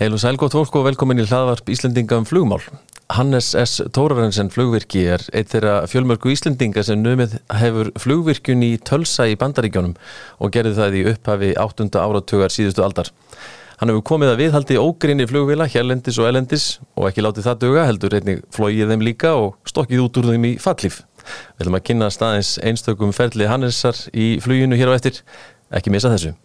Heil 0.00 0.14
og 0.16 0.20
sælgótt 0.22 0.54
fólk 0.56 0.76
og 0.80 0.86
velkomin 0.86 1.18
í 1.20 1.26
hlaðvarp 1.28 1.66
Íslendinga 1.68 2.16
um 2.16 2.24
flugmál. 2.24 2.62
Hannes 3.12 3.50
S. 3.52 3.82
Tórarensen 3.92 4.48
flugvirki 4.48 5.02
er 5.12 5.26
eitt 5.36 5.52
þeirra 5.52 5.74
fjölmörgu 5.92 6.32
Íslendinga 6.32 6.80
sem 6.88 7.02
numið 7.04 7.34
hefur 7.60 7.90
flugvirkjun 8.00 8.64
í 8.64 8.70
Tölsa 8.80 9.26
í 9.28 9.36
Bandaríkjónum 9.36 9.92
og 10.40 10.56
gerði 10.56 10.72
það 10.80 10.96
í 10.96 11.04
upphafi 11.12 11.52
8. 11.66 11.90
áratugar 12.00 12.56
síðustu 12.56 12.86
aldar. 12.86 13.12
Hann 13.76 13.92
hefur 13.92 14.08
komið 14.14 14.32
að 14.32 14.42
viðhaldi 14.46 14.80
ógrinni 14.80 15.28
flugvila, 15.28 15.68
hérlendis 15.68 16.16
og 16.16 16.32
elendis 16.32 16.68
og 16.96 17.12
ekki 17.12 17.28
látið 17.28 17.50
það 17.50 17.62
döga, 17.68 17.86
heldur 17.92 18.16
einnig 18.16 18.44
flóið 18.56 18.94
þeim 18.94 19.04
líka 19.04 19.36
og 19.36 19.58
stokkið 19.68 20.06
út 20.08 20.16
úr 20.16 20.32
þeim 20.32 20.52
í 20.54 20.58
fallíf. 20.64 21.02
Við 21.58 21.66
ætlum 21.66 21.76
að 21.76 21.90
kynna 21.90 22.08
staðins 22.08 22.56
einstökum 22.64 23.12
ferli 23.12 23.52
Hannesar 23.52 24.06
í 24.16 24.38
fluginu 24.40 24.80
hér 24.80 24.96
á 24.96 24.96
eftir. 24.96 25.20
Ekki 25.68 25.92
missa 25.92 26.16
þessu. 26.16 26.38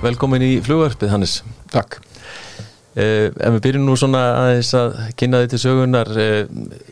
Velkomin 0.00 0.40
í 0.40 0.54
flugvarpið 0.64 1.10
Hannes. 1.12 1.32
Takk. 1.68 1.98
Uh, 2.96 3.28
en 3.38 3.54
við 3.54 3.60
byrjum 3.66 3.84
nú 3.86 3.94
svona 4.00 4.20
aðeins 4.34 4.70
að 4.74 4.94
kynna 5.20 5.42
til 5.46 5.58
sögunar 5.62 6.08
uh, 6.10 6.38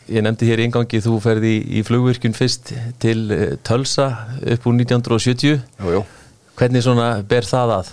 ég 0.07 0.23
nefndi 0.23 0.47
hér 0.47 0.61
í 0.61 0.67
engangi 0.69 1.01
þú 1.03 1.17
ferði 1.23 1.55
í, 1.57 1.63
í 1.75 1.81
flugvirkjun 1.83 2.37
fyrst 2.37 2.69
til 3.03 3.17
uh, 3.35 3.41
Tölsa 3.67 4.05
upp 4.39 4.67
úr 4.69 4.77
1970 4.77 5.57
Jú, 5.57 5.91
jú. 5.97 6.03
hvernig 6.61 6.85
svona 6.85 7.09
ber 7.27 7.49
það 7.49 7.73
að? 7.79 7.89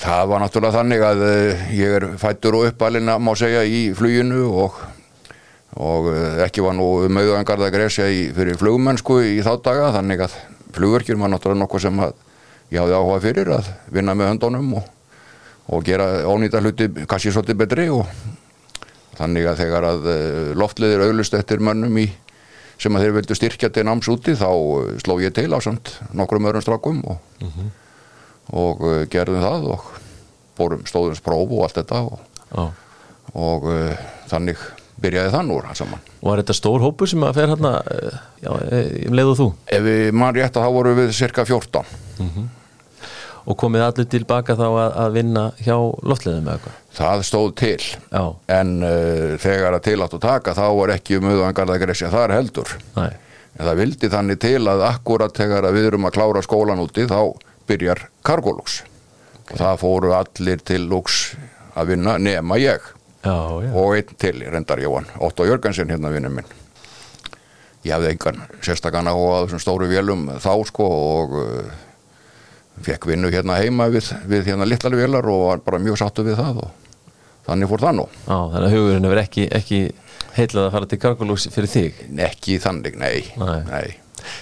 Það 0.00 0.30
var 0.30 0.42
náttúrulega 0.44 0.78
þannig 0.78 1.04
að 1.10 1.24
uh, 1.26 1.66
ég 1.76 1.96
er 1.98 2.06
fættur 2.22 2.56
og 2.56 2.70
uppalinn 2.70 3.12
að 3.12 3.26
má 3.26 3.34
segja 3.36 3.66
í 3.68 3.82
fluginu 3.98 4.46
og, 4.64 4.78
og 5.76 6.08
uh, 6.14 6.40
ekki 6.46 6.64
var 6.64 6.78
nú 6.78 6.88
mögðangarð 7.18 7.66
að 7.68 7.74
gresja 7.76 8.08
í, 8.08 8.30
fyrir 8.32 8.56
flugmennsku 8.62 9.20
í 9.34 9.36
þá 9.44 9.58
daga 9.68 9.92
þannig 9.98 10.24
að 10.24 10.40
flugverkjum 10.78 11.26
var 11.26 11.34
náttúrulega 11.34 11.66
nokkuð 11.66 11.84
sem 11.84 12.02
að 12.06 12.16
ég 12.72 12.80
hafði 12.82 12.96
áhuga 12.98 13.20
fyrir 13.24 13.50
að 13.56 13.68
vinna 13.94 14.14
með 14.16 14.32
höndunum 14.32 14.72
og, 14.80 14.88
og 15.72 15.84
gera 15.86 16.08
ónýta 16.28 16.60
hluti 16.62 16.88
kannski 17.08 17.32
svolítið 17.32 17.60
betri 17.62 17.86
og 17.92 18.08
þannig 19.18 19.48
að 19.50 19.60
þegar 19.62 19.86
að 19.88 20.08
uh, 20.12 20.50
loftleðir 20.58 21.06
auðlust 21.08 21.36
eftir 21.38 21.62
mönnum 21.64 21.96
í 22.00 22.06
sem 22.78 22.94
að 22.94 23.06
þeir 23.06 23.14
vildu 23.16 23.36
styrkja 23.38 23.70
til 23.74 23.86
náms 23.88 24.08
úti 24.12 24.36
þá 24.38 24.48
uh, 24.50 24.90
sló 25.02 25.16
ég 25.22 25.34
til 25.36 25.50
á 25.50 25.58
samt 25.64 25.96
nokkrum 26.16 26.48
öðrum 26.50 26.64
strákum 26.64 27.00
og 27.08 27.22
og 28.48 28.84
uh, 28.84 29.00
gerðum 29.12 29.44
það 29.44 29.70
og 29.74 29.88
bórum 30.58 30.84
stóðums 30.88 31.22
próf 31.24 31.50
og 31.52 31.64
allt 31.66 31.80
þetta 31.80 32.02
og, 32.08 32.20
Já. 32.50 32.62
og 33.38 33.66
þannig 34.30 34.62
byrjaði 35.02 35.32
það 35.34 35.46
nú 35.48 35.58
allt 35.62 35.78
saman. 35.80 36.04
Var 36.24 36.42
þetta 36.42 36.56
stór 36.58 36.84
hópur 36.84 37.10
sem 37.10 37.24
að 37.26 37.36
fer 37.38 37.52
hérna 37.52 37.72
uh, 37.82 38.20
já, 38.42 38.50
um 39.08 39.18
leið 39.18 39.32
og 39.32 39.38
þú 39.40 39.48
Ef 39.78 39.84
við 39.86 40.06
mann 40.18 40.36
rétt 40.36 40.56
að 40.58 40.66
þá 40.66 40.76
voru 40.78 40.94
við 40.98 41.12
cirka 41.18 41.44
14. 41.48 41.84
og 43.48 43.56
komið 43.56 43.84
allir 43.86 44.08
tilbaka 44.12 44.56
þá 44.58 44.66
að, 44.68 44.90
að 45.04 45.14
vinna 45.16 45.44
hjá 45.62 45.76
loftleðum 46.04 46.50
eða 46.50 46.58
eitthvað 46.58 46.84
Það 46.98 47.22
stóð 47.28 47.48
til 47.60 47.78
Já, 48.10 48.22
en 48.58 48.74
uh, 48.82 49.38
þegar 49.40 49.78
að 49.78 49.84
til 49.86 49.96
átt 50.02 50.18
að 50.18 50.24
taka 50.26 50.56
þá 50.58 50.66
var 50.80 50.94
ekki 50.96 51.20
um 51.20 51.30
auðvangarða 51.30 51.78
gresja 51.84 52.10
þar 52.12 52.34
heldur. 52.34 52.74
næ, 52.98 53.08
En 53.58 53.66
það 53.66 53.80
vildi 53.80 54.08
þannig 54.12 54.38
til 54.42 54.60
að 54.70 54.84
akkurat 54.86 55.34
þegar 55.34 55.66
að 55.66 55.78
við 55.78 55.86
erum 55.88 56.06
að 56.06 56.14
klára 56.14 56.42
skólan 56.46 56.82
úti 56.82 57.06
þá 57.10 57.20
byrjar 57.66 58.04
kargolúks 58.26 58.82
og 59.48 59.56
það 59.58 59.80
fóru 59.80 60.12
allir 60.14 60.60
til 60.62 60.84
lúks 60.90 61.32
að 61.78 61.94
vinna 61.94 62.18
nema 62.22 62.58
ég. 62.60 62.84
Já, 63.24 63.36
já. 63.64 63.72
Og 63.74 63.96
einn 63.96 64.16
til, 64.18 64.40
reyndar 64.46 64.80
Jóhann. 64.82 65.08
Otto 65.20 65.46
Jörgensen 65.48 65.90
hérna 65.90 66.12
vinnur 66.14 66.32
minn. 66.32 66.56
Ég 67.86 67.94
hafði 67.94 68.10
engan 68.14 68.42
sérstakann 68.64 69.08
á 69.10 69.14
þessum 69.14 69.62
stóru 69.62 69.86
vélum 69.90 70.26
þá 70.42 70.50
sko 70.66 70.88
og 70.88 71.36
uh, 71.38 71.76
fekk 72.84 73.06
vinnu 73.12 73.30
hérna 73.32 73.60
heima 73.60 73.86
við, 73.92 74.10
við 74.28 74.50
hérna 74.50 74.66
litlar 74.68 74.96
vélar 74.98 75.30
og 75.30 75.44
var 75.46 75.62
bara 75.66 75.80
mjög 75.82 76.00
sattu 76.02 76.26
við 76.26 76.40
það 76.40 76.64
og 76.64 76.74
þannig 77.46 77.70
fór 77.70 77.84
það 77.86 77.96
nú. 78.00 78.08
Já, 78.26 78.36
þannig 78.36 78.66
að 78.66 78.76
hugurinn 78.76 79.08
hefur 79.08 79.22
ekki, 79.22 79.46
ekki 79.60 79.80
heitlað 80.36 80.68
að 80.68 80.74
fara 80.74 80.90
til 80.90 81.00
Gargolús 81.04 81.48
fyrir 81.54 81.72
þig? 81.72 82.04
Ekki 82.28 82.58
þannig, 82.62 82.98
nei, 83.00 83.24
Nei. 83.38 83.88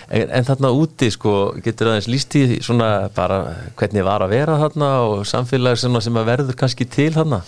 En, 0.08 0.30
en 0.32 0.46
þarna 0.46 0.72
úti 0.74 1.10
sko 1.12 1.32
getur 1.62 1.92
aðeins 1.92 2.08
líst 2.10 2.34
í 2.38 2.58
svona 2.64 3.08
bara 3.14 3.42
hvernig 3.78 4.06
var 4.06 4.24
að 4.24 4.32
vera 4.32 4.56
þarna 4.64 4.88
og 5.06 5.26
samfélag 5.28 5.78
sem 5.78 5.94
að 5.94 6.26
verður 6.26 6.58
kannski 6.58 6.88
til 6.90 7.12
þarna 7.14 7.42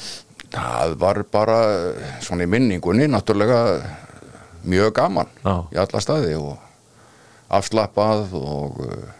það 0.52 0.94
var 1.00 1.22
bara 1.32 1.58
svona 2.24 2.46
í 2.46 2.50
minningunni 2.50 3.08
náttúrulega 3.10 3.60
mjög 4.68 4.92
gaman 4.96 5.28
Já. 5.44 5.54
í 5.72 5.80
alla 5.80 6.02
staði 6.02 6.36
og 6.38 6.56
afslappað 7.58 8.34
og 8.36 8.80
uh, 8.84 9.10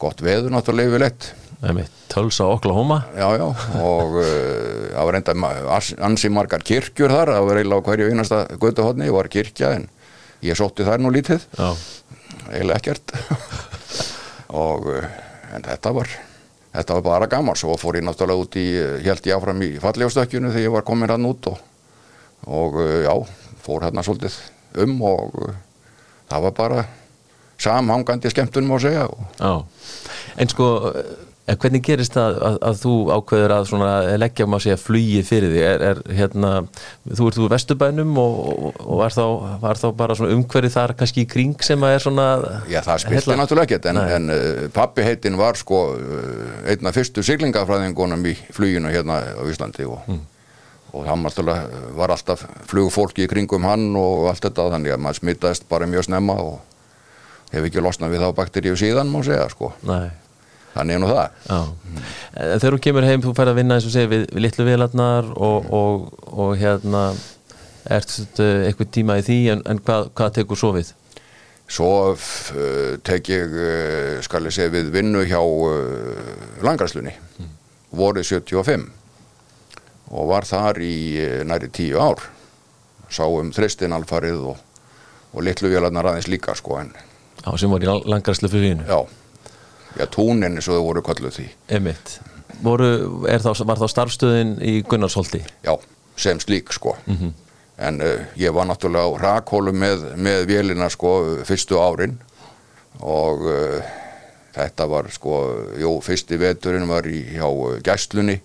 gott 0.00 0.20
veður 0.24 0.52
náttúrulega 0.52 0.92
yfirleitt. 0.92 1.30
Tölsa 2.12 2.44
Oklahoma. 2.52 2.98
Já, 3.16 3.30
já, 3.40 3.46
og 3.80 4.18
uh, 4.20 4.26
það 4.92 5.08
var 5.08 5.18
enda 5.20 5.36
ansi 6.10 6.30
margar 6.32 6.64
kirkjur 6.66 7.14
þar, 7.14 7.32
það 7.36 7.48
var 7.48 7.60
eiginlega 7.62 7.86
hverju 7.88 8.10
einasta 8.12 8.42
götuhotni, 8.60 9.08
var 9.14 9.30
kirkja 9.32 9.72
en 9.78 9.88
ég 10.44 10.58
sótti 10.58 10.84
þær 10.86 11.00
nú 11.00 11.12
lítið, 11.14 11.46
Já, 11.56 11.70
eiginlega 12.52 12.80
ekkert. 12.82 13.16
Og 14.66 14.84
uh, 14.92 15.08
en 15.56 15.64
þetta 15.64 15.94
var 15.96 16.12
þetta 16.76 16.98
var 16.98 17.06
bara 17.06 17.30
gaman, 17.30 17.56
svo 17.58 17.76
fór 17.80 18.00
ég 18.00 18.04
náttúrulega 18.06 18.44
út 18.44 18.58
í, 18.60 18.66
held 19.06 19.28
ég 19.28 19.36
áfram 19.36 19.62
í 19.64 19.72
fallífastökkjunu 19.82 20.52
þegar 20.52 20.66
ég 20.66 20.76
var 20.76 20.86
komin 20.86 21.12
hann 21.12 21.28
út 21.28 21.50
og, 21.52 21.58
og 22.46 22.78
uh, 22.82 23.00
já, 23.06 23.14
fór 23.64 23.86
hérna 23.86 24.04
svolítið 24.06 24.38
um 24.84 24.96
og 25.08 25.38
uh, 25.40 25.54
það 26.30 26.48
var 26.48 26.56
bara 26.60 26.86
samhangandi 27.62 28.30
skemmtun 28.32 28.68
má 28.68 28.76
segja 28.82 29.06
og 29.08 29.24
En 30.36 30.50
sko, 30.52 30.66
en 31.46 31.58
hvernig 31.62 31.82
gerist 31.86 32.14
það 32.16 32.36
að, 32.42 32.56
að 32.66 32.78
þú 32.80 32.92
ákveður 33.14 33.52
að 33.54 33.66
svona 33.70 33.90
leggja 34.18 34.46
maður 34.50 34.64
segja 34.64 34.78
flugi 34.82 35.20
fyrir 35.26 35.52
því 35.52 35.60
er, 35.62 35.84
er 35.92 36.00
hérna, 36.18 36.50
þú 37.06 37.28
ert 37.30 37.38
úr 37.44 37.52
vesturbænum 37.52 38.16
og, 38.18 38.40
og, 38.50 38.80
og 38.82 39.00
var, 39.02 39.14
þá, 39.14 39.22
var 39.62 39.80
þá 39.80 39.86
bara 40.00 40.16
umhverfið 40.26 40.74
þar 40.74 40.94
kannski 40.98 41.22
í 41.22 41.28
kring 41.30 41.54
sem 41.62 41.86
að 41.86 41.94
er 41.98 42.06
svona 42.06 42.26
Já, 42.72 42.80
það 42.82 43.04
spilti 43.04 43.20
Heilla- 43.20 43.38
náttúrulega 43.42 43.68
ekkert 43.78 43.90
en, 43.92 44.02
en 44.18 44.34
uh, 44.34 44.64
pappi 44.74 45.06
heitin 45.06 45.38
var 45.38 45.60
sko 45.60 45.82
uh, 45.94 46.66
einn 46.66 46.90
af 46.90 46.98
fyrstu 46.98 47.22
siglingafræðingunum 47.30 48.26
í 48.26 48.34
fluginu 48.56 48.90
hérna 48.90 49.22
á 49.38 49.42
Íslandi 49.46 49.86
og, 49.86 50.02
og 50.90 51.06
hann 51.06 51.22
náttúrulega 51.22 51.86
var 51.94 52.16
alltaf 52.16 52.42
flugfólki 52.66 53.28
í 53.28 53.30
kringum 53.30 53.70
hann 53.70 53.92
og 53.94 54.26
allt 54.32 54.42
þetta 54.50 54.66
þannig 54.74 54.98
að 54.98 55.02
maður 55.06 55.22
smittaðist 55.22 55.70
bara 55.70 55.86
mjög 55.86 56.10
snemma 56.10 56.40
og 56.42 56.58
hefur 57.54 57.70
ekki 57.70 57.86
losnað 57.86 58.16
við 58.18 58.26
þá 58.26 58.30
bakteríu 58.42 58.78
síðan 58.82 59.14
má 59.14 59.20
segja 59.22 59.46
sko, 59.54 59.70
Nei 59.86 60.08
þannig 60.76 60.96
er 60.96 61.02
nú 61.02 61.08
það. 61.10 61.72
En 62.36 62.60
þegar 62.60 62.76
þú 62.76 62.82
kemur 62.86 63.08
heim 63.08 63.24
þú 63.24 63.32
færð 63.36 63.52
að 63.52 63.58
vinna 63.60 63.78
eins 63.78 63.88
og 63.88 63.94
segir 63.94 64.12
við, 64.12 64.26
við 64.34 64.44
litlu 64.44 64.66
vélarnar 64.68 65.32
og, 65.32 65.72
og, 65.80 66.06
og 66.32 66.52
hérna 66.60 67.08
ert 67.86 68.14
eitthvað 68.42 68.92
tíma 68.94 69.18
í 69.20 69.26
því 69.26 69.40
en, 69.54 69.64
en 69.70 69.82
hvað, 69.82 70.10
hvað 70.18 70.36
tekur 70.40 70.60
svo 70.60 70.72
við? 70.76 70.92
Svo 71.66 71.90
uh, 72.12 72.92
tek 73.06 73.32
ég, 73.32 73.56
uh, 73.56 74.12
skal 74.22 74.46
ég 74.46 74.54
segja, 74.54 74.74
við 74.74 74.92
vinnu 74.94 75.24
hjá 75.26 75.40
uh, 75.40 76.60
langarslunni, 76.66 77.16
vorið 77.96 78.28
75 78.36 78.86
og 80.06 80.30
var 80.30 80.46
þar 80.46 80.78
í 80.86 80.96
næri 81.48 81.66
tíu 81.74 81.98
ár. 81.98 82.22
Sáum 83.10 83.50
þristin 83.54 83.94
alfarið 83.94 84.44
og, 84.52 84.62
og 85.34 85.44
litlu 85.46 85.70
vélarnar 85.72 86.12
aðeins 86.12 86.30
líka, 86.30 86.54
sko, 86.58 86.78
en 86.82 86.94
Já, 87.46 87.52
sem 87.60 87.70
var 87.70 87.84
í 87.84 87.86
langarslu 87.86 88.48
fyrir 88.50 88.72
vínu 88.72 88.86
já, 88.88 88.98
já, 89.94 90.06
túnin 90.10 90.56
eins 90.56 90.68
og 90.68 90.78
þau 90.80 90.86
voru 90.90 91.02
kalluð 91.06 91.38
því, 91.38 91.48
þá, 93.44 93.50
Var 93.68 93.80
þá 93.82 93.88
starfstöðin 93.92 94.54
í 94.64 94.78
Gunnarsholti? 94.88 95.42
já, 95.64 95.74
sem 96.16 96.40
slík, 96.40 96.72
sko. 96.72 96.96
En 97.76 98.00
uh, 98.00 98.24
ég 98.40 98.54
var 98.56 98.64
náttúrulega 98.64 99.04
á 99.04 99.20
rakhólu 99.20 99.74
með, 99.76 100.06
með 100.16 100.46
vélina, 100.48 100.88
sko, 100.88 101.42
fyrstu 101.44 101.76
árin. 101.76 102.16
Og 103.04 103.44
uh, 103.44 103.90
þetta 104.56 104.86
var 104.88 105.10
sko, 105.12 105.40
jú, 105.76 105.98
fyrsti 106.00 106.38
veturinn 106.40 106.88
var 106.88 107.04
í, 107.04 107.20
hjá 107.36 107.44
uh, 107.44 107.76
gæslunni. 107.84 108.38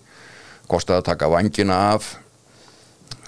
Kostaði 0.68 1.00
að 1.00 1.08
taka 1.08 1.32
vangina 1.32 1.80
af. 1.94 2.18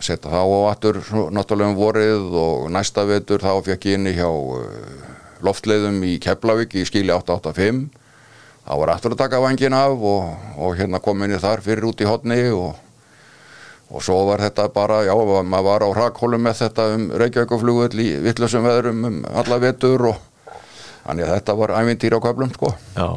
Setja 0.04 0.28
þá 0.28 0.44
á 0.44 0.76
svo, 1.08 1.30
náttúrulega 1.32 1.72
um 1.72 1.80
vorið. 1.80 2.28
Og 2.36 2.68
næsta 2.76 3.06
vetur 3.08 3.40
þá 3.40 3.56
fekk 3.64 3.88
ég 3.88 4.00
inni 4.02 4.12
hjá 4.18 4.28
uh, 4.28 5.12
loftleiðum 5.40 6.04
í 6.04 6.18
Keflavík 6.20 6.76
í 6.76 6.84
skíli 6.84 7.16
885 7.16 8.03
þá 8.64 8.72
var 8.80 8.94
aftur 8.94 9.14
að 9.14 9.22
taka 9.24 9.42
vangina 9.44 9.84
af 9.88 10.00
og, 10.00 10.48
og 10.56 10.78
hérna 10.78 11.02
kom 11.04 11.22
inni 11.24 11.40
þar 11.40 11.62
fyrir 11.64 11.88
út 11.90 12.00
í 12.00 12.08
hotni 12.08 12.40
og 12.52 12.72
og 13.94 14.02
svo 14.02 14.16
var 14.26 14.42
þetta 14.42 14.68
bara, 14.74 15.02
já, 15.06 15.12
maður 15.14 15.66
var 15.66 15.84
á 15.86 15.88
hrakhólum 15.92 16.42
með 16.42 16.62
þetta 16.64 16.86
um 16.96 17.02
Reykjavíkuflugull 17.20 18.00
í 18.02 18.08
vittlusum 18.24 18.64
veðrum 18.66 19.04
um 19.06 19.18
alla 19.28 19.58
vetur 19.62 20.08
og 20.10 20.22
þannig 21.04 21.26
að 21.26 21.34
þetta 21.36 21.56
var 21.60 21.74
ævintýr 21.78 22.16
á 22.16 22.24
köflum, 22.24 22.54
sko. 22.56 22.72
Já, 22.96 23.08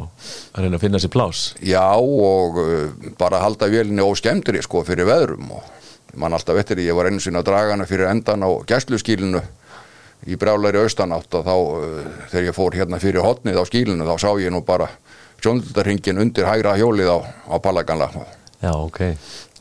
að 0.54 0.66
reyna 0.66 0.78
að 0.78 0.84
finna 0.84 1.02
sér 1.02 1.14
plás 1.14 1.44
Já, 1.64 1.86
og 1.96 2.60
uh, 2.62 3.10
bara 3.20 3.42
halda 3.42 3.72
vélinni 3.72 4.04
óskemdri, 4.04 4.62
sko, 4.66 4.84
fyrir 4.88 5.08
veðrum 5.08 5.56
og 5.56 5.74
mann 6.18 6.36
alltaf 6.36 6.60
því, 6.60 6.84
ég 6.84 6.98
var 6.98 7.10
einu 7.10 7.24
sinni 7.24 7.40
að 7.40 7.50
draga 7.50 7.74
hana 7.76 7.88
fyrir 7.88 8.12
endan 8.12 8.44
á 8.44 8.50
gæsluskílinu 8.68 9.42
í 10.28 10.36
brjálæri 10.40 10.82
austanátt 10.84 11.34
og 11.40 11.48
þá 11.48 11.56
uh, 11.56 12.14
þegar 12.34 12.50
ég 12.50 12.58
fór 12.58 12.78
hérna 12.78 13.02
fyrir 13.02 13.24
hotnið 13.24 13.62
á 13.62 13.66
skílinu 13.70 14.08
þá 14.08 14.16
sá 14.20 14.30
ég 14.42 14.52
nú 14.52 14.62
bara 14.68 14.90
sjónlundarhingin 15.44 16.22
undir 16.24 16.50
hægra 16.50 16.78
hjólið 16.80 17.14
á, 17.14 17.18
á 17.52 17.56
Pallaganla 17.62 18.10
Já, 18.58 18.72
ok. 18.74 19.04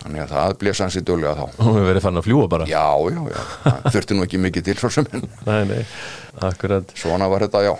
Þannig 0.00 0.22
að 0.22 0.30
það 0.32 0.54
blés 0.60 0.80
hans 0.80 0.96
í 0.96 1.02
duglega 1.04 1.34
þá. 1.36 1.58
Hún 1.58 1.74
hefur 1.74 1.88
verið 1.90 2.04
fann 2.04 2.20
að 2.20 2.28
fljúa 2.28 2.46
bara? 2.52 2.68
Já, 2.70 2.86
já, 3.12 3.20
já, 3.32 3.42
það 3.64 3.90
þurfti 3.96 4.16
nú 4.16 4.24
ekki 4.24 4.40
mikið 4.40 4.64
til 4.68 4.76
svo 4.80 4.90
sem. 4.94 5.10
Nei, 5.48 5.60
nei, 5.68 5.82
akkurat. 6.46 6.96
Svona 6.96 7.28
var 7.32 7.44
þetta, 7.46 7.62
já. 7.66 7.74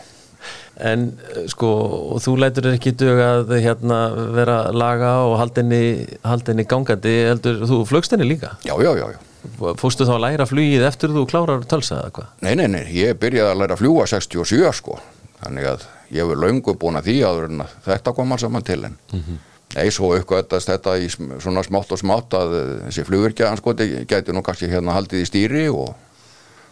En 0.87 1.07
eh, 1.33 1.47
sko, 1.49 1.71
og 2.17 2.21
þú 2.21 2.35
lætur 2.43 2.69
ekki 2.75 2.93
dög 3.01 3.23
að 3.25 3.55
hérna 3.65 4.01
vera 4.37 4.59
laga 4.77 5.15
og 5.25 5.39
haldinni, 5.41 6.67
gangandi 6.69 7.15
heldur, 7.31 7.65
þú 7.71 7.81
flögst 7.89 8.13
henni 8.13 8.29
líka? 8.29 8.57
Já, 8.67 8.75
já, 8.85 8.93
já, 8.99 9.07
já. 9.15 9.23
Fórstu 9.79 10.05
þá 10.05 10.17
að 10.19 10.25
læra 10.27 10.49
flugið 10.51 10.85
eftir 10.89 11.13
þú 11.15 11.23
klárar 11.31 11.65
tölsa 11.71 12.01
eða 12.03 12.13
hvað? 12.19 12.33
Nei, 12.45 12.55
nei, 12.59 12.67
nei, 12.73 12.85
ég 12.93 13.17
byrjaði 13.23 13.55
að 13.55 13.61
læra 13.63 13.77
að 13.77 13.85
fljúa 13.85 14.09
67 14.11 14.73
sko, 14.83 14.99
þannig 15.45 15.71
að 15.71 15.87
ég 16.11 16.23
hefur 16.23 16.41
löngu 16.43 16.77
búin 16.79 16.99
að 17.01 17.11
því 17.11 17.19
áður 17.27 17.51
en 17.51 17.67
að 17.67 17.77
þetta 17.87 18.15
kom 18.17 18.33
alls 18.33 18.47
saman 18.47 18.67
til 18.67 18.83
en 18.89 18.99
Nei, 19.75 19.91
svo 19.93 20.13
uppgötast 20.17 20.71
þetta 20.71 20.95
í 21.03 21.09
svona 21.11 21.61
smátt 21.67 21.91
og 21.93 21.99
smátt 22.01 22.35
að 22.39 22.55
eh, 22.57 22.69
þessi 22.87 23.05
flugvirkja 23.09 23.51
sko, 23.59 23.75
gæti 24.09 24.33
nú 24.33 24.41
kannski 24.47 24.71
hérna 24.71 24.95
haldið 24.97 25.25
í 25.25 25.27
stýri 25.29 25.65
og, 25.69 25.91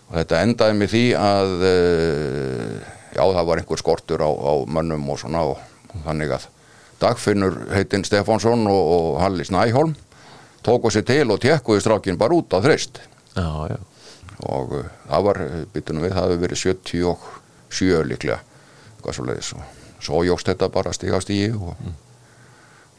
og 0.08 0.14
þetta 0.14 0.40
endaði 0.46 0.76
með 0.78 0.92
því 0.94 1.02
að 1.18 1.64
uh, 1.68 2.92
já, 3.12 3.20
það 3.20 3.48
var 3.50 3.60
einhver 3.60 3.82
skortur 3.82 4.24
á, 4.24 4.30
á 4.30 4.52
mönnum 4.78 5.10
og 5.10 5.20
svona 5.20 5.42
og, 5.50 5.58
þannig 6.06 6.36
að 6.38 6.48
Dagfinnur 7.02 7.58
heitinn 7.74 8.06
Stefánsson 8.06 8.62
og, 8.70 8.82
og 8.94 9.20
Halli 9.20 9.44
Snæholm 9.44 9.92
tóku 10.64 10.94
sér 10.94 11.04
til 11.10 11.26
og 11.34 11.42
tekkuði 11.42 11.82
strákin 11.84 12.20
bara 12.20 12.38
út 12.38 12.54
á 12.56 12.62
þreist 12.64 13.02
Já, 13.34 13.50
já, 13.74 13.78
og 14.46 14.78
uh, 14.78 14.90
það 15.10 15.28
var, 15.28 15.44
byttunum 15.74 16.06
við, 16.06 16.14
það 16.14 16.30
hefur 16.30 16.44
verið 16.46 16.64
77 17.74 18.04
líklega, 18.14 18.40
hvað 19.04 19.18
svo 19.18 19.26
leiðis 19.28 19.52
og 19.56 19.82
svo 20.04 20.22
jógst 20.26 20.50
þetta 20.50 20.70
bara 20.72 20.92
stíga 20.96 21.20
stígi 21.22 21.52
og 21.54 21.76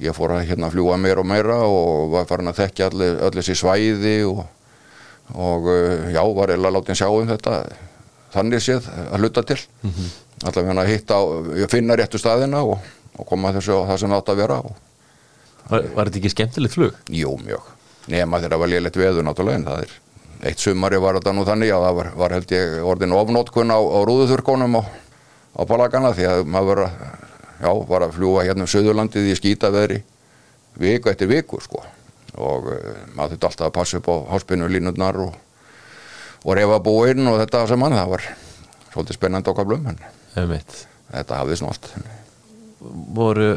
ég 0.03 0.15
fór 0.15 0.35
að 0.35 0.47
hérna 0.49 0.71
fljúa 0.73 0.97
meira 0.99 1.23
og 1.23 1.29
meira 1.29 1.57
og 1.65 2.11
var 2.13 2.29
farin 2.29 2.51
að 2.51 2.61
þekkja 2.63 2.89
öll 2.95 3.33
þessi 3.37 3.55
svæði 3.59 4.15
og, 4.27 4.45
og 5.33 5.69
uh, 5.71 6.07
já, 6.11 6.21
var 6.35 6.53
eða 6.55 6.73
látin 6.75 6.99
sjá 6.99 7.07
um 7.09 7.29
þetta 7.29 7.61
þannig 8.35 8.63
séð 8.63 8.89
að 8.91 9.21
hluta 9.23 9.43
til 9.47 9.59
mm 9.81 9.91
-hmm. 9.91 10.09
allavega 10.49 10.81
að 10.81 10.91
hitta, 10.91 11.19
ég 11.61 11.71
finna 11.71 11.95
réttu 11.95 12.19
staðina 12.19 12.63
og, 12.63 12.79
og 13.17 13.25
koma 13.25 13.53
þessu 13.55 13.79
á 13.79 13.87
það 13.91 13.99
sem 13.99 14.17
átt 14.17 14.29
að 14.29 14.41
vera 14.43 14.59
og 14.59 14.75
var, 15.69 15.85
var 15.95 16.09
þetta 16.09 16.19
ekki 16.19 16.29
skemmtilegt 16.29 16.73
flug? 16.73 16.97
Jú, 17.09 17.37
mjög. 17.41 17.61
Nema 18.11 18.37
þegar 18.37 18.51
það 18.51 18.59
var 18.59 18.69
lélegt 18.69 18.99
veður 18.99 19.25
náttúrulega 19.25 19.55
en 19.55 19.65
það 19.65 19.85
er 19.85 19.93
eitt 20.45 20.61
sumari 20.61 20.99
var 21.01 21.17
þetta 21.17 21.33
nú 21.33 21.45
þannig 21.47 21.71
að 21.73 21.85
það 21.85 21.95
var, 21.99 22.09
var 22.19 22.35
held 22.35 22.51
ég 22.53 22.75
orðin 22.85 23.15
ofnótkun 23.17 23.73
á, 23.73 23.79
á 23.79 23.99
rúðuþurkonum 24.05 24.77
á, 24.77 24.81
á 25.55 25.61
Palagana 25.67 26.11
því 26.15 26.27
að 26.29 26.43
maður 26.51 26.71
var 26.71 26.81
að, 26.85 26.95
já, 27.61 27.71
var 27.91 28.05
að 28.05 28.17
fljúa 28.17 28.45
hérna 28.47 28.65
um 28.65 28.71
Suðurlandið 28.71 29.31
í 29.31 29.37
skýtaveðri 29.39 30.01
viku 30.81 31.11
eftir 31.11 31.31
viku 31.31 31.61
sko. 31.63 31.83
Og 32.35 32.67
uh, 32.73 32.91
maður 33.15 33.35
þurfti 33.35 33.49
alltaf 33.49 33.69
að 33.69 33.75
passa 33.77 34.01
upp 34.01 34.11
á 34.11 34.15
háspinu 34.33 34.67
línurnar 34.71 35.21
og, 35.23 35.37
og 36.43 36.59
refa 36.59 36.81
búinn 36.83 37.31
og 37.31 37.39
þetta 37.43 37.63
sem 37.71 37.87
hann 37.87 37.95
það 37.95 38.11
var 38.17 38.27
svolítið 38.91 39.19
spennandi 39.19 39.51
okkar 39.51 39.67
blum 39.69 39.89
en 39.91 40.03
þetta 40.35 41.41
hafði 41.41 41.59
svona 41.59 41.75
allt 41.75 41.91
Voru 43.15 43.49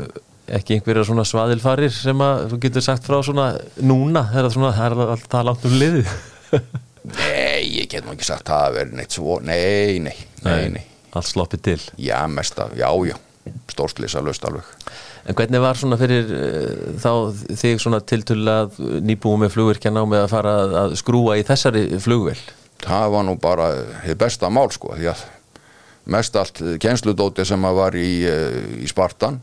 ekki 0.48 0.78
einhverja 0.78 1.04
svona 1.04 1.24
svaðilfarir 1.28 1.92
sem 1.92 2.22
að 2.24 2.46
þú 2.52 2.58
getur 2.62 2.84
sagt 2.84 3.08
frá 3.08 3.18
svona 3.24 3.48
núna, 3.84 4.22
það 4.32 4.46
er, 4.46 4.52
svona, 4.54 4.70
það 4.76 4.86
er 4.86 5.12
alltaf 5.14 5.44
langt 5.44 5.66
um 5.68 5.74
liðið? 5.82 6.12
Nei, 7.18 7.66
ég 7.74 7.90
get 7.92 8.06
nú 8.06 8.14
ekki 8.14 8.28
sagt 8.28 8.48
það 8.48 8.64
að 8.68 8.78
vera 8.78 8.96
neitt 8.98 9.16
svo, 9.16 9.38
nei, 9.44 9.98
nei, 10.04 10.16
nei, 10.44 10.62
nei. 10.74 10.84
Allt 11.18 11.30
sloppið 11.30 11.64
til 11.66 11.78
Já, 12.00 12.18
mest 12.30 12.58
af, 12.62 12.74
já, 12.78 12.88
já, 13.08 13.16
stórslýsa 13.72 14.22
löst 14.24 14.46
alveg. 14.48 14.66
En 15.28 15.36
hvernig 15.36 15.60
var 15.60 15.76
svona 15.76 15.98
fyrir 16.00 16.30
uh, 16.32 17.00
þá 17.02 17.10
þig 17.58 17.82
svona 17.82 18.00
tiltölulega 18.00 19.02
nýbúið 19.04 19.42
með 19.44 19.56
flugvirkjana 19.56 20.04
og 20.04 20.12
með 20.14 20.24
að 20.24 20.32
fara 20.36 20.54
að, 20.62 20.78
að 20.84 20.96
skrúa 21.02 21.36
í 21.40 21.44
þessari 21.48 21.84
flugvél? 22.00 22.38
Það 22.78 23.10
var 23.16 23.26
nú 23.26 23.34
bara 23.42 23.72
þið 24.06 24.20
besta 24.22 24.50
mál, 24.54 24.68
sko, 24.72 24.94
því 24.94 25.10
að 25.10 25.26
mest 26.08 26.36
allt 26.38 26.60
kjensludóti 26.80 27.44
sem 27.46 27.64
að 27.68 27.78
var 27.82 27.96
í, 27.98 28.10
eh, 28.24 28.58
í 28.80 28.88
Spartan 28.88 29.40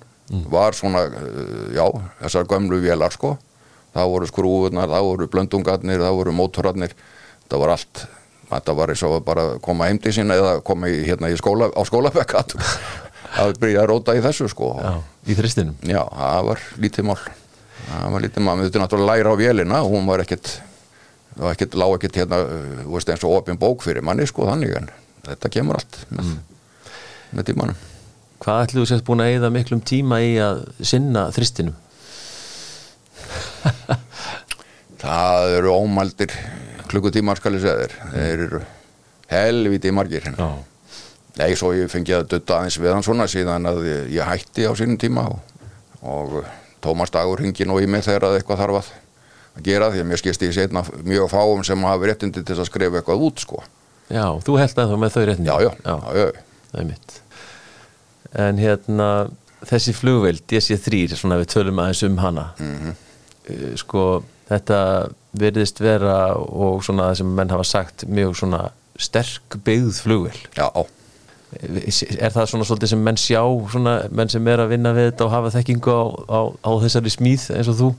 var 0.50 0.74
svona, 0.74 1.06
eh, 1.06 1.76
já, 1.76 1.86
þessar 2.22 2.48
gömlu 2.50 2.82
vélar, 2.82 3.14
sko. 3.14 3.38
Það 3.94 4.10
voru 4.12 4.28
skrúfurnar, 4.28 4.90
það 4.90 5.04
voru 5.04 5.28
blöndungarnir, 5.28 6.00
það 6.00 6.18
voru 6.18 6.32
mótorarnir, 6.32 6.92
það 7.50 7.60
var 7.60 7.70
allt. 7.70 8.08
Þetta 8.50 8.76
var 8.78 8.94
eins 8.94 9.02
og 9.08 9.16
að 9.18 9.24
bara 9.26 9.46
koma 9.64 9.88
heim 9.90 9.98
til 10.02 10.14
sína 10.14 10.38
eða 10.38 10.54
koma 10.66 10.90
í, 10.92 11.00
hérna 11.08 11.32
í 11.34 11.38
skóla, 11.40 11.72
á 11.74 11.82
skólabekkat 11.88 12.54
að 13.42 13.58
byrja 13.62 13.82
að 13.84 13.90
róta 13.90 14.16
í 14.16 14.22
þessu, 14.24 14.48
sko. 14.52 14.76
Já, 14.80 14.94
í 15.26 15.38
þristinum 15.38 15.76
Já, 15.90 16.04
það 16.14 16.52
var 16.52 16.64
lítið 16.84 17.10
mál. 17.10 17.18
Það 17.86 18.14
var 18.14 18.26
lítið 18.26 18.46
mál, 18.46 18.56
við 18.60 18.70
þurfum 18.70 18.86
náttúrulega 18.86 19.06
að 19.06 19.12
læra 19.12 19.34
á 19.34 19.42
vélina. 19.42 19.82
Hún 19.86 20.08
var 20.10 20.24
ekkit 20.24 20.54
það 21.36 21.44
var 21.44 21.58
ekkit, 21.58 21.80
lág 21.80 21.96
ekkit 21.98 22.20
hérna, 22.22 22.40
þú 22.84 22.94
veist 22.96 23.12
eins 23.12 23.26
og 23.28 23.36
opin 23.40 23.60
bók 23.60 23.84
fyrir 23.86 24.06
manni 24.06 24.28
sko 24.30 24.48
þannig 24.48 24.78
en 24.80 24.92
þetta 25.26 25.52
kemur 25.52 25.80
allt 25.80 25.98
með, 26.16 26.36
með 27.36 27.50
tímanum. 27.50 27.82
Hvað 28.46 28.62
ætlum 28.66 28.84
þú 28.84 28.90
sérst 28.92 29.08
búin 29.08 29.24
að 29.24 29.34
eyða 29.34 29.50
miklum 29.56 29.82
tíma 29.84 30.22
í 30.24 30.36
að 30.44 30.64
sinna 30.86 31.28
þristinum? 31.36 31.76
það 35.02 35.56
eru 35.58 35.74
ómældir 35.76 36.34
klukkutímar 36.92 37.40
skal 37.40 37.58
ég 37.58 37.64
segja 37.66 37.86
þér. 37.86 37.96
Þeir 38.14 38.46
eru 38.48 38.62
helviti 39.32 39.92
margir 39.96 40.28
Já, 40.32 40.50
Nei, 41.36 41.52
svo 41.60 41.74
ég 41.76 41.90
fengi 41.92 42.14
að 42.16 42.30
dutta 42.32 42.62
aðeins 42.62 42.78
við 42.80 42.94
hann 42.94 43.04
svona 43.04 43.26
síðan 43.28 43.68
að 43.68 43.82
ég, 44.14 44.22
hætti 44.24 44.68
á 44.70 44.72
sínum 44.78 45.00
tíma 45.02 45.26
og, 45.28 45.66
og 46.00 46.38
Tómas 46.84 47.12
Dagur 47.12 47.42
hringi 47.42 47.66
nú 47.68 47.76
í 47.84 47.90
mig 47.92 48.06
þegar 48.06 48.30
að 48.30 48.38
eitthvað 48.38 48.62
þarf 48.62 48.78
að 48.80 49.66
gera 49.66 49.90
því 49.92 50.04
að 50.04 50.08
mér 50.12 50.22
skist 50.22 50.46
ég 50.46 50.54
setna 50.56 50.84
mjög 51.04 51.28
fáum 51.34 51.64
sem 51.68 51.84
hafi 51.88 52.08
réttindi 52.12 52.44
til 52.46 52.56
að 52.56 52.70
skrifa 52.70 53.02
eitthvað 53.02 53.26
út 53.28 53.44
sko. 53.44 53.60
já 54.08 54.26
þú 54.46 54.58
held 54.62 54.80
að 54.80 54.94
þá 54.94 54.98
með 55.02 55.16
þau 55.16 55.26
réttin 55.28 55.50
Já, 55.50 55.56
já, 55.66 55.72
já, 55.84 55.96
já, 56.16 56.26
það 56.72 56.80
er 56.80 56.88
mitt. 56.94 57.18
En 58.46 58.58
hérna, 58.60 59.10
þessi 59.66 59.94
flugvél 59.96 60.40
DC-3, 60.40 61.04
svona 61.16 61.40
við 61.40 61.52
tölum 61.54 61.80
aðeins 61.84 62.04
um 62.08 62.18
hana. 62.24 62.48
Mhm. 62.60 62.96
uh, 63.50 63.70
sko, 63.80 64.06
þetta 64.48 64.80
virðist 65.40 65.82
vera 65.84 66.18
og 66.36 66.84
svona 66.86 67.12
það 67.12 67.22
sem 67.22 67.34
menn 67.38 67.54
hafa 67.54 67.68
sagt 67.68 68.06
mjög 68.08 68.38
svona 68.42 68.62
sterk 69.00 69.58
byggð 69.66 70.02
flugvél. 70.06 70.40
Já, 70.56 70.70
er 71.56 72.34
það 72.34 72.50
svona 72.50 72.66
svolítið 72.68 72.92
sem 72.92 73.04
menn 73.06 73.20
sjá 73.20 73.42
svona 73.72 73.96
menn 74.12 74.32
sem 74.32 74.48
er 74.52 74.64
að 74.64 74.74
vinna 74.74 74.94
við 74.96 75.12
þetta 75.12 75.28
og 75.28 75.34
hafa 75.34 75.54
þekkingu 75.56 75.94
á, 75.96 76.04
á, 76.28 76.40
á 76.68 76.72
þessari 76.84 77.14
smíð 77.14 77.48
eins 77.56 77.70
og 77.72 77.80
þú? 77.80 77.90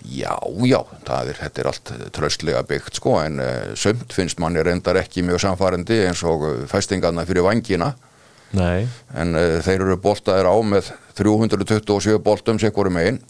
Já, 0.00 0.32
já 0.64 0.78
það 1.04 1.32
er, 1.32 1.40
þetta 1.42 1.60
er 1.60 1.68
allt 1.68 1.90
tröstlega 2.16 2.62
byggt 2.68 3.00
sko, 3.00 3.18
en 3.20 3.42
uh, 3.44 3.72
sömt 3.76 4.14
finnst 4.16 4.40
manni 4.40 4.62
reyndar 4.64 4.96
ekki 5.02 5.24
mjög 5.26 5.42
samfærandi 5.44 5.98
eins 6.06 6.22
og 6.24 6.46
uh, 6.46 6.54
fæstingarna 6.70 7.26
fyrir 7.28 7.44
vangina 7.44 7.92
Nei, 8.56 8.86
en 9.12 9.36
uh, 9.36 9.58
þeir 9.62 9.84
eru 9.84 9.98
boltaðir 10.00 10.48
á 10.48 10.56
með 10.64 10.88
327 11.20 12.16
boltum 12.24 12.58
sem 12.62 12.72
voru 12.74 12.92
megin 12.94 13.20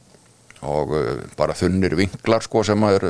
og 0.67 0.97
uh, 0.97 1.12
bara 1.38 1.57
þunnir 1.57 1.97
vinklar 1.99 2.45
sko 2.45 2.64
sem 2.67 2.83
að 2.85 2.99
er, 2.99 3.07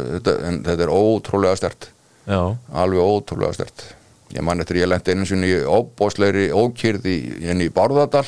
en 0.46 0.60
þetta 0.66 0.86
er 0.86 0.92
ótrúlega 0.94 1.58
stert 1.58 1.90
já, 2.26 2.42
alveg 2.70 3.00
ótrúlega 3.02 3.56
stert 3.58 3.88
ég 4.34 4.44
man 4.46 4.62
eftir 4.62 4.80
ég 4.80 4.90
lendi 4.90 5.14
einu 5.14 5.26
sinni 5.26 5.50
óbósleiri 5.66 6.50
ókýrði 6.54 7.16
inn 7.50 7.64
í 7.64 7.70
Bárðardal. 7.74 8.26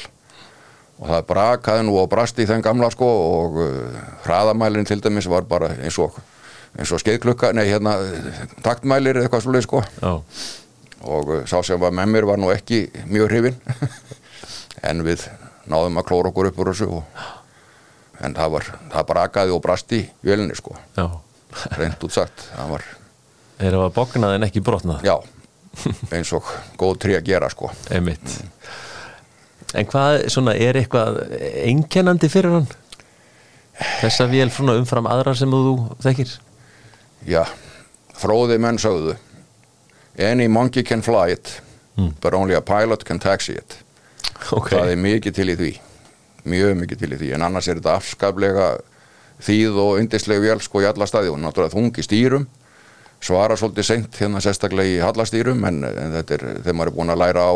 Og 1.03 1.09
það 1.11 1.25
brakaði 1.31 1.85
nú 1.87 1.97
og 1.99 2.09
brasti 2.11 2.45
í 2.45 2.49
þenn 2.49 2.63
gamla 2.63 2.91
sko 2.95 3.09
og 3.09 3.59
uh, 3.59 4.03
hraðamælinn 4.27 4.87
til 4.87 5.01
dæmis 5.03 5.27
var 5.31 5.47
bara 5.51 5.73
eins 5.81 5.99
og 6.03 6.19
eins 6.79 6.93
og 6.95 7.03
skeiðklukka, 7.03 7.51
nei 7.53 7.67
hérna 7.69 7.99
taktmælir 8.65 9.19
eða 9.19 9.27
eitthvað 9.27 9.43
svolítið 9.45 9.67
sko. 9.67 9.83
Já, 9.99 10.13
og 11.03 11.33
uh, 11.33 11.41
sá 11.51 11.59
sem 11.67 11.81
var 11.83 11.95
með 11.95 12.13
mér 12.15 12.29
var 12.31 12.41
nú 12.41 12.53
ekki 12.55 12.85
mjög 13.11 13.33
hrifin 13.33 13.59
en 14.89 15.03
við 15.07 15.27
náðum 15.71 15.99
að 15.99 16.09
klóra 16.11 16.31
okkur 16.31 16.53
upp 16.53 16.63
úr 16.63 16.73
þessu 16.73 16.89
og, 17.01 17.27
en 18.23 18.35
það 18.39 18.57
var, 18.57 18.73
það 18.95 19.07
brakaði 19.13 19.55
og 19.55 19.63
brasti 19.65 20.03
í 20.03 20.09
vélinni 20.27 20.57
sko, 20.59 20.77
já. 20.97 21.07
Reynd 21.77 22.05
út 22.07 22.15
sagt 22.15 22.47
það 22.55 22.75
var, 22.77 22.85
er 23.61 23.77
að 23.77 23.95
bóknað 23.97 24.39
en 24.39 24.47
ekki 24.49 24.65
brotnað. 24.65 25.05
Já 25.07 25.17
eins 26.13 26.33
og 26.37 26.47
góð 26.81 26.99
trí 27.05 27.17
að 27.17 27.29
gera 27.31 27.49
sko. 27.53 27.71
Einmitt. 27.93 28.39
En 29.73 29.89
hvað, 29.89 30.27
svona, 30.33 30.55
er 30.61 30.77
eitthvað 30.77 31.23
einkennandi 31.65 32.29
fyrir 32.33 32.59
hann? 32.59 32.67
Þessa 34.03 34.27
vél 34.29 34.51
svona 34.53 34.77
umfram 34.77 35.09
aðrar 35.09 35.39
sem 35.39 35.51
þú 35.51 35.77
þekkir? 36.05 36.35
Já, 37.27 37.43
fróði 38.19 38.59
menn 38.61 38.81
sögðu 38.83 39.17
any 40.21 40.45
monkey 40.51 40.85
can 40.85 41.01
fly 41.01 41.33
it 41.33 41.63
but 42.21 42.35
only 42.35 42.55
a 42.55 42.61
pilot 42.61 43.05
can 43.05 43.19
taxi 43.19 43.55
it. 43.57 43.79
Ok, 44.53 44.75
það 44.75 44.93
er 44.93 45.01
mikið 45.01 45.37
til 45.39 45.49
í 45.49 45.57
því 45.57 45.73
mjög 46.49 46.75
mikið 46.81 47.03
til 47.05 47.13
í 47.13 47.21
því. 47.21 47.31
En 47.37 47.47
annars 47.47 47.69
er 47.69 47.79
þetta 47.81 47.97
afskaplega 48.01 48.67
þýð 49.43 49.79
og 49.83 49.95
yndisleg 50.03 50.43
vél 50.43 50.61
sko 50.63 50.83
í 50.83 50.89
alla 50.89 51.09
staði. 51.09 51.33
Og 51.33 51.41
náttúrulega 51.43 51.77
þungi 51.77 52.05
stýrum 52.07 52.49
svara 53.23 53.57
svolítið 53.59 53.87
seint 53.87 54.19
hérna 54.19 54.43
sérstaklega 54.43 54.97
í 54.97 55.01
hallastýrum 55.03 55.63
en, 55.69 55.83
en 55.87 56.15
þetta 56.19 56.37
er, 56.37 56.47
þegar 56.65 56.79
maður 56.79 56.91
er 56.91 56.97
búin 56.97 57.15
að 57.15 57.21
læra 57.23 57.47
á 57.47 57.55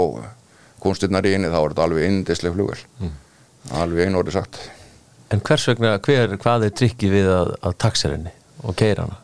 kunstinnar 0.82 1.26
í 1.26 1.34
einu 1.34 1.50
þá 1.50 1.58
er 1.58 1.72
þetta 1.72 1.86
alveg 1.88 2.10
yndisleg 2.10 2.54
flugvel 2.54 3.10
alveg 3.74 4.06
einu 4.06 4.20
orðið 4.20 4.36
sagt. 4.38 4.58
En 5.34 5.42
hvers 5.42 5.66
vegna, 5.72 5.96
hver, 6.06 6.36
hvað 6.38 6.68
er 6.68 6.74
trikki 6.78 7.10
við 7.10 7.30
að, 7.34 7.54
að 7.66 7.78
taxa 7.82 8.12
henni 8.12 8.30
og 8.62 8.76
keira 8.78 9.08
hana? 9.08 9.22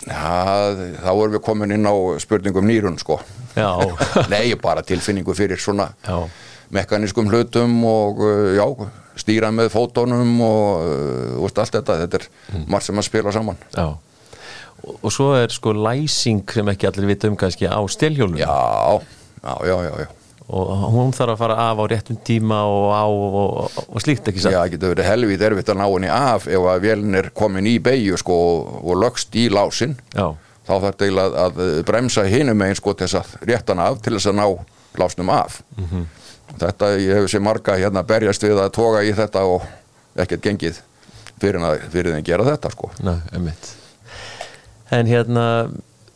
Já, 0.00 0.74
þá 1.04 1.10
erum 1.12 1.34
við 1.36 1.42
komin 1.44 1.74
inn 1.76 1.86
á 1.86 1.94
spurningum 2.24 2.66
nýrun 2.66 2.96
sko. 2.98 3.20
Já, 3.54 3.68
Nei, 4.32 4.56
bara 4.58 4.82
tilfinningu 4.86 5.36
fyrir 5.36 5.60
svona 5.60 5.90
já, 6.02 6.16
mekanískum 6.74 7.30
hlutum 7.30 7.72
og 7.88 8.20
uh, 8.22 8.52
já, 8.56 8.66
stýra 9.20 9.50
með 9.54 9.72
fótónum 9.74 10.36
og 10.46 10.84
uh, 10.86 11.42
úst, 11.44 11.58
allt 11.58 11.74
þetta, 11.78 11.98
þetta 12.04 12.20
er 12.22 12.28
margt 12.70 12.86
sem 12.88 13.00
að 13.02 13.08
spila 13.08 13.34
saman. 13.34 13.58
Já. 13.74 13.88
Og, 14.80 14.94
og 15.02 15.12
svo 15.12 15.32
er 15.36 15.52
sko 15.52 15.74
læsing 15.76 16.46
sem 16.54 16.70
ekki 16.72 16.88
allir 16.88 17.10
vita 17.10 17.28
um 17.28 17.36
kannski 17.36 17.68
á 17.68 17.76
stelhjólum 17.92 18.38
Já, 18.40 18.48
já, 19.44 19.54
já, 19.68 19.76
já, 19.84 19.92
já. 20.06 20.08
og 20.50 20.70
hún 20.94 21.12
þarf 21.14 21.34
að 21.34 21.42
fara 21.42 21.56
af 21.68 21.78
á 21.78 21.84
réttum 21.92 22.16
tíma 22.26 22.62
og 22.64 22.86
á 22.96 23.04
og, 23.04 23.34
og, 23.42 23.76
og 23.92 24.00
slíkt 24.02 24.30
ekki 24.32 24.40
satt? 24.40 24.54
Já, 24.56 24.62
það 24.62 24.72
getur 24.72 24.94
verið 24.94 25.10
helvið 25.10 25.44
erfitt 25.50 25.72
að 25.74 25.78
ná 25.82 25.84
henni 25.90 26.08
af 26.14 26.48
ef 26.48 26.68
að 26.72 26.80
vélin 26.86 27.18
er 27.20 27.28
komin 27.36 27.68
í 27.68 27.76
beigju 27.84 28.16
sko 28.22 28.38
og 28.80 28.96
lögst 29.02 29.36
í 29.36 29.50
lásin. 29.52 29.98
Já, 30.16 30.32
þá 30.64 30.72
þarf 30.86 31.04
eiginlega 31.04 31.44
að, 31.44 31.60
að 31.66 31.84
bremsa 31.92 32.24
hinum 32.30 32.58
megin 32.62 32.80
sko 32.80 32.96
til 32.96 33.06
þess 33.10 33.20
að 33.20 33.52
rétta 33.52 33.76
hana 33.76 33.90
af 33.92 34.00
til 34.00 34.16
þess 34.16 34.32
að 34.32 34.40
ná 34.40 34.46
lásnum 35.04 35.30
af 35.36 35.60
þetta 36.58 36.92
ég 36.98 37.20
hef 37.20 37.28
sér 37.30 37.44
marga 37.44 37.76
hérna 37.78 38.02
berjast 38.06 38.42
við 38.42 38.58
að 38.62 38.72
toga 38.76 39.04
í 39.06 39.12
þetta 39.16 39.44
og 39.48 39.66
ekkert 40.20 40.42
gengið 40.44 40.80
fyrir, 41.40 41.60
að, 41.64 41.84
fyrir 41.92 42.16
þeim 42.16 42.26
gera 42.26 42.48
þetta 42.48 42.72
sko. 42.74 42.90
Nei, 43.06 43.16
einmitt. 43.32 43.70
En 44.90 45.06
hérna 45.06 45.46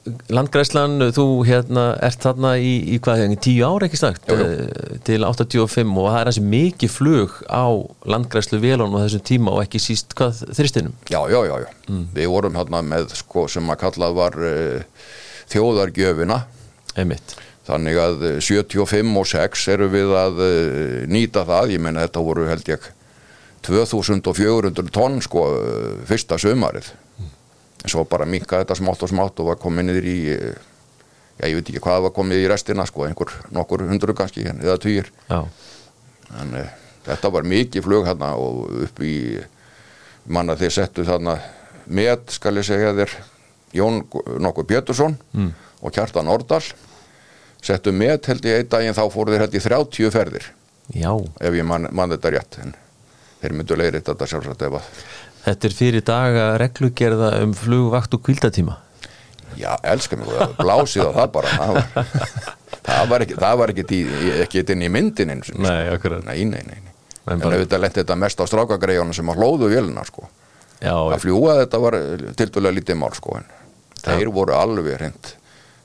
Landgræslan, 0.05 0.99
þú 1.17 1.25
hérna 1.49 1.85
ert 2.05 2.21
þarna 2.21 2.51
í, 2.61 2.73
í 2.93 2.99
hvað 3.01 3.23
hefði, 3.23 3.37
tíu 3.47 3.63
ár 3.65 3.87
ekki 3.87 3.97
jú. 3.97 4.35
eh, 4.35 4.99
til 5.07 5.25
85 5.25 5.95
og 5.97 6.09
það 6.11 6.19
er 6.19 6.29
þessi 6.29 6.43
mikið 6.53 6.93
flug 6.93 7.39
á 7.49 7.65
landgræslu 8.13 8.61
vélun 8.61 8.93
og 8.93 9.01
þessum 9.07 9.23
tíma 9.25 9.55
og 9.55 9.63
ekki 9.63 9.81
síst 9.81 10.13
hvað 10.19 10.43
þristinum 10.59 10.93
Já, 11.09 11.23
já, 11.33 11.39
já, 11.49 11.55
já. 11.65 11.71
Við 12.19 12.29
vorum 12.35 12.61
hérna 12.61 12.83
með 12.85 13.17
sko 13.17 13.47
sem 13.49 13.73
að 13.73 13.81
kallað 13.81 14.19
var 14.19 14.37
uh, 14.45 15.09
þjóðargjöfina. 15.55 16.43
Einmitt, 17.01 17.37
þannig 17.65 18.01
að 18.01 18.27
eh, 18.29 18.37
75 18.45 19.15
og 19.21 19.31
6 19.31 19.65
eru 19.75 19.89
við 19.93 20.13
að 20.19 20.43
uh, 20.45 21.01
nýta 21.11 21.47
það, 21.49 21.75
ég 21.77 21.83
meina 21.83 22.05
þetta 22.05 22.25
voru 22.25 22.47
held 22.51 22.69
ég 22.69 22.91
2400 23.65 24.93
tonn 24.93 25.21
sko 25.25 25.47
uh, 25.55 25.89
fyrsta 26.09 26.39
sömarið 26.41 26.93
en 27.85 27.93
svo 27.93 28.05
bara 28.09 28.29
minka 28.29 28.61
þetta 28.63 28.77
smátt 28.79 29.05
og 29.05 29.13
smátt 29.13 29.41
og 29.41 29.53
var 29.53 29.61
komið 29.61 29.89
niður 29.91 30.09
í 30.09 30.19
já, 30.29 31.49
ég 31.49 31.57
veit 31.59 31.69
ekki 31.69 31.83
hvað 31.85 32.07
var 32.09 32.15
komið 32.17 32.45
í 32.45 32.49
restina 32.53 32.87
sko, 32.89 33.09
einhver 33.09 33.33
nokkur 33.53 33.85
hundru 33.89 34.17
kannski 34.17 34.47
eða 34.53 34.79
týr 34.81 35.11
en 35.33 36.57
uh, 36.61 36.73
þetta 37.09 37.33
var 37.33 37.49
mikið 37.49 37.85
flug 37.85 38.09
hérna 38.09 38.35
og 38.41 38.69
upp 38.87 39.05
í 39.05 39.17
manna 40.25 40.57
þeir 40.57 40.73
settu 40.73 41.05
þarna 41.05 41.39
með, 41.85 42.31
skal 42.33 42.57
ég 42.61 42.69
segja 42.69 42.97
þér 42.97 43.23
Jón 43.75 44.05
nokkur 44.39 44.67
Bjötursson 44.71 45.17
mm. 45.35 45.49
og 45.83 45.95
Kjartan 45.95 46.31
Ordal 46.31 46.63
settu 47.65 47.95
með 47.97 48.31
held 48.31 48.49
ég 48.49 48.61
einn 48.61 48.71
daginn 48.77 48.97
þá 48.97 49.05
fóru 49.13 49.35
þeir 49.35 49.47
held 49.47 49.59
ég 49.59 49.67
30 49.67 50.15
ferðir. 50.15 50.49
Já. 50.95 51.11
Ef 51.41 51.57
ég 51.57 51.67
man, 51.67 51.89
man 51.97 52.13
þetta 52.13 52.35
rétt 52.35 52.59
en 52.63 52.75
þeir 53.41 53.59
myndu 53.59 53.79
leiðir 53.81 54.03
þetta 54.05 54.31
sjálfsagt 54.31 54.67
ef 54.69 54.81
að 54.81 54.91
Þetta 55.45 55.69
er 55.69 55.75
fyrir 55.77 56.05
daga 56.09 56.45
reglugerða 56.57 57.27
um 57.45 57.51
flugvakt 57.53 58.15
og 58.17 58.23
kvildatíma 58.25 58.79
já, 59.57 59.75
elska 59.83 60.17
mig, 60.17 60.29
blásið 60.59 61.11
á 61.11 61.13
það 61.15 61.29
bara. 61.35 61.53
Það 61.55 61.75
var, 61.75 62.07
það 62.85 63.11
var 63.11 63.25
ekki 63.25 63.37
það 63.39 63.59
var 63.61 63.73
ekki, 63.75 64.01
ekki 64.45 64.65
inn 64.75 64.87
í 64.87 64.91
myndin 64.93 65.35
eins 65.35 65.53
og 65.53 65.61
Nei, 65.65 65.85
nei, 65.91 66.45
nei, 66.45 66.63
nei, 66.65 66.81
nei. 66.81 66.95
En 67.33 67.45
auðvitað 67.45 67.81
lett 67.81 68.01
þetta 68.01 68.17
mest 68.21 68.41
á 68.41 68.45
strákagreiðunum 68.49 69.17
sem 69.17 69.31
að 69.33 69.41
hlóðu 69.41 69.71
vélina 69.73 70.05
sko. 70.05 70.27
Já, 70.83 70.93
að 70.93 71.23
fljúa 71.23 71.55
þetta 71.63 71.81
var 71.81 71.97
tildulega 72.37 72.77
lítið 72.79 72.99
mál 73.01 73.15
sko 73.17 73.39
en 73.39 73.47
þeir 74.05 74.29
voru 74.35 74.57
alveg 74.59 74.99
hreint 74.99 75.31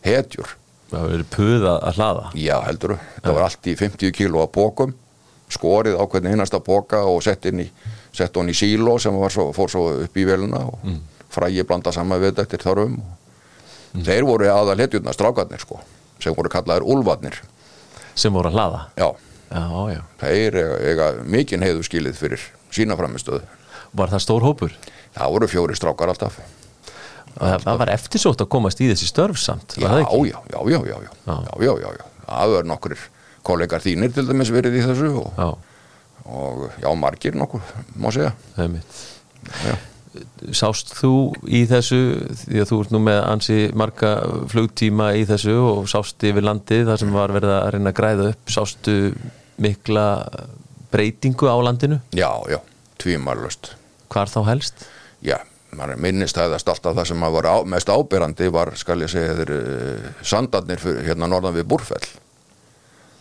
hetjur, 0.03 0.49
það 0.89 1.13
verið 1.13 1.29
puða 1.35 1.75
að 1.77 1.99
hlaða. 1.99 2.25
Já 2.39 2.55
heldur. 2.65 2.95
Þetta 3.15 3.35
var 3.35 3.45
allt 3.47 3.69
í 3.69 3.75
50 3.79 4.15
kíló 4.15 4.43
að 4.43 4.51
bókum 4.57 4.97
skorið 5.49 5.95
á 5.97 6.03
hvernig 6.05 6.35
hinnasta 6.35 6.59
bóka 6.61 7.01
og 7.09 7.23
sett 7.25 7.47
inn 7.49 7.63
í, 7.63 7.67
sett 8.13 8.35
hún 8.37 8.51
í 8.51 8.57
síló 8.57 8.99
sem 9.01 9.15
svo, 9.33 9.47
fór 9.55 9.71
svo 9.71 9.85
upp 10.03 10.17
í 10.17 10.25
veluna 10.27 10.59
og 10.69 10.83
mm. 10.85 10.99
frægi 11.33 11.65
blanda 11.65 11.93
saman 11.95 12.21
við 12.21 12.35
þetta 12.35 12.45
eftir 12.45 12.65
þarfum 12.67 12.99
og 13.01 14.03
þeir 14.05 14.27
voru 14.29 14.51
aðal 14.53 14.77
hetjurna 14.77 15.15
strákarnir 15.15 15.63
sko, 15.63 15.79
sem 16.21 16.37
voru 16.37 16.53
kallaðir 16.53 16.85
úlfarnir. 16.85 17.39
Sem 18.13 18.33
voru 18.35 18.51
að 18.51 18.59
hlaða? 18.59 18.83
Já, 18.99 19.09
Já, 19.49 19.65
já, 19.89 20.01
þeir 20.21 20.59
eiga, 20.61 20.75
eiga 20.85 21.05
mikinn 21.25 21.65
heiðu 21.65 21.81
skilið 21.87 22.19
fyrir 22.19 22.43
sína 22.69 22.93
framistöðu 22.99 23.41
var 23.93 24.11
það 24.11 24.23
stór 24.25 24.45
hópur? 24.45 24.75
Það 25.15 25.35
voru 25.35 25.49
fjóri 25.49 25.77
strákar 25.77 26.11
alltaf 26.13 26.39
og 27.37 27.63
það, 27.63 27.77
var 27.83 27.91
eftirsótt 27.93 28.41
að 28.43 28.49
komast 28.55 28.81
í 28.83 28.89
þessi 28.91 29.09
störf 29.09 29.39
samt 29.41 29.77
já, 29.79 29.87
já, 30.01 30.05
já, 30.05 30.39
já, 30.49 30.59
já, 30.69 30.81
já, 30.89 30.97
já, 30.99 31.35
já, 31.63 31.73
já, 31.83 31.91
já. 31.99 32.05
það 32.25 32.55
er 32.59 32.69
nokkur 32.71 32.95
kollegar 33.49 33.83
þínir 33.83 34.13
til 34.15 34.25
dæmis 34.27 34.51
verið 34.53 34.79
í 34.79 34.85
þessu 34.85 35.11
og, 35.21 35.29
Já, 35.37 35.49
og 36.29 36.65
já, 36.81 36.89
margir 36.99 37.37
nokkur, 37.39 37.63
má 37.97 38.11
segja. 38.13 38.33
Já. 38.59 39.77
Sást 40.57 40.91
þú 40.97 41.11
í 41.45 41.63
þessu 41.69 41.99
því 42.43 42.61
að 42.63 42.69
þú 42.71 42.79
ert 42.83 42.93
nú 42.95 43.01
með 43.05 43.19
ansi 43.29 43.57
marga 43.77 44.11
flugtíma 44.51 45.11
í 45.17 45.25
þessu 45.29 45.53
og 45.61 45.83
sást 45.91 46.25
yfir 46.25 46.45
landið 46.45 46.87
þar 46.89 47.01
sem 47.03 47.13
var 47.13 47.33
verið 47.35 47.53
að 47.55 47.67
reyna 47.75 47.93
að 47.93 47.97
græða 47.99 48.29
upp 48.33 48.53
sástu 48.55 48.95
mikla 49.61 50.07
breytingu 50.91 51.45
á 51.49 51.55
landinu? 51.61 51.99
Já, 52.17 52.31
já, 52.49 52.57
tvímarlust 53.01 53.75
hvar 54.09 54.31
þá 54.31 54.39
helst? 54.49 54.87
já, 55.21 55.37
maður 55.77 55.99
minnist 56.01 56.37
hæðast 56.39 56.69
alltaf 56.71 56.95
það 56.97 57.09
sem 57.11 57.25
var 57.35 57.47
á, 57.49 57.57
mest 57.69 57.89
ábyrrandi 57.89 58.49
var, 58.53 58.71
skal 58.79 59.01
ég 59.03 59.11
segja 59.11 59.35
þeir 59.37 59.51
uh, 59.55 60.07
sandarnir 60.25 60.81
fyrir, 60.81 61.03
hérna 61.09 61.29
norðan 61.29 61.57
við 61.57 61.67
Búrfell. 61.69 62.07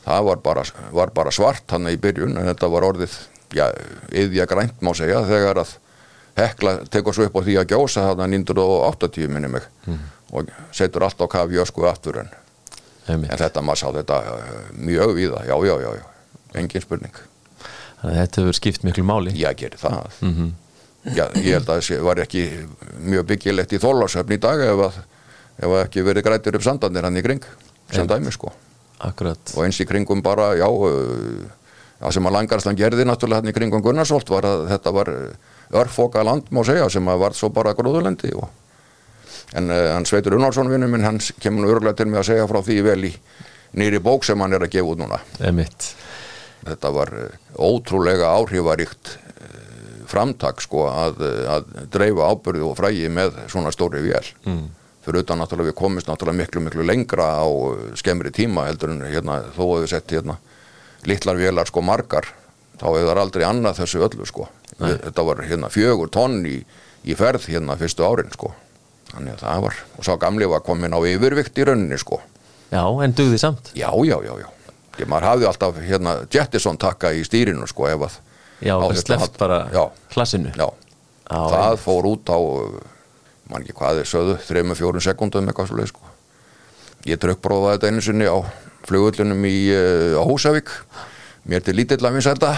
Það 0.07 0.25
var 0.31 0.41
bara, 0.45 0.65
var 0.97 1.13
bara 1.17 1.35
svart 1.35 1.75
hann 1.75 1.91
í 1.91 1.99
byrjun 2.01 2.39
en 2.41 2.49
þetta 2.49 2.71
var 2.73 2.87
orðið 2.89 3.17
já, 3.57 3.67
yðja 4.13 4.47
grænt 4.49 4.81
má 4.85 4.95
segja 4.97 5.21
þegar 5.29 5.63
að 5.65 5.75
hekla 6.39 6.75
tekur 6.89 7.17
svo 7.17 7.27
upp 7.29 7.37
á 7.37 7.45
því 7.45 7.57
að 7.61 7.73
gjósa 7.75 8.05
þarna 8.07 8.29
1980 8.31 9.33
minni 9.35 9.51
mig 9.53 9.67
og 10.33 10.53
setur 10.77 11.05
allt 11.05 11.21
á 11.21 11.27
kaf 11.29 11.51
jösku 11.53 11.85
aftur 11.89 12.21
en, 12.23 12.31
en 13.09 13.27
þetta 13.27 13.65
maður 13.65 13.83
sá 13.83 13.89
þetta 13.99 14.21
uh, 14.33 14.63
mjög 14.77 15.15
víða, 15.19 15.43
já, 15.49 15.57
já, 15.67 15.75
já, 15.85 15.91
já. 15.99 16.07
Engin 16.57 16.81
spurning, 16.85 17.21
Þannig 17.99 18.15
að 18.15 18.21
þetta 18.23 18.41
hefur 18.41 18.57
skipt 18.57 18.85
miklu 18.87 19.05
máli. 19.05 19.35
Já, 19.37 19.51
gerir 19.59 19.81
það 19.81 20.23
já, 21.05 21.27
ég 21.39 21.53
held 21.59 21.69
að 21.69 21.83
það 21.87 22.07
var 22.09 22.23
ekki 22.25 22.47
mjög 23.05 23.29
byggilegt 23.33 23.75
í 23.77 23.83
þólarsöfn 23.83 24.35
í 24.35 24.41
dag 24.43 24.65
ef 24.67 24.83
að, 24.89 24.99
ef 25.59 25.69
að 25.69 25.85
ekki 25.85 26.07
verið 26.07 26.27
grættir 26.27 26.59
upp 26.59 26.67
sandanir 26.67 27.07
hann 27.07 27.21
í 27.21 27.25
kring, 27.25 27.45
sem 27.93 28.09
dæmi 28.09 28.35
sko. 28.35 28.53
Akkurat. 29.07 29.55
Og 29.55 29.63
eins 29.63 29.79
í 29.79 29.87
kringum 29.87 30.25
bara, 30.27 30.53
já 30.59 30.67
það 31.99 32.15
sem 32.15 32.29
að 32.31 32.35
Langarslan 32.37 32.79
gerði 32.79 33.07
náttúrulega 33.07 33.43
hann 33.43 33.51
í 33.51 33.55
kringum 33.57 33.83
Gunnarsvolt 33.83 34.31
var 34.31 34.47
að 34.47 34.65
þetta 34.73 34.95
var 34.95 35.13
örfoka 35.83 36.25
land 36.27 36.51
má 36.55 36.63
segja 36.67 36.89
sem 36.93 37.11
að 37.11 37.23
var 37.25 37.37
svo 37.37 37.51
bara 37.55 37.75
gróðulendi 37.79 38.33
og 38.39 38.49
en 39.59 39.71
hann 39.73 40.07
Sveitur 40.09 40.37
Unnarsson 40.37 40.71
vinnu 40.71 40.89
minn 40.91 41.07
hann 41.07 41.21
kemur 41.43 41.65
nú 41.65 41.73
örgulega 41.73 41.99
til 41.99 42.09
mig 42.11 42.21
að 42.21 42.31
segja 42.31 42.49
frá 42.51 42.61
því 42.65 42.79
vel 42.87 43.01
í 43.09 43.13
nýri 43.79 44.01
bók 44.05 44.27
sem 44.27 44.41
hann 44.41 44.55
er 44.57 44.65
að 44.65 44.75
gefa 44.77 44.93
út 44.95 45.01
núna. 45.03 45.19
Einmitt. 45.45 45.93
þetta 46.69 46.93
var 46.93 47.13
ótrúlega 47.57 48.31
áhrifaríkt 48.37 49.15
framtak 50.09 50.63
sko 50.65 50.87
að, 50.91 51.23
að 51.53 51.71
dreifa 51.93 52.31
ábyrði 52.33 52.65
og 52.67 52.77
frægi 52.79 53.09
með 53.13 53.39
svona 53.53 53.73
stóri 53.75 54.03
vél. 54.05 54.25
Mm. 54.49 54.67
fyrir 55.05 55.23
utan 55.25 55.41
náttúrulega 55.41 55.71
við 55.71 55.79
komist 55.79 56.09
náttúrulega 56.09 56.43
miklu 56.43 56.61
miklu 56.61 56.85
lengra 56.85 57.29
á 57.41 57.49
skemmri 57.97 58.33
tíma 58.35 58.67
heldur 58.69 58.91
en 58.93 59.07
hérna 59.09 59.39
þó 59.57 59.63
að 59.65 59.85
við 59.85 59.91
sett 59.95 60.13
hérna 60.13 60.37
litlar 61.09 61.39
vélar 61.39 61.71
sko 61.71 61.81
margar 61.81 62.29
þá 62.79 62.87
hefur 62.91 63.09
það 63.09 63.23
aldrei 63.23 63.45
annað 63.47 63.81
þessu 63.83 64.03
öllu 64.07 64.27
sko. 64.29 64.49
Við, 64.79 64.99
þetta 65.07 65.25
var 65.27 65.43
hérna 65.49 65.71
fjögur 65.73 66.11
tonn 66.15 66.43
í, 66.47 66.59
í 67.09 67.17
ferð 67.19 67.49
hérna 67.51 67.79
fyrstu 67.81 68.05
árin 68.07 68.31
sko. 68.35 68.53
Þannig 69.09 69.39
að 69.39 69.43
það 69.47 69.65
var, 69.65 69.81
og 69.97 70.07
sá 70.07 70.13
gamli 70.21 70.49
var 70.51 70.63
komin 70.67 70.95
á 70.95 71.01
yfirvikt 71.09 71.59
í 71.59 71.67
rauninni 71.67 71.99
sko. 71.99 72.21
Já, 72.69 72.85
en 72.85 73.15
dugði 73.17 73.41
samt. 73.41 73.73
Já, 73.75 73.89
já, 74.05 74.19
já, 74.23 74.35
já. 74.45 74.49
Ég, 74.99 75.07
maður 75.09 75.29
hafði 75.31 75.49
alltaf 75.49 75.79
hérna 75.81 76.15
Jettison 76.31 76.79
takka 76.79 77.15
í 77.17 77.23
stýrinu 77.27 77.67
sko 77.71 77.89
ef 77.89 78.05
að 78.09 78.19
Já, 78.65 78.75
á 78.75 78.87
það 78.91 79.19
hald- 79.23 79.39
bara 79.39 79.59
já, 79.73 79.83
hlassinu 80.15 80.53
já, 80.57 80.69
Já, 81.29 81.41
það 81.53 81.77
fór 81.85 82.07
út 82.09 82.31
á 82.33 82.39
mann 83.49 83.63
ekki 83.65 83.75
hvað 83.77 84.01
þeir 84.01 84.09
sögðu, 84.13 84.35
3-4 84.49 85.01
sekundum 85.05 85.47
eitthvað 85.49 85.69
svo 85.71 85.77
leið 85.79 85.91
sko. 85.93 86.01
Ég 87.09 87.21
trökkbróða 87.23 87.75
þetta 87.77 87.91
einu 87.93 88.03
sinni 88.05 88.27
á 88.29 88.37
flugullunum 88.89 89.45
í 89.49 89.57
uh, 89.73 90.19
á 90.21 90.23
Húsavík 90.25 90.73
mér 91.49 91.65
til 91.65 91.75
lítill 91.79 92.01
að 92.05 92.19
þetta. 92.29 92.51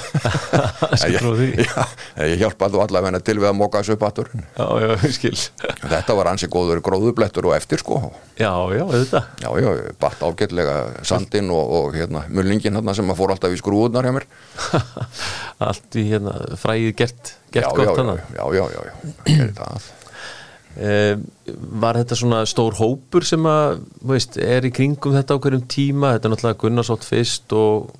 Skal 1.00 1.14
ég, 1.14 1.60
já, 1.68 1.84
ég 2.26 2.42
hjálpaði 2.42 2.76
þú 2.76 2.82
allavega 2.84 3.22
til 3.24 3.36
við 3.38 3.50
að 3.50 3.58
móka 3.58 3.82
þessu 3.82 3.96
upp 3.96 4.06
aftur. 4.08 4.30
Já, 4.34 4.66
já, 4.82 4.88
ég 5.06 5.42
þetta 5.90 6.16
var 6.18 6.32
ansi 6.32 6.50
góður 6.50 6.82
gróðublettur 6.84 7.50
og 7.50 7.56
eftir 7.56 7.82
sko. 7.82 8.00
Já, 8.40 8.50
já, 8.74 8.84
auðvitað. 8.86 9.30
Já, 9.44 9.50
já, 9.62 9.70
batt 10.00 10.24
ágætlega 10.24 10.76
sandinn 11.06 11.52
og, 11.54 11.76
og 11.78 11.98
hérna, 11.98 12.24
mullingin 12.32 12.78
hérna 12.78 12.96
sem 12.96 13.12
að 13.12 13.20
fór 13.20 13.34
alltaf 13.36 13.54
í 13.54 13.60
skrúðunar 13.60 14.08
hjá 14.08 14.16
mér. 14.16 14.28
Allt 15.70 16.00
í 16.00 16.06
hérna 16.08 16.36
fræðið 16.60 16.92
gert, 17.00 17.34
gert 17.52 17.68
já, 17.68 17.72
gott 17.76 17.90
já, 17.90 17.96
hana 18.00 18.18
já, 18.18 18.44
já, 18.56 18.64
já, 18.74 18.84
já, 18.90 18.92
já, 19.28 19.48
það. 19.58 19.88
Eh, 19.90 19.99
var 20.76 21.98
þetta 21.98 22.16
svona 22.18 22.44
stór 22.48 22.76
hópur 22.78 23.24
sem 23.26 23.42
að, 23.50 23.80
veist, 24.06 24.36
er 24.38 24.66
í 24.68 24.70
kringum 24.74 25.16
þetta 25.16 25.34
á 25.36 25.42
hverjum 25.42 25.66
tíma, 25.70 26.14
þetta 26.14 26.28
er 26.30 26.34
náttúrulega 26.36 26.60
Gunnarsótt 26.62 27.04
fyrst 27.08 27.52
og 27.56 27.90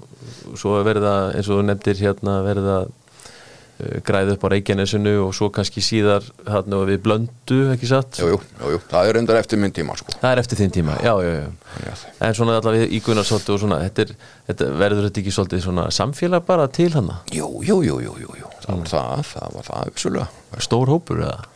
svo 0.58 0.76
er 0.78 0.86
verið 0.86 1.06
að, 1.10 1.26
eins 1.38 1.50
og 1.50 1.58
þú 1.60 1.66
nefndir 1.66 1.98
hérna, 2.00 2.36
verið 2.46 2.68
að 2.76 2.86
uh, 2.86 3.98
græða 4.06 4.36
upp 4.36 4.46
á 4.46 4.48
Reykjanesinu 4.54 5.12
og 5.26 5.34
svo 5.36 5.50
kannski 5.54 5.82
síðar 5.84 6.24
hérna 6.46 6.80
við 6.88 7.02
blöndu, 7.04 7.58
ekki 7.74 7.90
satt? 7.90 8.18
jú, 8.22 8.32
jú, 8.38 8.72
jú, 8.76 8.80
það 8.90 9.10
er 9.12 9.20
endar 9.24 9.40
eftir 9.42 9.60
minn 9.62 9.74
tíma 9.76 9.98
sko 9.98 10.14
Það 10.16 10.30
er 10.36 10.42
eftir 10.44 10.62
þinn 10.62 10.74
tíma, 10.78 10.96
já, 11.02 11.12
já, 11.26 11.34
já. 11.42 11.92
Að- 11.92 12.08
En 12.30 12.34
svona 12.38 12.56
allavega 12.60 12.86
í 12.86 13.02
Gunnarsóttu 13.06 13.54
og 13.56 13.62
svona, 13.64 13.82
þetta, 13.86 14.06
er, 14.06 14.14
þetta 14.50 14.70
verður 14.80 15.06
þetta 15.10 15.22
ekki 15.24 15.34
svolítið 15.36 15.64
svona 15.66 15.86
samfélag 15.94 16.46
bara 16.46 16.66
til 16.70 16.90
hana? 16.94 17.20
jú, 17.34 17.50
jú, 17.66 17.80
jú, 17.86 17.98
jú, 18.06 18.14
jú, 18.24 18.34
jú. 18.44 18.50
það 18.62 18.76
var 18.78 18.90
það, 18.94 19.24
það 19.34 19.56
var 19.58 19.70
það 19.72 19.94
vissulega 19.96 20.60
Stór 20.70 20.90
hópur 20.94 21.24
eða? 21.26 21.48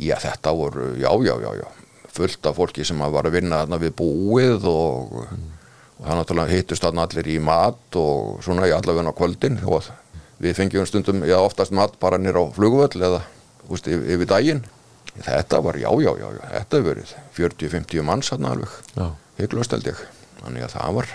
Já, 0.00 0.16
þetta 0.22 0.52
voru, 0.56 0.92
já, 1.00 1.10
já, 1.26 1.34
já, 1.42 1.50
já. 1.60 1.66
Fullt 2.12 2.46
af 2.46 2.56
fólki 2.58 2.84
sem 2.84 2.98
var 3.00 3.28
að 3.28 3.38
vinna 3.38 3.62
þarna 3.62 3.78
við 3.80 3.94
búið 3.96 4.66
og, 4.68 5.14
og 5.22 6.02
það 6.04 6.18
náttúrulega 6.18 6.56
hittust 6.56 6.84
þarna 6.84 7.06
allir 7.06 7.30
í 7.32 7.38
mat 7.40 7.98
og 8.00 8.42
svona 8.44 8.68
í 8.68 8.74
allavegna 8.76 9.14
kvöldin. 9.16 9.60
Og 9.64 9.88
við 10.42 10.56
fengjum 10.58 10.88
stundum, 10.88 11.24
já, 11.28 11.38
oftast 11.40 11.72
mat 11.76 11.96
bara 12.02 12.18
nýr 12.20 12.36
á 12.36 12.44
flugvöll 12.52 13.00
eða, 13.00 13.22
úst, 13.68 13.88
yfir, 13.88 14.04
yfir 14.16 14.30
daginn. 14.32 14.64
Þetta 15.12 15.60
var, 15.64 15.76
já, 15.80 15.88
já, 16.00 16.12
já, 16.20 16.28
já 16.36 16.42
þetta 16.56 16.80
hefur 16.80 16.88
verið 16.88 17.14
40-50 17.36 18.06
manns 18.08 18.32
þarna 18.32 18.54
alveg. 18.56 18.80
Hygglust 19.40 19.72
held 19.76 19.88
ég, 19.92 20.00
þannig 20.42 20.66
að 20.66 20.74
það 20.76 20.98
var 20.98 21.14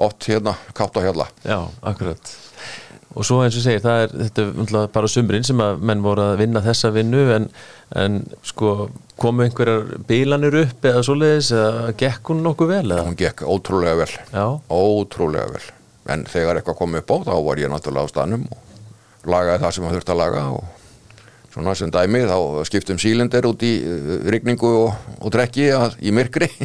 oft 0.00 0.28
hérna, 0.28 0.56
kátt 0.76 0.96
á 0.96 1.00
hjalla. 1.04 1.26
Já, 1.44 1.58
akkurat 1.84 2.32
og 3.10 3.26
svo 3.26 3.40
eins 3.42 3.56
og 3.58 3.64
segir, 3.64 3.82
það 3.82 4.04
er 4.04 4.12
þetta 4.20 4.44
er 4.82 4.90
bara 4.94 5.10
sumrin 5.10 5.46
sem 5.46 5.60
að 5.64 5.82
menn 5.90 6.02
voru 6.04 6.28
að 6.30 6.40
vinna 6.44 6.62
þessa 6.62 6.92
vinnu 6.94 7.24
en, 7.34 7.48
en 7.98 8.20
sko 8.46 8.74
komu 9.20 9.44
einhverjar 9.44 10.02
bílanir 10.06 10.56
upp 10.62 10.86
eða 10.86 11.02
svoleiðis 11.06 11.50
eða 11.56 11.92
gekk 11.98 12.30
hún 12.30 12.44
nokkuð 12.46 12.70
vel 12.70 12.84
eða? 12.86 13.06
hún 13.08 13.18
gekk 13.18 13.42
ótrúlega 13.50 13.98
vel. 14.04 14.10
Já, 14.30 14.44
ótrúlega 14.70 15.54
vel. 15.56 15.64
En 16.10 16.24
þegar 16.30 16.60
eitthvað 16.60 16.78
kom 16.78 16.98
upp 17.00 17.10
á 17.10 17.16
þá 17.26 17.34
var 17.48 17.62
ég 17.62 17.72
náttúrulega 17.72 18.06
á 18.06 18.12
stanum 18.14 18.46
og 18.50 19.28
lagaði 19.30 19.64
það 19.64 19.74
sem 19.74 19.84
maður 19.84 19.98
þurfti 19.98 20.14
að 20.14 20.22
laga 20.22 20.46
og 20.54 20.64
svona 21.50 21.74
sem 21.76 21.90
dæmi 21.90 22.24
þá 22.30 22.36
skiptum 22.70 22.98
sílindir 23.02 23.50
út 23.50 23.66
í 23.66 23.74
uh, 23.82 24.16
rigningu 24.30 24.70
og, 24.86 25.12
og 25.18 25.34
drekki 25.34 25.70
í 25.98 26.14
myrkri. 26.14 26.50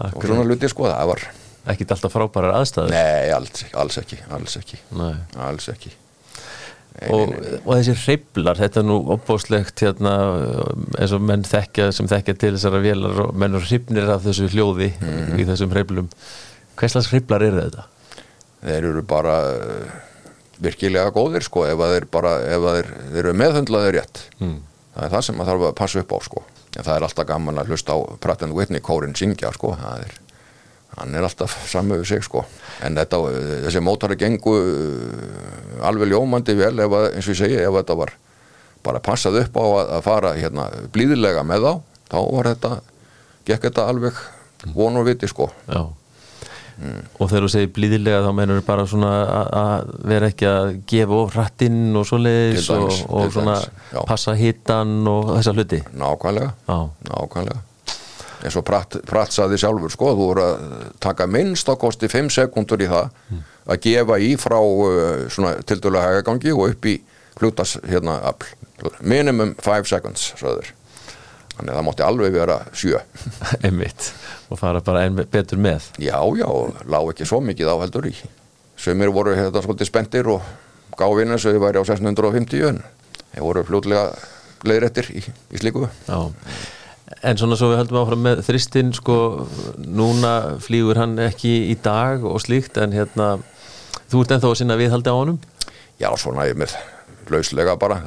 Og 0.00 0.24
svona 0.24 0.46
luti 0.48 0.64
sko 0.72 0.86
það 0.88 1.08
var 1.10 1.22
ekkit 1.68 1.90
alltaf 1.92 2.12
frábærar 2.14 2.54
aðstæður 2.60 2.90
nei, 2.94 3.30
alls, 3.36 3.64
alls 3.76 3.98
ekki, 4.00 4.18
alls 4.32 4.56
ekki 4.56 4.78
alls 5.36 5.68
ekki 5.68 5.92
Nei, 7.00 7.06
og, 7.14 7.30
nei, 7.30 7.38
nei. 7.40 7.58
og 7.64 7.76
þessi 7.78 7.92
hreiflar, 8.02 8.58
þetta 8.58 8.80
er 8.82 8.86
nú 8.88 8.96
opbóðslegt 9.14 9.78
hérna, 9.84 10.14
eins 10.98 11.12
og 11.14 11.22
menn 11.22 11.44
þekkja 11.46 11.86
sem 11.94 12.08
þekkja 12.10 12.34
til 12.42 12.50
þessara 12.56 12.80
vélar 12.82 13.20
og 13.28 13.34
menn 13.38 13.54
eru 13.54 13.62
hrifnir 13.68 14.10
af 14.10 14.24
þessu 14.26 14.48
hljóði 14.50 14.88
Mhm. 14.98 15.38
í 15.38 15.46
þessum 15.48 15.70
hreiflum 15.72 16.08
hvers 16.76 16.92
slags 16.96 17.10
hreiflar 17.12 17.42
eru 17.46 17.60
þetta? 17.62 17.84
þeir 18.64 18.88
eru 18.90 19.02
bara 19.08 19.36
uh, 19.54 19.94
virkilega 20.60 21.12
góðir 21.14 21.46
sko 21.46 21.62
ef 21.70 21.78
þeir 21.78 22.08
bara, 22.12 22.34
ef 22.44 22.66
þeir, 22.66 22.90
þeir 23.14 23.22
eru 23.24 23.36
meðhundlaðir 23.38 23.96
rétt 24.00 24.24
Mm. 24.40 24.58
það 24.96 25.04
er 25.06 25.14
það 25.14 25.24
sem 25.28 25.36
maður 25.38 25.52
þarf 25.54 25.68
að 25.70 25.78
passa 25.80 26.00
upp 26.02 26.12
á 26.12 26.18
sko 26.26 26.42
en 26.76 26.84
það 26.84 26.94
er 26.96 27.06
alltaf 27.06 27.26
gaman 27.30 27.58
að 27.62 27.70
hlusta 27.72 27.94
á 27.94 27.98
Pratt 28.20 28.42
and 28.42 28.52
Whitney 28.58 28.80
kórin 28.84 29.14
syngja 29.16 29.54
sko 29.54 29.72
það 29.78 30.04
er, 30.04 30.12
hann 31.00 31.14
er 31.16 31.24
alltaf 31.26 31.54
samu 31.70 31.96
við 32.00 32.08
sig 32.14 32.24
sko. 32.26 32.44
En 32.84 32.96
þetta, 32.96 33.18
þessi 33.66 33.82
mótari 33.84 34.16
gengu 34.20 34.54
uh, 34.56 35.86
alveg 35.88 36.12
ljómandi 36.12 36.54
vel 36.58 36.74
ef 36.84 36.96
eins 37.00 37.26
og 37.28 37.34
ég 37.34 37.40
segi, 37.42 37.60
ef 37.64 37.76
þetta 37.80 37.96
var 37.98 38.14
bara 38.84 39.00
passað 39.04 39.40
upp 39.42 39.56
á 39.60 39.64
að, 39.64 39.94
að 39.98 40.04
fara 40.06 40.34
hérna 40.38 40.68
blíðilega 40.94 41.42
með 41.44 41.66
þá, 41.66 41.72
þá 42.12 42.18
var 42.36 42.48
þetta 42.54 42.74
gekk 43.50 43.66
þetta 43.68 43.88
alveg 43.92 44.20
von 44.76 44.96
og 45.00 45.08
viti 45.08 45.28
sko. 45.28 45.50
Já. 45.68 45.82
Og 47.20 47.28
þegar 47.28 47.44
þú 47.44 47.48
segir 47.52 47.72
blíðilega 47.76 48.22
þá 48.24 48.30
mennur 48.38 48.62
bara 48.64 48.86
svona 48.88 49.10
að- 49.60 49.90
vera 50.08 50.30
ekki 50.32 50.46
að 50.48 50.68
gefa 50.88 51.18
of 51.26 51.34
rattinn 51.36 51.96
og 52.00 52.06
svoleiðis 52.08 52.70
og, 52.72 52.86
og 53.12 53.32
svona 53.34 53.58
passa 54.08 54.32
hittan 54.38 54.94
og 55.08 55.34
þessa 55.34 55.52
hluti? 55.58 55.82
Nákvæmlega 55.92 56.54
Nákvæmlega 57.10 57.60
eins 58.44 58.56
og 58.56 58.64
Pratt, 58.66 58.96
Pratt 59.06 59.34
saði 59.34 59.58
sjálfur 59.60 59.92
sko, 59.92 60.14
þú 60.16 60.26
voru 60.30 60.44
að 60.46 60.66
taka 61.02 61.26
minnst 61.28 61.68
á 61.68 61.74
kosti 61.80 62.08
5 62.10 62.30
sekundur 62.32 62.80
í 62.80 62.88
það 62.90 63.10
að 63.70 63.80
gefa 63.84 64.18
í 64.22 64.32
frá 64.40 64.58
uh, 64.58 65.26
svona 65.32 65.54
tildulega 65.66 66.08
hægagangi 66.08 66.54
og 66.56 66.72
upp 66.72 66.88
í 66.90 66.96
hlutas 67.40 67.76
hérna 67.88 68.18
afl. 68.30 68.48
minimum 69.00 69.54
5 69.60 69.88
seconds 69.88 70.32
söður. 70.40 70.72
þannig 71.56 71.70
að 71.70 71.76
það 71.76 71.86
mátti 71.90 72.04
alveg 72.06 72.32
vera 72.32 72.58
7 72.72 73.00
einmitt. 73.66 74.12
Og 74.50 74.58
fara 74.58 74.80
bara 74.80 75.04
enn 75.04 75.20
betur 75.20 75.60
með. 75.60 75.92
Já 76.00 76.18
já, 76.40 76.48
lág 76.88 77.12
ekki 77.12 77.28
svo 77.28 77.40
mikið 77.44 77.68
á 77.68 77.76
heldur 77.84 78.08
í. 78.08 78.14
Sömur 78.80 79.12
voru 79.12 79.36
hérna 79.36 79.60
svolítið 79.60 79.90
spendir 79.90 80.30
og 80.32 80.40
gáfinn 80.96 81.32
eins 81.34 81.44
og 81.44 81.52
þið 81.52 81.64
væri 81.66 81.84
á 81.84 81.84
650 81.84 82.68
en 82.72 82.82
þeir 83.34 83.44
voru 83.44 83.64
fljótlega 83.68 84.06
leiðrættir 84.64 85.12
í, 85.12 85.24
í 85.52 85.60
slíku. 85.60 85.88
Já 86.08 86.32
En 87.26 87.38
svona 87.38 87.56
svo 87.58 87.72
við 87.72 87.80
höldum 87.82 87.98
áfram 88.00 88.20
með 88.22 88.42
þristinn 88.46 88.92
sko, 88.94 89.14
núna 89.82 90.34
flýgur 90.62 91.00
hann 91.00 91.16
ekki 91.24 91.50
í 91.72 91.74
dag 91.82 92.22
og 92.22 92.38
slíkt 92.44 92.78
en 92.78 92.94
hérna, 92.94 93.32
þú 94.12 94.22
ert 94.22 94.36
ennþá 94.36 94.52
að 94.52 94.60
sinna 94.60 94.78
viðhaldi 94.78 95.10
á 95.10 95.18
honum? 95.18 95.40
Já 96.00 96.08
svona 96.16 96.46
ég 96.46 96.56
með 96.60 96.76
lauslega 97.30 97.74
bara. 97.80 97.98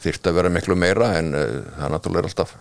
Þyrfti 0.00 0.30
að 0.30 0.40
vera 0.40 0.54
miklu 0.54 0.78
meira 0.78 1.12
en 1.18 1.30
uh, 1.36 1.44
það 1.76 1.84
er 1.84 1.94
náttúrulega 1.94 2.30
alltaf 2.30 2.56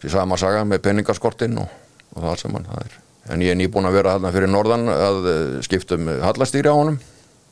því 0.00 0.12
sama 0.16 0.38
saga 0.40 0.66
með 0.66 0.82
peningaskortin 0.88 1.58
og, 1.60 1.72
og 2.16 2.26
það 2.26 2.36
sem 2.42 2.58
hann 2.58 2.68
það 2.68 2.84
er. 2.84 3.00
En 3.30 3.42
ég 3.44 3.54
er 3.54 3.58
nýbúin 3.60 3.86
að 3.86 3.98
vera 4.00 4.14
þarna 4.16 4.34
fyrir 4.34 4.50
norðan 4.50 4.86
að 4.92 5.18
uh, 5.22 5.56
skiptum 5.64 6.08
hallastýri 6.24 6.72
á 6.72 6.74
honum 6.74 6.98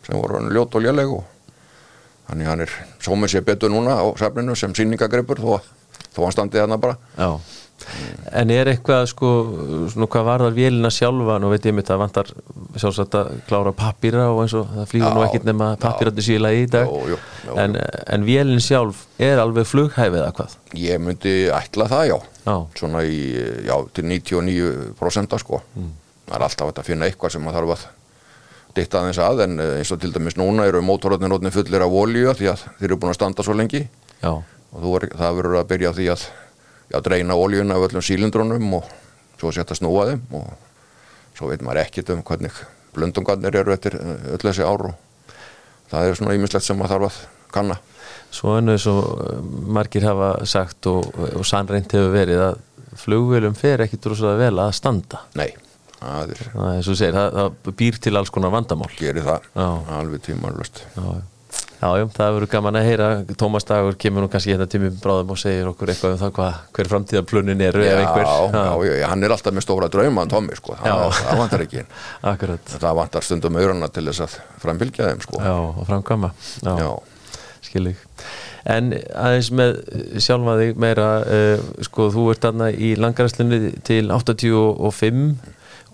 sem 0.06 0.16
voru 0.16 0.40
hann 0.40 0.50
ljót 0.54 0.74
og 0.74 0.84
léleg 0.84 1.12
og 1.12 1.26
þannig 2.28 2.48
hann 2.50 2.64
er 2.64 2.72
sómið 3.04 3.34
sér 3.34 3.44
betur 3.46 3.72
núna 3.72 3.98
á 4.00 4.04
safninu 4.20 4.56
sem 4.56 4.74
sýningagripur 4.76 5.40
þó, 5.44 5.60
þó 6.18 6.26
hann 6.26 6.36
standi 6.36 6.60
þarna 6.60 6.82
bara. 6.82 6.98
já. 7.16 7.30
En 8.34 8.50
er 8.50 8.66
eitthvað 8.72 9.04
sko, 9.06 9.28
svona 9.92 10.08
hvað 10.10 10.24
varðar 10.26 10.54
vélina 10.56 10.88
sjálfa, 10.92 11.36
nú 11.40 11.48
veit 11.52 11.64
ég 11.64 11.76
mitt 11.76 11.88
að 11.94 12.00
vantar 12.02 12.30
sjálfsagt 12.74 13.14
að 13.16 13.28
klára 13.46 13.70
pappýra 13.72 14.24
og 14.32 14.40
eins 14.42 14.54
og 14.58 14.66
það 14.74 14.88
flýgur 14.90 15.14
nú 15.14 15.22
ekkit 15.24 15.46
nema 15.46 15.68
pappýrandi 15.80 16.24
síla 16.26 16.50
í 16.58 16.64
dag. 16.68 16.90
Jú, 16.90 17.14
jú, 17.14 17.18
jú, 17.46 17.54
en, 17.62 17.78
en 17.78 18.26
vélin 18.26 18.60
sjálf 18.60 19.04
er 19.22 19.38
alveg 19.40 19.70
flughæfið 19.70 20.18
eða 20.24 20.34
hvað? 20.40 20.56
Ég 20.82 21.00
myndi 21.06 21.36
ætla 21.54 21.86
það 21.94 22.04
já, 22.10 22.16
Já, 22.48 22.56
svona 22.82 23.04
í, 23.06 23.22
já, 23.70 23.76
til 23.94 24.04
99% 24.10 25.38
sko. 25.46 25.62
Það 25.78 26.36
er 26.36 26.46
alltaf 26.50 26.74
að 26.82 26.90
finna 26.90 27.08
eitthvað 27.08 27.36
sem 27.36 27.46
maður 27.46 27.62
þarf 27.70 27.76
að 27.78 27.86
ditta 28.76 29.00
aðeins 29.00 29.22
að 29.22 29.40
en 29.46 29.58
eh, 29.62 29.72
eins 29.80 29.94
og 29.94 30.02
til 30.02 30.12
dæmis 30.14 30.36
núna 30.38 30.66
eru 30.68 30.82
mótorotnir 30.84 31.30
rótni 31.32 31.50
fullir 31.54 31.82
af 31.86 31.94
olíu 32.02 32.34
því 32.36 32.50
að 32.52 32.66
þeir 32.82 32.90
eru 32.90 32.98
búin 33.00 33.14
að 33.14 33.20
standa 33.22 33.46
svo 33.46 33.56
lengi. 33.56 33.86
Já, 34.20 34.34
og 34.76 34.96
er, 35.00 35.08
það 35.16 35.36
verður 35.40 35.60
að 35.62 35.68
byrja 35.72 35.92
á 35.92 35.96
því 35.98 36.08
að 36.14 36.24
já, 36.92 36.98
dreina 37.04 37.36
olíuna 37.38 37.76
af 37.78 37.86
öllum 37.88 38.04
sílindrónum 38.04 38.72
og 38.80 38.88
svo 39.38 39.52
setja 39.54 39.76
snúa 39.78 40.08
þeim 40.10 40.24
og 40.40 40.48
svo 41.38 41.50
veit 41.52 41.62
maður 41.62 41.84
ekkit 41.84 42.10
um 42.14 42.24
hvernig 42.26 42.56
blöndungarnir 42.96 43.54
eru 43.60 43.72
eftir 43.74 43.94
eh, 44.00 44.32
öll 44.34 44.42
þessi 44.42 44.64
ár 44.66 44.88
og 44.90 44.96
það 45.92 46.08
er 46.10 46.18
svona 46.18 46.34
ímislegt 46.36 46.66
sem 46.66 46.78
maður 46.78 46.96
þarf 46.96 47.08
að 47.08 47.52
kanna. 47.54 47.78
Svo 48.34 48.58
enn 48.58 48.68
eins 48.74 48.84
og 48.90 49.06
uh, 49.22 49.38
margir 49.72 50.04
hafa 50.04 50.32
sagt 50.48 50.84
og, 50.90 51.06
og 51.32 51.46
sannreint 51.48 51.94
hefur 51.96 52.10
verið 52.12 52.42
að 52.44 52.58
flugvélum 52.98 53.54
fer 53.56 53.80
ekki 53.86 53.96
droslega 54.04 54.36
vel 54.42 54.60
að 54.60 54.74
standa. 54.76 55.22
Nei, 55.38 55.48
það 55.96 56.34
er, 56.34 56.42
Það 56.52 56.90
segir, 56.90 57.16
það, 57.16 57.38
það 57.38 57.78
býr 57.80 57.98
til 58.04 58.14
alls 58.20 58.32
konar 58.34 58.52
vandamál. 58.52 58.90
gerir 58.98 59.24
það 59.24 59.48
Já. 59.54 59.68
alveg 60.00 60.24
tímanlust. 60.26 60.82
Já, 60.96 61.06
já. 61.78 61.86
já, 61.86 61.90
já, 62.00 62.04
það 62.16 62.32
verður 62.36 62.50
gaman 62.52 62.78
að 62.80 62.86
heyra. 62.88 63.08
Tómas 63.38 63.66
Dagur 63.68 63.96
kemur 64.00 64.24
nú 64.24 64.30
kannski 64.32 64.52
hérna 64.54 64.66
tímum 64.70 64.96
bráðum 65.02 65.30
og 65.34 65.38
segir 65.40 65.68
okkur 65.70 65.92
eitthvað 65.92 66.14
um 66.16 66.20
það 66.22 66.32
hvað, 66.38 66.56
hver 66.76 66.90
framtíðarplunin 66.92 67.62
eru 67.68 67.84
Já, 67.84 67.94
já, 67.94 68.94
já, 68.98 69.06
hann 69.12 69.24
er 69.24 69.34
alltaf 69.36 69.54
með 69.56 69.66
stóra 69.66 69.88
drauma 69.92 70.24
hann 70.24 70.32
Tommy, 70.32 70.58
sko, 70.58 70.74
það, 70.82 71.20
vantar 71.42 71.64
ekki 71.66 71.84
Akkurat. 72.32 72.74
það 72.74 72.98
vantar 73.02 73.26
stundum 73.28 73.60
aurana 73.62 73.88
til 73.94 74.04
þess 74.10 74.24
að 74.26 74.36
framfylgja 74.64 75.12
þeim, 75.12 75.22
sko 75.26 75.44
Já, 75.44 75.54
og 75.54 75.86
framkvæma. 75.88 76.32
Já, 76.64 76.74
Já. 76.82 76.90
skil 77.68 77.86
ég. 77.92 78.02
En 78.68 78.90
aðeins 78.92 79.52
með 79.54 79.78
sjálfa 80.20 80.58
þig 80.60 80.82
meira, 80.82 81.06
uh, 81.24 81.70
sko, 81.86 82.10
þú 82.12 82.26
ert 82.34 82.44
þarna 82.44 82.68
í 82.74 82.92
langaræslunni 83.00 83.78
til 83.86 84.10
85. 84.12 85.24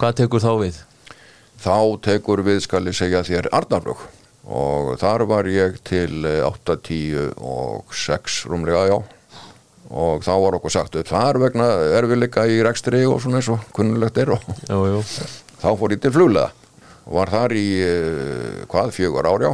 Hvað 0.01 0.19
tekur 0.25 0.43
þá 0.43 0.53
við? 0.65 0.83
þá 1.65 1.77
tekur 2.05 2.43
við 2.45 2.59
skal 2.67 2.83
ég 2.91 2.97
segja 2.99 3.23
þér 3.25 3.47
Arnarflug 3.57 4.03
og 4.45 4.95
þar 5.01 5.25
var 5.31 5.49
ég 5.49 5.79
til 5.87 6.25
eh, 6.29 6.43
8, 6.45 6.77
10 6.85 7.29
og 7.41 7.95
6 7.95 8.43
rúmlega 8.53 8.87
já. 8.91 8.99
Og 9.95 10.25
þá 10.25 10.33
var 10.41 10.57
okkur 10.59 10.73
sagt 10.73 10.97
upp 10.97 11.07
þar 11.11 11.39
vegna 11.43 11.67
erfiðleika 12.01 12.47
í 12.51 12.57
rekstri 12.65 13.05
og 13.07 13.21
svona 13.23 13.39
eins 13.43 13.51
og 13.53 13.63
kunnulegt 13.77 14.17
er 14.19 14.33
og 14.35 14.47
Jú, 14.69 14.79
jú. 14.95 15.03
þá 15.61 15.69
fór 15.79 15.93
ég 15.95 16.01
til 16.03 16.13
fluglega 16.15 16.51
og 17.05 17.13
var 17.19 17.29
þar 17.31 17.53
í 17.53 17.67
uh, 17.85 18.65
hvað, 18.73 18.95
fjögur 18.97 19.29
árjá 19.29 19.51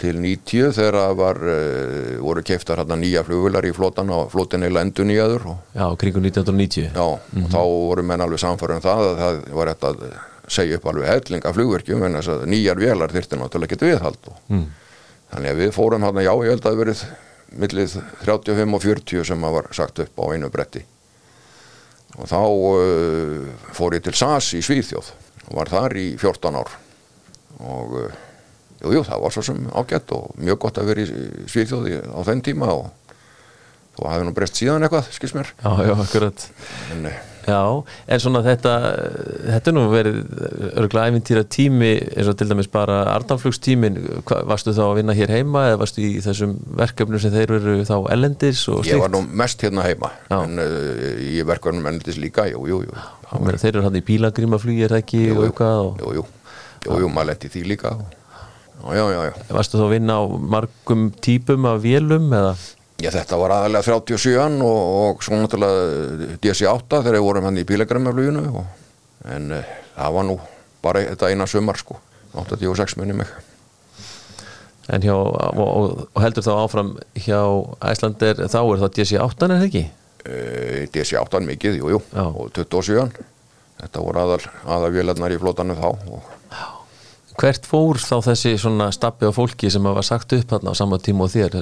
til 0.00 0.16
90 0.18 0.72
þegar 0.74 1.12
var, 1.20 1.38
uh, 1.44 2.14
voru 2.24 2.42
keiftar 2.42 2.80
hérna 2.80 2.96
nýja 2.98 3.22
flugvilar 3.28 3.68
í 3.68 3.74
flotan 3.76 4.10
og 4.16 4.30
flotin 4.32 4.64
eða 4.66 4.82
endur 4.88 5.06
nýjaður 5.12 5.44
og, 5.52 5.58
Já, 5.76 5.84
kringum 6.00 6.24
1990 6.24 6.88
já, 6.96 7.04
og 7.04 7.50
þá 7.52 7.60
voru 7.60 8.06
menn 8.08 8.24
alveg 8.24 8.40
samfærum 8.42 8.80
það 8.82 9.10
að 9.12 9.20
það 9.22 9.42
var 9.60 9.74
þetta 9.74 10.14
segja 10.48 10.76
upp 10.78 10.88
alveg 10.90 11.08
helling 11.08 11.44
af 11.48 11.54
flugverkjum 11.56 12.02
en 12.08 12.18
þess 12.18 12.32
að 12.34 12.42
nýjar 12.52 12.80
vélar 12.80 13.12
þyrfti 13.14 13.38
náttúrulega 13.40 13.72
ekki 13.76 13.88
viðhald 13.88 14.28
og 14.30 14.40
mm. 14.52 14.64
þannig 15.34 15.52
að 15.54 15.62
við 15.62 15.70
fórum 15.76 16.04
hérna, 16.04 16.24
já, 16.26 16.32
ég 16.44 16.50
held 16.54 16.64
að 16.64 16.68
það 16.70 16.80
verið 16.82 17.04
millið 17.54 17.94
35 18.24 18.74
og 18.78 18.82
40 18.84 19.24
sem 19.30 19.46
að 19.46 19.54
var 19.58 19.68
sagt 19.78 20.02
upp 20.04 20.20
á 20.20 20.24
einu 20.34 20.50
bretti 20.52 20.82
og 22.14 22.28
þá 22.30 22.40
uh, 22.42 23.46
fór 23.74 23.96
ég 23.98 24.04
til 24.06 24.14
SAS 24.14 24.52
í 24.58 24.62
Svíþjóð 24.62 25.12
og 25.48 25.56
var 25.58 25.70
þar 25.72 25.96
í 25.98 26.06
14 26.20 26.58
ár 26.60 26.70
og 27.64 27.96
uh, 27.98 28.20
jú, 28.82 28.92
jú, 28.98 29.02
það 29.06 29.24
var 29.24 29.34
svo 29.34 29.44
sem 29.46 29.64
ágætt 29.74 30.12
og 30.14 30.34
mjög 30.38 30.60
gott 30.66 30.78
að 30.82 30.90
vera 30.92 31.04
í 31.06 31.48
Svíþjóð 31.50 31.88
í- 31.90 32.02
á 32.04 32.20
þenn 32.26 32.44
tíma 32.46 32.70
og 32.74 32.90
þú 33.94 34.08
hafði 34.10 34.26
nú 34.28 34.34
breyst 34.36 34.58
síðan 34.60 34.86
eitthvað, 34.86 35.12
skils 35.14 35.36
mér. 35.36 35.54
Já, 35.62 35.70
já, 35.88 35.94
akkurat. 36.06 36.48
En 36.94 37.06
uh, 37.12 37.22
Já, 37.44 37.60
en 38.08 38.20
svona 38.22 38.40
þetta 38.40 38.70
þetta 39.50 39.68
er 39.68 39.74
nú 39.76 39.82
verið 39.92 40.14
örgulega 40.80 41.10
æfintýra 41.12 41.42
tími 41.52 41.90
eins 42.16 42.30
og 42.30 42.38
til 42.40 42.46
dæmis 42.48 42.70
bara 42.72 43.02
Arnanflugstímin, 43.12 43.98
Hva, 44.24 44.38
varstu 44.48 44.72
þá 44.72 44.80
að 44.86 44.94
vinna 45.02 45.16
hér 45.18 45.32
heima 45.34 45.66
eða 45.68 45.80
varstu 45.82 46.00
í 46.06 46.22
þessum 46.24 46.54
verkefnum 46.80 47.20
sem 47.20 47.34
þeir 47.34 47.52
eru 47.58 47.74
þá 47.84 47.94
ellendis 48.14 48.62
og 48.72 48.88
ég 48.88 48.96
var 49.02 49.12
nú 49.12 49.20
mest 49.28 49.60
hérna 49.66 49.84
heima 49.84 50.08
Já. 50.30 50.38
en 50.40 50.56
uh, 50.56 51.20
í 51.20 51.44
verkunum 51.44 51.84
ennildis 51.90 52.16
líka, 52.22 52.46
jú, 52.48 52.64
jú, 52.70 52.80
jú. 52.86 52.96
Ég 53.34 53.44
meina, 53.44 53.60
Þeir 53.60 53.74
eru 53.74 53.84
hann 53.90 54.00
í 54.00 54.04
bílagrímaflugi 54.08 54.86
er 54.86 54.94
það 54.96 55.02
ekki 55.04 55.20
Jú, 55.26 55.36
og 55.36 55.44
jú. 55.44 55.52
jú, 56.00 56.14
jú, 56.22 56.24
jú, 56.88 57.00
jú, 57.04 57.10
maður 57.12 57.34
lendi 57.34 57.52
því 57.52 57.66
líka. 57.74 57.92
Já, 58.84 58.88
já, 58.96 59.04
já, 59.12 59.20
já 59.28 59.52
varstu 59.58 59.80
þá 59.80 59.84
að 59.90 59.92
vinna 59.98 60.16
á 60.16 60.22
margum 60.56 61.04
típum 61.24 61.68
af 61.68 61.84
vélum 61.84 62.32
eða 62.40 62.56
Já, 63.02 63.10
þetta 63.10 63.38
var 63.40 63.56
aðalega 63.56 63.86
37 63.88 64.62
og, 64.62 64.82
og 64.98 65.24
svo 65.26 65.38
náttúrulega 65.38 66.36
DC-8 66.44 67.00
þegar 67.00 67.18
við 67.18 67.26
vorum 67.26 67.48
hann 67.48 67.58
í 67.58 67.66
bílegramafluginu 67.68 68.44
en 69.34 69.50
uh, 69.56 69.72
það 69.96 70.14
var 70.18 70.28
nú 70.28 70.38
bara 70.84 71.02
þetta 71.08 71.32
eina 71.32 71.48
sumar 71.50 71.80
sko 71.80 71.98
86 72.34 72.96
minni 73.00 73.16
mig. 73.18 73.28
En 74.92 75.02
hjá, 75.02 75.14
og, 75.16 75.60
og, 75.64 76.22
heldur 76.22 76.44
þá 76.44 76.54
áfram 76.58 76.94
hjá 77.16 77.40
Æslander 77.88 78.42
þá 78.52 78.58
er 78.60 78.82
það 78.82 78.96
DC-8 78.98 79.46
er 79.46 79.54
það 79.54 79.68
ekki? 79.68 79.84
uh, 80.28 80.84
DC-8 80.94 81.42
mikið, 81.48 81.80
jú, 81.80 81.92
jú 81.94 82.00
og 82.24 82.50
27 82.56 83.08
þetta 83.80 84.04
voru 84.04 84.22
aðal, 84.22 84.40
aðal 84.76 84.92
vélarnar 84.94 85.34
í 85.34 85.40
flótanu 85.40 85.76
þá 85.78 85.88
og 85.90 86.30
Hvert 87.40 87.66
fór 87.66 87.98
þá 87.98 88.14
þessi 88.28 88.52
svona 88.62 88.90
stappi 88.94 89.26
á 89.26 89.32
fólki 89.34 89.70
sem 89.72 89.82
var 89.82 90.06
sagt 90.06 90.32
upp 90.36 90.52
þarna 90.52 90.70
á 90.70 90.78
sama 90.78 91.00
tíma 91.02 91.26
og 91.26 91.32
þér, 91.32 91.56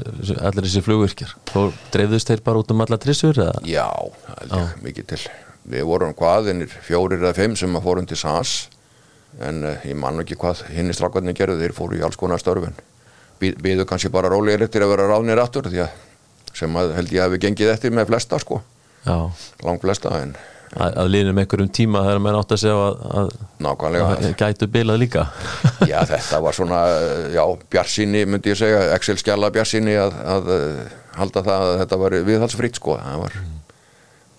allir 0.45 0.67
þessi 0.67 0.83
flugvirkjar? 0.85 1.33
Og 1.59 1.73
dreifðust 1.95 2.29
þeir 2.29 2.45
bara 2.45 2.61
út 2.61 2.75
um 2.75 2.85
alla 2.85 2.99
trissur 3.01 3.41
eða? 3.41 3.57
já, 3.65 3.89
ég 4.53 4.85
mikið 4.85 5.09
til. 5.15 5.23
Við 5.73 5.89
vorum 5.89 6.15
hvaðinir 6.19 6.77
fjórir 6.85 7.23
eða 7.23 7.37
fimm 7.39 7.57
sem 7.57 7.79
að 7.79 7.87
fórum 7.87 8.09
til 8.11 8.21
SAS 8.21 8.55
en 9.41 9.65
uh, 9.65 9.85
ég 9.89 9.97
man 9.97 10.21
ekki 10.21 10.37
hvað 10.37 10.67
hinn 10.75 10.93
í 10.93 10.97
strakkarnir 10.97 11.37
gerðu 11.39 11.63
þeir 11.63 11.77
fóru 11.77 11.97
í 11.97 12.05
alls 12.05 12.21
konar 12.21 12.43
störfin. 12.43 12.77
Býðu 13.41 13.87
kannski 13.89 14.13
bara 14.13 14.31
rólegir 14.31 14.67
eftir 14.67 14.85
að 14.85 14.93
vera 14.93 15.09
ráðnir 15.09 15.41
aftur 15.41 15.71
því 15.71 15.87
að 15.87 16.01
sem 16.57 16.77
að 16.77 16.93
held 16.99 17.13
ég 17.15 17.25
hafi 17.25 17.41
gengið 17.43 17.73
eftir 17.73 17.95
með 17.95 18.11
flesta 18.13 18.39
sko, 18.43 18.61
Já, 19.07 19.17
lang 19.65 19.81
flesta 19.83 20.13
en 20.21 20.35
að, 20.73 20.97
að 21.03 21.11
liðnum 21.13 21.41
einhverjum 21.43 21.71
tíma 21.77 22.03
þegar 22.07 22.21
menn 22.25 22.39
átt 22.39 22.55
að 22.55 22.61
segja 22.63 22.83
að, 22.89 23.07
að, 23.21 23.31
gætu 24.41 24.69
bilað 24.73 25.01
líka. 25.03 25.25
Já 25.93 25.99
þetta 26.09 26.43
var 26.45 26.57
svona 26.57 26.83
já 27.35 27.43
bjarsinni 27.73 28.25
myndi 28.29 28.53
ég 28.53 28.61
segja 28.61 28.83
Excel 28.97 29.19
skjala 29.21 29.53
bjarsinni 29.55 29.97
að, 30.01 30.21
að 30.35 30.53
uh, 30.57 30.93
halda 31.19 31.45
það 31.49 31.65
að 31.69 31.79
þetta 31.83 32.01
var 32.05 32.19
viðhalsfritt 32.31 32.79
sko. 32.81 32.99
Það 33.01 33.25
var 33.25 33.41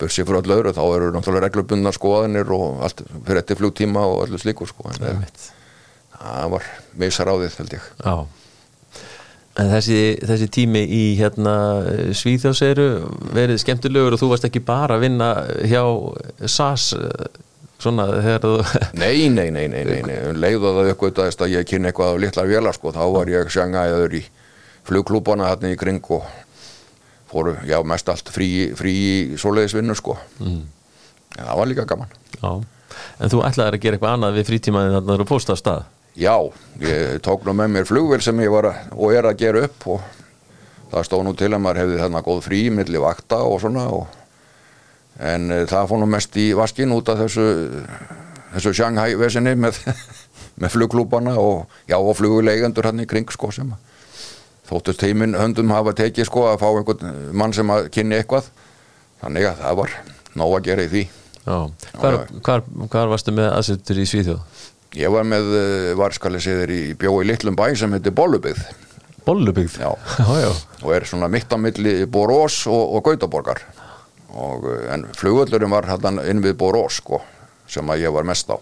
bursið 0.03 0.29
fyrir 0.29 0.41
öllu 0.41 0.55
öðru 0.59 0.75
þá 0.75 0.83
eru 0.85 1.09
náttúrulega 1.13 1.47
reglubundna 1.47 1.93
skoðanir 1.95 2.55
og 2.55 2.85
allt 2.87 3.03
fyrir 3.13 3.43
eftir 3.43 3.59
flugtíma 3.59 4.07
og 4.09 4.23
öllu 4.27 4.41
slíkur 4.41 4.71
sko. 4.71 4.89
En 4.93 5.11
Einmitt. 5.11 5.51
það 6.17 6.55
var 6.55 6.71
meisaráðið 7.03 7.59
held 7.61 7.77
ég. 7.77 7.91
Já 8.01 8.15
En 9.61 9.69
þessi, 9.69 9.97
þessi 10.25 10.47
tími 10.49 10.81
í 10.89 11.01
hérna 11.19 11.53
Svíþjóðseiru 12.17 12.87
verið 13.35 13.59
skemmtilegur 13.61 14.15
og 14.15 14.21
þú 14.21 14.31
varst 14.31 14.47
ekki 14.47 14.63
bara 14.65 14.97
að 14.97 15.03
vinna 15.05 15.27
hjá 15.69 15.83
SAS 16.49 16.87
svona 17.83 18.07
þegar 18.15 18.45
þú 18.45 18.53
Nei, 18.97 19.29
nei, 19.29 19.49
nei, 19.53 19.67
nei, 19.69 19.83
nei, 19.85 20.15
leiðu 20.43 20.73
það 20.77 20.91
uppgötaðist 20.95 21.43
að 21.45 21.55
ég 21.57 21.67
kynni 21.69 21.91
eitthvað 21.91 22.15
á 22.17 22.21
litlar 22.23 22.49
vélar 22.49 22.77
sko, 22.77 22.93
þá 22.95 23.03
var 23.13 23.31
ég 23.31 23.51
sjangæður 23.53 24.17
í 24.19 24.23
flugklúbana 24.87 25.51
hérna 25.51 25.73
í 25.73 25.79
kring 25.79 26.11
og 26.15 26.25
fóru, 27.29 27.55
já, 27.69 27.79
mest 27.87 28.09
allt 28.09 28.29
frí, 28.33 28.49
frí 28.77 28.95
svoleiðisvinnu 29.41 29.95
sko. 29.97 30.17
Mm. 30.41 30.63
en 31.37 31.45
það 31.47 31.59
var 31.59 31.69
líka 31.69 31.85
gaman. 31.89 32.11
Já, 32.35 32.51
en 33.19 33.33
þú 33.33 33.41
ætlaðir 33.47 33.77
að 33.77 33.85
gera 33.85 33.97
eitthvað 33.97 34.17
annað 34.17 34.37
við 34.37 34.49
frítímaðin 34.51 34.97
þarna 34.99 35.19
þú 35.21 35.29
póst 35.29 35.53
af 35.53 35.61
stað 35.61 35.85
Já, 36.19 36.35
ég 36.83 37.21
tók 37.25 37.45
nú 37.45 37.55
með 37.57 37.71
mér 37.73 37.87
flugvél 37.89 38.21
sem 38.21 38.41
ég 38.43 38.51
var 38.53 38.69
að, 38.69 38.81
og 38.93 39.15
er 39.15 39.29
að 39.29 39.39
gera 39.41 39.63
upp 39.67 39.87
og 39.95 40.03
það 40.91 41.07
stóð 41.07 41.23
nú 41.25 41.33
til 41.37 41.49
að 41.49 41.63
maður 41.63 41.81
hefði 41.83 42.01
þarna 42.03 42.25
góð 42.27 42.43
frí 42.45 42.59
milli 42.73 43.01
vakta 43.01 43.39
og 43.47 43.57
svona 43.63 43.87
og, 43.89 44.19
en 45.17 45.49
e, 45.49 45.63
það 45.69 45.89
fór 45.89 46.03
nú 46.03 46.09
mest 46.13 46.37
í 46.37 46.51
vaskin 46.57 46.93
út 46.93 47.09
af 47.09 47.23
þessu 47.23 47.47
þessu 48.53 48.75
Shanghai 48.77 49.15
vesinni 49.17 49.55
með, 49.57 49.79
með 50.61 50.75
flugklúbana 50.75 51.33
og 51.41 51.65
já 51.89 51.97
og 51.97 52.13
flugvileigendur 52.19 52.91
hann 52.91 53.01
í 53.01 53.09
kring 53.09 53.33
sko 53.33 53.49
sem 53.55 53.73
þóttust 54.69 55.03
heiminn 55.05 55.37
höndum 55.37 55.73
hafa 55.73 55.93
tekið 55.97 56.29
sko 56.29 56.47
að 56.51 56.61
fá 56.61 56.69
einhvern 56.69 57.17
mann 57.35 57.55
sem 57.55 57.69
að 57.73 57.89
kynni 57.93 58.19
eitthvað. 58.19 58.47
Þannig 59.23 59.49
að 59.49 59.59
það 59.63 59.79
var 59.79 59.97
nóg 60.39 60.55
að 60.57 60.65
gera 60.67 60.85
í 60.85 60.91
því. 60.91 61.03
Já, 61.43 61.57
hvar, 61.99 62.17
hvar, 62.45 62.63
hvar 62.91 63.11
varstu 63.11 63.33
með 63.35 63.49
aðsettur 63.51 63.99
í 63.99 64.05
Svíþjóð? 64.07 64.61
Ég 64.93 65.09
var 65.09 65.25
með 65.25 65.47
uh, 65.57 65.91
varskalisíður 65.97 66.69
í 66.69 66.81
bjói 66.99 67.23
litlum 67.25 67.55
bæ 67.57 67.71
sem 67.77 67.93
heitir 67.95 68.13
Bollubygð 68.13 68.61
Bollubygð? 69.25 69.79
Já. 69.81 69.89
já, 70.21 70.33
já. 70.43 70.51
og 70.83 70.89
er 70.93 71.05
svona 71.09 71.29
mitt 71.33 71.49
á 71.49 71.57
milli 71.57 72.03
Borós 72.05 72.59
og, 72.69 72.97
og 72.97 73.07
Gautaborgar 73.07 73.63
og, 74.29 74.67
uh, 74.67 74.83
en 74.93 75.07
flugvöllurinn 75.17 75.73
var 75.73 75.87
hann 75.89 76.21
inn 76.21 76.43
við 76.45 76.59
Borós 76.59 76.99
sko, 77.01 77.23
sem 77.65 77.89
að 77.89 78.03
ég 78.05 78.13
var 78.13 78.27
mest 78.29 78.51
á 78.53 78.57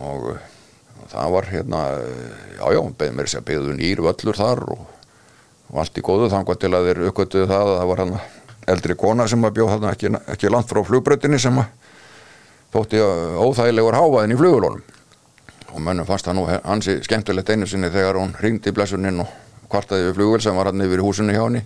og, 0.00 0.30
og 0.32 1.10
það 1.12 1.34
var 1.34 1.48
hérna 1.50 1.82
uh, 1.98 2.22
já 2.56 2.78
já, 2.78 2.80
beð 3.02 3.12
mér 3.18 3.28
sér 3.28 3.44
beðu 3.50 3.74
nýr 3.76 4.00
völlur 4.06 4.38
þar 4.40 4.62
og, 4.72 4.86
allt 5.76 6.00
í 6.00 6.04
góðu 6.06 6.30
þangað 6.32 6.62
til 6.62 6.70
að 6.72 6.88
þeir 6.88 7.02
uppgötuðu 7.10 7.50
það 7.50 7.66
að 7.66 7.74
það 7.82 7.90
var 7.90 8.02
hann 8.04 8.14
eldri 8.70 8.96
kona 8.96 9.28
sem 9.28 9.44
að 9.44 9.60
bjóð 9.60 9.74
hann 9.74 9.84
ekki, 9.92 10.14
ekki 10.24 10.54
langt 10.54 10.72
frá 10.72 10.80
flugbrautinni 10.88 11.42
sem 11.42 11.60
að 11.60 11.68
þótti 12.72 13.04
óþægilegur 13.44 13.98
hávaðin 13.98 14.34
í 14.38 14.40
flugulónum 14.40 14.88
og 15.74 15.80
mönnum 15.84 16.06
fannst 16.08 16.26
það 16.28 16.38
nú 16.38 16.46
hansi 16.50 16.98
skemmtilegt 17.06 17.50
einu 17.54 17.66
sinni 17.70 17.90
þegar 17.92 18.18
hún 18.20 18.34
ringdi 18.40 18.70
í 18.70 18.74
blessuninn 18.76 19.20
og 19.24 19.28
kvartaði 19.70 20.08
við 20.08 20.16
flugvel 20.18 20.42
sem 20.42 20.56
var 20.58 20.70
hann 20.70 20.82
yfir 20.86 21.02
húsinu 21.04 21.32
hjá 21.36 21.44
henni. 21.44 21.62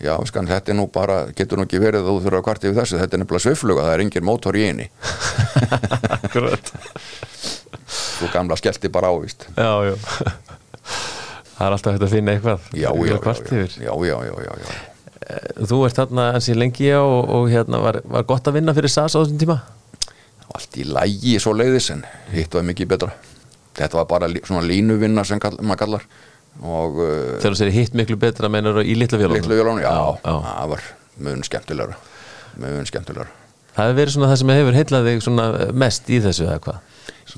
Já, 0.00 0.12
skan, 0.28 0.44
þetta 0.48 0.72
er 0.72 0.76
nú 0.76 0.84
bara, 0.92 1.22
getur 1.36 1.56
nú 1.56 1.64
ekki 1.64 1.78
verið 1.80 2.02
að 2.04 2.10
þú 2.10 2.16
þurfa 2.26 2.40
að 2.42 2.46
kvarta 2.48 2.68
yfir 2.68 2.78
þessu, 2.82 2.98
þetta 3.00 3.16
er 3.16 3.20
nefnilega 3.22 3.44
svifluga 3.46 3.86
það 3.86 3.94
er 3.94 4.02
engin 4.04 4.26
mótor 4.28 4.58
í 4.60 4.66
henni. 4.66 4.86
Þú 8.16 8.28
gamla 8.32 8.56
skellti 8.58 8.88
bara 8.92 9.10
ávist 9.12 9.46
Já, 9.56 9.70
já. 9.86 9.94
Það 11.56 11.66
er 11.66 11.74
alltaf 11.76 11.94
hægt 11.94 12.04
að 12.04 12.12
finna 12.12 12.34
eitthvað 12.36 12.66
já, 12.76 12.90
já, 12.90 12.90
já, 12.92 13.16
já, 13.16 13.32
yfir. 13.40 13.76
já, 13.86 13.92
já, 14.08 14.16
já, 14.26 14.34
já, 14.44 14.52
já. 14.60 14.74
Þú 15.70 15.78
ert 15.86 15.96
þarna 16.00 16.26
ansi 16.36 16.54
lengi 16.56 16.90
og, 16.98 17.30
og 17.38 17.48
hérna 17.50 17.80
var, 17.82 18.00
var 18.04 18.26
gott 18.28 18.48
að 18.50 18.58
vinna 18.58 18.74
fyrir 18.76 18.92
SAS 18.92 19.16
á 19.16 19.20
þessum 19.22 19.40
tíma? 19.40 19.56
Allt 20.54 20.78
í 20.78 20.86
lægi 20.86 21.36
svo 21.42 21.54
leiðis 21.56 21.90
en 21.94 22.04
hitt 22.32 22.54
var 22.54 22.66
mikið 22.66 22.92
betra 22.94 23.12
þetta 23.76 24.00
var 24.00 24.08
bara 24.10 24.30
svona 24.38 24.64
línuvinna 24.66 25.24
sem 25.26 25.40
kall, 25.42 25.56
maður 25.60 25.82
kallar 25.84 26.06
og 26.62 27.00
uh, 27.02 27.08
Þegar 27.42 27.52
þú 27.52 27.58
segir 27.60 27.74
hitt 27.76 27.96
miklu 27.98 28.16
betra 28.20 28.48
meinar 28.52 28.80
í 28.82 28.94
litla 28.96 29.18
vélunum? 29.20 29.40
litlu 29.40 29.58
vélunum, 29.58 29.82
já, 29.84 29.90
já, 29.90 30.20
já. 30.22 30.36
það 30.46 30.70
var 30.74 30.86
mun 31.26 31.44
skemmtilegra 31.44 31.98
mun 32.62 32.88
skemmtilegra 32.88 33.32
Það 33.76 33.90
hefur 33.90 33.98
verið 33.98 34.14
svona 34.14 34.28
það 34.30 34.38
sem 34.40 34.52
hefur 34.54 35.24
svona 35.26 35.46
mest 35.76 36.06
í 36.08 36.20
þessu 36.24 36.46
eða 36.46 36.60
hvað? 36.64 36.84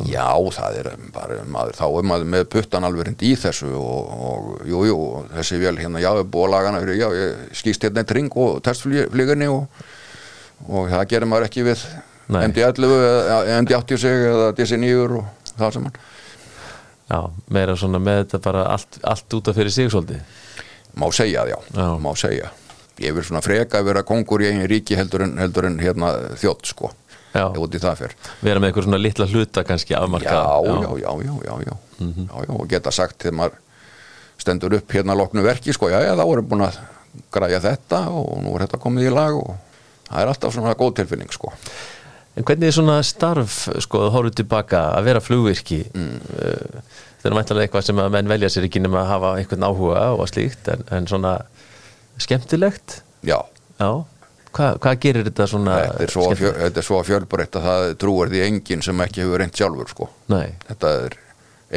Já, 0.07 0.29
það 0.55 0.77
er 0.79 0.89
bara 1.11 1.39
maður, 1.49 1.75
þá 1.75 1.87
er 1.89 2.07
maður 2.07 2.29
með 2.31 2.45
puttan 2.53 2.87
alveg 2.87 3.23
í 3.27 3.33
þessu 3.41 3.71
og, 3.75 4.13
og 4.29 4.69
jú, 4.69 4.83
jú, 4.87 4.99
þessi 5.33 5.59
vel 5.59 5.73
hérna, 5.81 5.99
já, 5.99 6.11
fyrir, 6.29 6.95
já, 7.01 7.09
ég 7.17 7.57
skýst 7.59 7.87
hérna 7.87 8.05
eitt 8.05 8.15
ring 8.15 8.37
og 8.39 8.61
testflíðinni 8.63 9.49
og, 9.51 9.67
og 10.69 10.93
það 10.93 11.09
gerir 11.11 11.31
maður 11.33 11.49
ekki 11.49 11.67
við. 11.67 11.83
MD11 12.29 12.95
eða 13.09 13.59
MD80 13.63 14.01
sig 14.05 14.25
eða 14.29 14.53
DC9 14.59 14.95
og 15.07 15.53
það 15.57 15.75
sem 15.77 15.89
hann 15.89 15.99
Já, 17.09 17.21
meira 17.49 17.73
svona 17.81 17.99
með 18.05 18.19
þetta 18.21 18.41
bara 18.45 18.67
allt, 18.69 18.99
allt 19.01 19.35
út 19.39 19.49
af 19.49 19.57
fyrir 19.57 19.73
sig 19.73 19.89
svolítið. 19.89 20.19
Má 21.01 21.07
segja 21.17 21.47
það, 21.47 21.53
já, 21.55 21.59
Já. 21.79 21.87
má 22.05 22.11
segja. 22.21 22.51
Ég 23.01 23.15
vil 23.17 23.25
svona 23.25 23.41
freka 23.41 23.81
að 23.81 23.87
vera 23.89 24.03
kongur 24.05 24.43
í 24.45 24.51
einu 24.51 24.67
ríki 24.69 24.97
heldur 24.99 25.25
en, 25.25 25.37
heldur 25.41 25.69
en 25.71 25.79
hérna 25.81 26.11
þjótt 26.37 26.69
sko 26.69 26.91
Já, 27.35 27.45
vera 28.43 28.59
með 28.61 28.71
eitthvað 28.71 28.87
svona 28.89 29.01
litla 29.01 29.27
hluta 29.29 29.63
kannski 29.69 29.95
já, 29.95 29.99
afmarka 30.01 30.33
já, 30.33 30.43
já, 30.65 30.89
já, 30.99 31.13
já, 31.29 31.55
já. 31.69 31.75
já, 32.01 32.41
já 32.49 32.55
og 32.57 32.65
geta 32.71 32.93
sagt 32.95 33.21
þegar 33.23 33.37
maður 33.39 33.59
stendur 34.41 34.77
upp 34.79 34.95
hérna 34.97 35.17
loknu 35.19 35.45
verki 35.45 35.75
sko, 35.77 35.91
já, 35.93 36.01
já, 36.03 36.15
þá 36.19 36.25
erum 36.25 36.49
búin 36.51 36.65
að 36.67 36.81
græja 37.35 37.61
þetta 37.63 38.01
og 38.15 38.43
nú 38.43 38.57
er 38.57 38.65
þetta 38.67 38.81
komið 38.83 39.11
í 39.11 39.15
lag 39.15 39.37
og 39.39 39.55
það 40.09 40.23
er 40.25 40.33
alltaf 40.33 40.57
svona 40.57 40.75
góð 40.79 40.97
tilfinning 41.03 41.31
sko 41.35 41.53
En 42.39 42.47
hvernig 42.47 42.71
er 42.71 42.77
svona 42.77 43.01
starf, 43.03 43.65
sko, 43.83 44.05
að 44.07 44.13
horfðu 44.15 44.35
tilbaka 44.43 44.85
að 44.95 45.09
vera 45.11 45.23
flugvirki? 45.25 45.81
Mm. 45.91 46.19
það 47.19 47.31
er 47.31 47.35
mæntalega 47.35 47.67
eitthvað 47.67 47.87
sem 47.89 48.03
að 48.03 48.13
menn 48.15 48.31
velja 48.31 48.51
sér 48.55 48.69
ekki 48.69 48.83
nema 48.85 49.01
að 49.03 49.11
hafa 49.11 49.33
einhvern 49.41 49.67
áhuga 49.67 50.05
og 50.15 50.29
slíkt 50.31 50.71
en, 50.71 50.85
en 50.95 51.09
svona 51.11 51.35
skemmtilegt? 52.23 53.01
Já, 53.27 53.41
Já, 53.79 53.91
Hva, 54.49 54.73
hvað 54.81 55.01
gerir 55.03 55.27
þetta 55.29 55.47
svona 55.51 55.75
þetta 55.77 56.05
er 56.07 56.13
svo, 56.15 56.29
fjö, 56.39 56.51
þetta 56.57 56.81
er 56.81 56.87
svo 56.87 57.01
fjölbreytt 57.07 57.59
að 57.59 57.67
það 57.69 57.89
trúar 58.01 58.31
því 58.33 58.41
enginn 58.47 58.83
sem 58.83 59.03
ekki 59.05 59.23
hefur 59.23 59.43
reynt 59.43 59.61
sjálfur 59.61 59.91
sko. 59.93 60.09
Nei, 60.33 60.47
þetta 60.71 60.93
er 61.05 61.19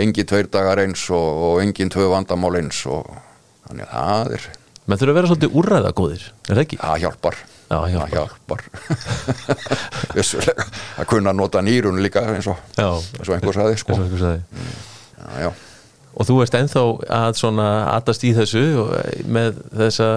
engin 0.02 0.30
tveir 0.32 0.48
dagar 0.54 0.82
eins 0.86 1.04
og, 1.12 1.44
og 1.50 1.62
engin 1.66 1.92
tvö 1.92 2.08
vandamál 2.14 2.56
eins 2.62 2.80
og 2.90 3.10
þannig 3.68 3.90
að 3.90 4.08
það 4.08 4.36
er 4.38 4.48
menn 4.88 5.02
þurfa 5.02 5.12
að 5.12 5.20
vera 5.20 5.32
svolítið 5.32 5.58
úrræða 5.62 5.92
góðir, 6.00 6.24
er 6.48 6.54
það 6.56 6.64
ekki? 6.64 6.80
það 6.82 7.04
hjálpar 7.04 7.42
Já, 7.72 7.78
það 7.80 7.92
hjálpar. 7.94 8.12
hjálpar. 8.12 8.64
Vissulega. 10.18 10.66
Að 11.00 11.08
kunna 11.08 11.32
nota 11.36 11.62
nýrun 11.64 12.02
líka 12.04 12.24
eins 12.34 12.50
og, 12.52 12.60
og 12.84 13.30
einhver 13.32 13.56
saði 13.56 13.78
sko. 13.80 13.96
Eins 13.96 14.02
og 14.02 14.08
einhver 14.10 14.24
sagði. 14.26 14.42
já, 15.16 15.46
já. 15.46 15.52
Og 16.12 16.28
þú 16.28 16.36
ert 16.44 16.58
ennþá 16.60 16.82
að 17.16 17.38
svona 17.40 17.68
aðast 17.94 18.26
í 18.28 18.34
þessu 18.36 18.64
og 18.82 18.90
með 19.32 19.62
þessa 19.80 20.10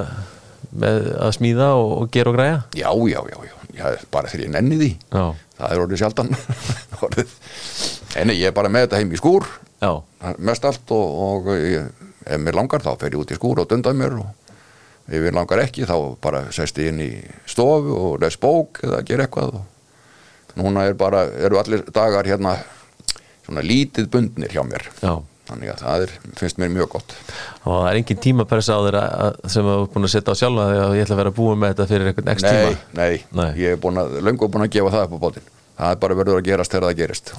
með 0.75 1.11
að 1.23 1.35
smíða 1.37 1.69
og, 1.79 1.93
og 2.01 2.11
gera 2.15 2.33
og 2.33 2.39
græja? 2.41 2.57
Já, 2.75 2.89
já, 2.91 3.21
já, 3.31 3.39
já, 3.47 3.55
já 3.79 3.87
bara 4.11 4.33
þegar 4.33 4.47
ég 4.49 4.55
nenni 4.57 4.81
því. 4.81 4.91
Já, 5.15 5.25
það 5.61 5.77
er 5.77 5.85
orðið 5.85 6.03
sjaldan. 6.03 6.35
En 8.15 8.31
ég 8.31 8.47
er 8.47 8.53
bara 8.55 8.71
með 8.71 8.85
þetta 8.85 8.99
heim 9.01 9.11
í 9.11 9.19
skúr. 9.19 9.47
Já, 9.83 9.91
mest 10.39 10.67
allt 10.69 10.91
og, 10.95 11.17
og 11.27 11.49
ef 11.51 12.39
mér 12.39 12.55
langar 12.55 12.83
þá 12.85 12.93
fer 13.01 13.11
ég 13.11 13.25
út 13.25 13.33
í 13.35 13.39
skúr 13.39 13.65
og 13.65 13.67
dundar 13.71 13.97
mér 13.99 14.15
og 14.23 14.44
ef 15.09 15.21
mér 15.21 15.35
langar 15.37 15.61
ekki 15.65 15.85
þá 15.89 15.97
bara 16.25 16.45
sest 16.55 16.79
ég 16.81 16.93
inn 16.93 17.03
í 17.05 17.11
stofu 17.51 17.93
og 17.99 18.17
les 18.23 18.39
bók 18.41 18.81
eða 18.87 19.03
gera 19.05 19.27
eitthvað 19.27 19.59
og 19.61 20.57
núna 20.57 20.87
er 20.89 20.95
bara, 20.97 21.25
eru 21.45 21.59
allir 21.61 21.83
dagar 21.93 22.25
hérna 22.29 22.57
svona 23.45 23.61
lítið 23.67 24.07
bundnir 24.13 24.53
hjá 24.55 24.63
mér. 24.65 24.87
Já. 25.03 25.17
Þannig 25.45 25.75
að 25.75 25.81
það 25.83 26.03
er, 26.07 26.13
finnst 26.41 26.61
mér 26.63 26.71
mjög 26.73 26.87
gott. 26.95 27.11
Og 27.67 27.75
það 27.83 27.89
er 27.91 27.99
engin 27.99 28.21
tímapressa 28.25 28.79
á 28.79 28.85
þeirra 28.87 29.03
sem 29.53 29.67
þú 29.67 29.75
er 29.75 29.91
búin 29.93 30.07
að 30.09 30.13
setja 30.15 30.33
á 30.33 30.41
sjálfa 30.41 30.69
þegar 30.71 30.95
ég 30.97 31.05
ætla 31.05 31.17
að 31.17 31.21
vera 31.21 31.33
búin 31.37 31.61
með 31.61 31.75
þetta 31.75 31.87
fyrir 31.91 32.09
einhvern 32.09 32.31
nei, 32.31 32.39
tíma? 32.47 32.79
nei, 32.97 33.19
Nei. 33.43 33.51
ég 33.61 33.75
er 33.77 33.83
búin 33.83 34.01
að 34.01 34.15
löngu 34.25 34.49
búin 34.49 34.65
að 34.65 34.73
gefa 34.79 34.95
það 34.95 35.05
upp 35.05 35.19
á 35.21 35.25
bótin 35.27 35.51
það 35.75 35.91
er 35.91 36.01
bara 36.07 36.17
verður 36.23 36.39
að 36.41 36.47
gerast 36.49 36.73
þegar 36.73 36.87
það 36.89 36.99
gerist 37.03 37.35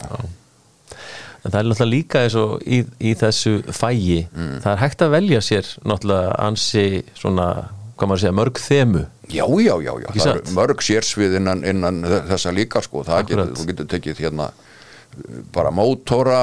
en 1.45 1.51
það 1.53 1.59
er 1.59 1.67
náttúrulega 1.69 1.91
líka 1.93 2.23
eins 2.25 2.35
og 2.41 2.61
í, 2.65 2.81
í 2.99 3.13
þessu 3.21 3.55
fægi 3.69 4.19
Mm. 4.33 4.59
það 4.63 4.71
er 4.73 4.81
hægt 4.83 5.01
að 5.05 5.13
velja 5.15 5.41
sér 5.45 5.71
náttúrulega 5.85 6.35
ansi 6.47 6.85
svona, 7.15 7.47
hvað 7.95 8.07
maður 8.09 8.17
að 8.17 8.23
segja, 8.25 8.35
mörg 8.41 8.59
þemu. 8.59 9.03
Já, 9.29 9.45
já, 9.61 9.75
já, 9.81 9.93
já. 10.19 10.33
Mörg 10.53 10.81
sérsvið 10.85 11.37
innan, 11.39 11.63
innan 11.65 12.01
þessa 12.29 12.51
líka 12.53 12.81
sko, 12.85 13.03
það 13.07 13.29
getur, 13.29 13.53
þú 13.57 13.67
getur 13.71 13.87
tekið 13.95 14.19
hérna 14.25 14.49
bara 15.55 15.71
mótora, 15.71 16.41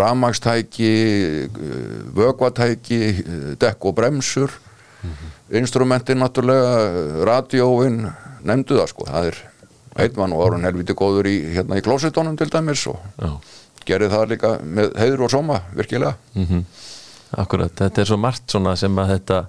ramagstæki, 0.00 0.88
vögvatæki, 2.16 3.00
dekk 3.60 3.86
og 3.88 3.94
bremsur, 3.96 4.50
instrumentin 5.54 6.18
náttúrulega, 6.22 7.24
radjóin, 7.28 8.00
nefndu 8.44 8.78
það 8.80 8.90
sko, 8.90 9.06
það 9.08 9.28
er, 9.30 9.38
var 10.16 10.30
nú 10.32 10.40
árun 10.44 10.64
helviti 10.66 10.96
góður 10.98 11.28
í, 11.30 11.36
hérna 11.54 11.78
í 11.78 11.84
klósitónum 11.86 12.36
til 12.40 12.50
dæmis 12.50 12.82
og 12.90 12.98
já, 13.20 13.30
gerði 13.86 14.10
það 14.12 14.26
líka 14.34 14.56
með 14.64 14.94
heiður 15.00 15.26
og 15.26 15.34
sóma, 15.34 15.62
virkilega. 15.76 16.16
mm 16.38 16.64
akkurat, 17.40 17.72
þetta 17.78 18.02
er 18.02 18.08
svo 18.08 18.18
margt 18.20 18.54
svona 18.54 18.74
sem 18.78 19.00
að 19.00 19.12
þetta 19.14 19.40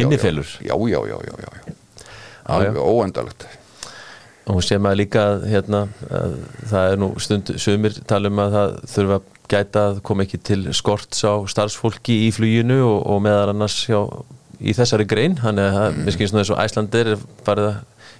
innifelur 0.00 0.54
Já, 0.62 0.74
já, 0.74 0.98
já, 1.10 1.18
já, 1.28 1.34
já, 1.44 1.50
já. 1.58 1.76
Alveg 2.54 2.76
óendalegt. 2.78 3.46
og 4.46 4.60
sem 4.64 4.84
að 4.84 4.98
líka 5.00 5.22
hérna, 5.48 5.86
að 6.12 6.34
það 6.68 6.90
er 6.90 6.98
nú 7.00 7.08
stund 7.22 7.54
sumir 7.60 7.96
tala 8.08 8.28
um 8.28 8.42
að 8.44 8.56
það 8.56 8.74
þurfa 8.94 9.16
að 9.16 9.30
gæta 9.54 9.84
að 9.88 10.02
koma 10.04 10.24
ekki 10.24 10.40
til 10.44 10.60
skorts 10.76 11.24
á 11.24 11.34
starfsfólki 11.48 12.26
í 12.26 12.30
fluginu 12.32 12.82
og, 12.84 12.98
og 13.08 13.24
meðal 13.24 13.54
annars 13.54 13.78
hjá, 13.88 14.00
í 14.60 14.76
þessari 14.76 15.08
grein 15.08 15.38
þannig 15.40 15.70
að 15.70 15.88
mm. 15.88 16.04
mér 16.04 16.16
skynst 16.16 16.36
nú 16.36 16.42
eins 16.42 16.52
og 16.52 16.60
Æslandir 16.60 17.14
er 17.14 17.24
farið 17.46 17.72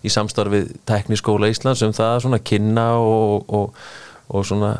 í 0.05 0.12
samstarfið 0.12 0.72
tekniskóla 0.88 1.48
Íslands 1.53 1.85
um 1.85 1.94
það 1.96 2.16
að 2.16 2.24
svona 2.24 2.40
kynna 2.44 2.88
og, 3.00 3.46
og, 3.48 3.79
og 4.33 4.48
svona 4.48 4.74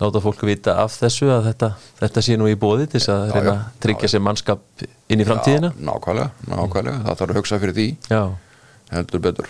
láta 0.00 0.20
fólk 0.20 0.42
vita 0.44 0.74
af 0.82 0.92
þessu 1.00 1.30
að 1.32 1.46
þetta, 1.50 1.70
þetta 2.02 2.22
sé 2.26 2.36
nú 2.36 2.48
í 2.50 2.56
bóði 2.60 2.84
til 2.90 2.98
þess 3.00 3.12
að 3.14 3.30
reyna 3.36 3.52
að 3.54 3.62
tryggja 3.86 4.10
sér 4.12 4.24
mannskap 4.26 4.84
inn 5.08 5.22
í 5.22 5.26
framtíðina? 5.28 5.70
Já, 5.72 5.84
nákvæmlega, 5.88 6.28
nákvæmlega. 6.52 6.98
Það 7.06 7.20
þarf 7.22 7.32
að 7.32 7.40
hugsa 7.40 7.60
fyrir 7.62 7.76
því, 7.78 7.86
Já, 8.12 8.20
heldur 8.92 9.22
betur. 9.24 9.48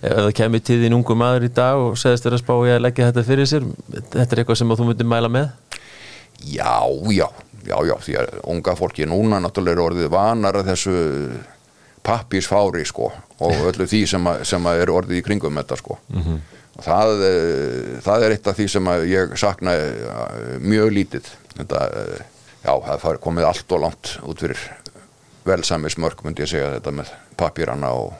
ef 0.00 0.14
það 0.16 0.30
kemur 0.38 0.62
til 0.64 0.78
þín 0.84 0.96
ungu 1.00 1.16
maður 1.18 1.48
í 1.48 1.52
dag 1.58 1.82
og 1.82 1.98
segist 2.00 2.24
þér 2.24 2.36
að 2.38 2.42
spá 2.44 2.54
ég 2.70 2.78
að 2.78 2.84
leggja 2.86 3.08
þetta 3.10 3.24
fyrir 3.26 3.50
sér 3.50 3.66
þetta 4.14 4.30
er 4.30 4.40
eitthvað 4.44 4.60
sem 4.62 4.74
þú 4.78 4.86
myndir 4.88 5.10
mæla 5.10 5.28
með? 5.28 5.50
Já, 6.40 6.78
já, 7.12 7.26
já, 7.66 7.76
já, 7.90 7.94
því 8.06 8.14
að 8.22 8.38
unga 8.54 8.76
fólki 8.78 9.04
núna 9.10 9.42
náttúrulega 9.44 9.76
er 9.76 9.82
orðið 9.84 10.08
vanar 10.14 10.56
að 10.62 10.70
þessu 10.70 10.94
pappísfári 12.06 12.86
sko 12.88 13.10
og 13.44 13.66
öllu 13.68 13.84
því 13.90 14.00
sem, 14.08 14.24
að, 14.30 14.44
sem 14.48 14.66
að 14.70 14.80
er 14.86 14.92
orðið 14.94 15.18
í 15.20 15.24
kringum 15.26 15.58
þetta 15.60 15.76
sko 15.82 15.98
og 16.78 16.84
það, 16.86 17.14
eh, 17.26 18.00
það 18.04 18.24
er 18.26 18.34
eitt 18.36 18.46
af 18.50 18.56
því 18.58 18.66
sem 18.72 18.90
ég 19.10 19.36
sakna 19.40 19.74
eh, 19.76 20.56
mjög 20.62 20.92
lítið. 20.96 21.30
Þetta, 21.58 21.84
eh, 22.00 22.24
já, 22.64 22.72
það 22.86 23.06
er 23.12 23.20
komið 23.26 23.48
allt 23.50 23.76
og 23.76 23.84
langt 23.84 24.14
út 24.30 24.42
fyrir 24.44 24.62
velsæmis 25.48 25.96
mörg 26.00 26.20
myndi 26.24 26.44
ég 26.44 26.50
segja 26.52 26.74
þetta 26.78 26.92
með 27.00 27.14
pappírana 27.40 27.90
og 27.96 28.12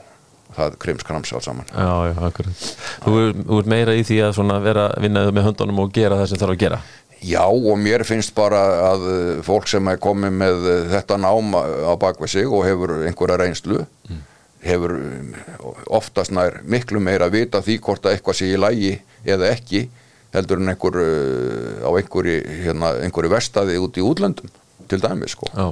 það 0.57 0.79
krimskrams 0.83 1.31
allt 1.33 1.45
saman. 1.47 1.69
Já, 1.71 1.91
já, 2.11 2.15
akkurat. 2.27 2.65
Þú 3.05 3.13
er- 3.21 3.59
ert 3.59 3.69
meira 3.71 3.93
í 3.95 4.03
því 4.03 4.17
að 4.27 4.63
vera 4.65 4.89
vinnaðu 4.99 5.31
með 5.37 5.47
höndunum 5.51 5.79
og 5.85 5.93
gera 5.93 6.17
það 6.19 6.27
sem 6.33 6.41
þarf 6.41 6.55
að 6.57 6.63
gera? 6.65 6.81
Já 7.21 7.43
og 7.45 7.77
mér 7.77 8.01
finnst 8.03 8.33
bara 8.33 8.61
að 8.91 9.03
fólk 9.45 9.67
sem 9.69 9.87
er 9.87 9.97
komið 10.01 10.31
með 10.33 10.63
þetta 10.89 11.19
nám 11.21 11.53
á 11.53 11.93
bakvið 12.01 12.29
sig 12.33 12.47
og 12.49 12.65
hefur 12.65 12.95
einhverja 13.05 13.37
reynslu 13.37 13.85
hefur 14.65 14.95
um, 14.97 15.31
oftast 15.89 16.33
nær 16.35 16.59
miklu 16.63 17.01
meira 17.03 17.29
að 17.29 17.37
vita 17.39 17.61
því 17.65 17.77
hvort 17.81 18.05
að 18.05 18.17
eitthvað 18.17 18.39
sé 18.39 18.49
í 18.51 18.59
lægi 18.59 18.91
eða 19.25 19.51
ekki 19.55 19.85
heldur 20.35 20.61
en 20.61 20.71
einhver 20.71 20.99
uh, 21.01 21.87
á 21.87 21.89
einhverju, 21.97 22.41
hérna, 22.65 22.91
verstaði 23.31 23.79
út 23.81 23.97
í 23.97 24.05
útlöndum 24.05 24.51
til 24.91 25.01
dæmis 25.01 25.35
sko. 25.35 25.49
Já, 25.55 25.71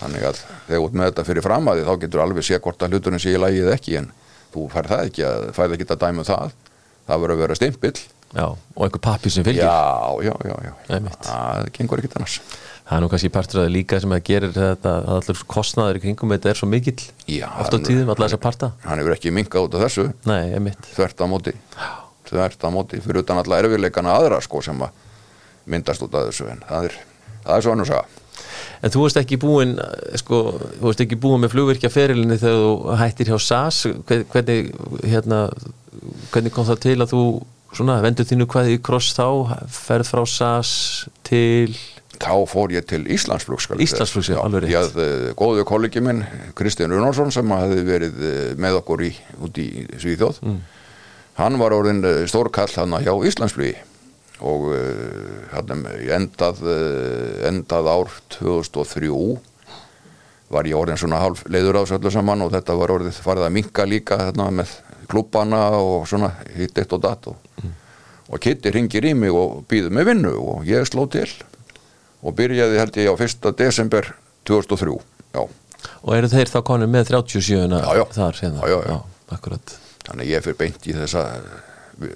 Þannig 0.00 0.24
að 0.30 0.38
þegar 0.68 0.80
ert 0.86 0.96
með 0.96 1.10
þetta 1.10 1.26
fyrir 1.28 1.44
framæði 1.44 1.82
þá 1.84 1.92
getur 2.04 2.22
alveg 2.24 2.46
sé 2.46 2.58
hvort 2.64 2.82
að 2.84 2.94
hluturinn 2.94 3.20
sé 3.20 3.34
í 3.34 3.40
lægi 3.40 3.60
eða 3.66 3.74
ekki 3.76 3.98
en 4.00 4.08
þú 4.54 4.64
fær 4.72 4.88
það 4.88 5.02
ekki 5.10 5.26
að 5.28 5.44
færð 5.58 5.76
ekki 5.76 5.86
að 5.90 6.00
dæma 6.06 6.22
um 6.22 6.28
það. 6.30 6.54
Það 7.10 7.22
verður 7.24 7.34
að 7.34 7.42
vera 7.44 7.58
stimpill. 7.58 8.00
já, 8.30 8.46
og 8.46 8.82
einhver 8.86 9.02
pappir 9.02 9.34
sem 9.34 9.44
fylgir 9.44 9.66
Já, 9.66 10.22
já, 10.24 10.32
já, 10.46 10.56
já. 10.88 11.00
Það 11.26 11.68
gengur 11.76 12.00
ekkit 12.00 12.16
annars. 12.16 12.38
Það 12.90 12.96
er 12.96 13.02
nú 13.04 13.08
kannski 13.12 13.28
það 13.30 13.68
líka 13.70 14.00
sem 14.02 14.10
að 14.16 14.22
gerir 14.26 14.50
þetta 14.56 14.92
að 14.98 15.08
allur 15.14 15.42
kostnaður 15.46 15.98
í 16.00 16.02
kringum 16.02 16.32
þetta 16.34 16.50
er 16.50 16.58
svo 16.58 16.66
mikill 16.66 16.96
Já, 17.30 17.46
oft 17.62 17.70
á 17.70 17.76
hann- 17.78 17.84
tíðum, 17.86 18.08
allar 18.10 18.26
þessar 18.28 18.40
parta. 18.42 18.72
hann 18.84 18.98
hefur 18.98 19.14
ekki 19.14 19.30
minkað 19.30 19.68
út 19.68 19.74
af 19.78 19.84
þessu. 19.86 20.06
Nei, 20.26 20.50
emitt 20.58 20.88
þvert 20.96 21.22
á 21.22 21.26
móti. 21.30 21.52
Þvert 22.26 22.58
á 22.66 22.68
móti 22.74 23.00
fyrir 23.00 23.22
utan 23.22 23.38
alla 23.38 23.60
erfiðleikana 23.62 24.16
aðra 24.18 24.40
sko 24.42 24.60
sem 24.62 24.78
að 24.82 24.90
myndast 25.70 26.02
út 26.02 26.14
af 26.18 26.26
þessu 26.32 26.50
en 26.50 26.64
það 26.68 26.84
er, 26.90 26.98
það 27.46 27.56
er 27.56 27.62
svo 27.62 27.72
annars 27.76 27.90
að 27.94 28.04
En 28.82 28.90
þú 28.90 29.02
veist 29.04 29.16
ekki 29.20 29.36
búin 29.38 29.76
sko, 30.16 30.58
þú 30.80 30.86
veist 30.88 31.00
ekki 31.04 31.16
búin 31.20 31.42
með 31.44 31.52
flugvirkja 31.52 31.90
ferilinni 31.92 32.38
þegar 32.40 32.62
þú 32.64 32.96
hættir 32.96 33.28
hjá 33.28 33.38
SAS. 33.38 33.82
Hver- 34.08 34.24
hvernig, 34.32 34.70
hérna, 35.04 35.40
hvernig 36.32 36.50
kom 36.54 36.64
það 36.66 36.80
til 36.80 36.96
að 37.04 37.12
þú 37.12 37.22
svona, 37.76 38.00
vendur 38.02 38.24
þínu 38.24 38.46
hvað 38.50 38.70
í 38.72 38.78
kross 38.82 39.12
þá 39.14 39.26
ferð 39.68 40.08
frá 40.10 40.24
SAS 40.26 40.72
til 41.22 41.76
þá 42.20 42.34
fór 42.50 42.72
ég 42.74 42.84
til 42.90 43.02
Íslandsflugs 43.08 43.64
skal 43.66 43.78
ég 43.80 43.88
segja. 43.88 43.96
Íslandsflugs, 43.96 44.28
já, 44.30 44.36
Já, 44.36 44.42
alveg 44.44 44.62
rétt. 44.66 44.72
ég 44.74 44.82
hafði 44.84 45.34
góðu 45.40 45.64
kollegi 45.68 46.02
minn 46.04 46.24
Kristján 46.58 46.92
Runarsson 46.92 47.32
sem 47.32 47.50
hafði 47.56 47.84
verið 47.88 48.18
uh, 48.20 48.40
með 48.60 48.80
okkur 48.82 49.04
í, 49.08 49.12
út 49.40 49.60
í 49.62 49.68
Svíþjóð 49.96 50.42
Mm. 50.44 50.58
hann 51.40 51.56
var 51.60 51.72
orðin 51.72 52.04
uh, 52.04 52.26
stórkall 52.28 52.68
hann 52.76 52.96
hjá 53.00 53.14
Íslandsflugi 53.30 53.76
og 54.40 54.70
hann 55.52 55.82
endað, 56.16 56.60
uh, 56.64 57.48
endað 57.48 57.88
ár 57.92 58.12
2003 58.32 59.10
var 60.50 60.66
ég 60.66 60.74
orðin 60.80 60.98
svona 60.98 61.20
hálf 61.22 61.44
leiður 61.46 61.78
á 61.78 61.82
þessu 61.84 61.98
öllu 62.00 62.10
saman 62.14 62.42
og 62.44 62.52
þetta 62.54 62.74
var 62.80 62.92
orðið 62.96 63.20
farið 63.22 63.44
að 63.46 63.52
minka 63.54 63.84
líka 63.86 64.16
þarna, 64.18 64.48
með 64.62 64.72
klubbana 65.10 65.60
og 65.78 66.08
svona 66.10 66.32
hitt 66.56 66.78
eitt 66.80 66.92
og 66.96 67.02
datt 67.04 67.28
og, 67.30 67.36
og 68.30 68.40
Kitty 68.42 68.72
ringir 68.74 69.06
í 69.10 69.12
mig 69.14 69.30
og 69.34 69.60
býður 69.70 69.94
mig 69.94 70.08
vinnu 70.08 70.32
og 70.40 70.66
ég 70.68 70.88
sló 70.88 71.04
til 71.10 71.28
og 72.20 72.36
byrjaði 72.36 72.78
held 72.80 72.98
ég 73.00 73.10
á 73.10 73.14
1. 73.16 73.50
desember 73.58 74.12
2003 74.48 74.96
já, 75.34 75.42
Og 76.04 76.14
eru 76.16 76.28
þeir 76.28 76.50
þá 76.52 76.58
konið 76.64 76.90
með 76.92 77.10
37 77.14 77.80
Já, 77.80 77.90
já. 77.96 78.04
þar 78.16 78.40
hérna? 78.42 78.64
Þannig 80.06 80.30
ég 80.32 80.44
fyrir 80.44 80.58
beint 80.58 80.88
í 80.90 80.96
þessa 80.96 81.24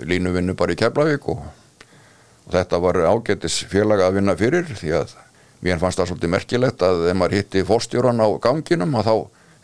línuvinnu 0.08 0.54
bara 0.56 0.72
í 0.74 0.78
Keflavík 0.80 1.28
og, 1.32 1.42
og 2.44 2.52
þetta 2.52 2.80
var 2.82 2.98
ágætis 3.12 3.60
félaga 3.70 4.08
að 4.08 4.18
vinna 4.18 4.34
fyrir 4.36 4.68
því 4.72 4.92
að 5.00 5.14
mér 5.64 5.80
fannst 5.80 6.00
það 6.00 6.10
svolítið 6.12 6.32
merkilegt 6.34 6.84
að 6.84 7.06
ef 7.10 7.18
maður 7.20 7.36
hitti 7.38 7.64
fórstjóran 7.68 8.20
á 8.20 8.28
ganginum 8.44 8.96
að 9.00 9.08
þá 9.08 9.14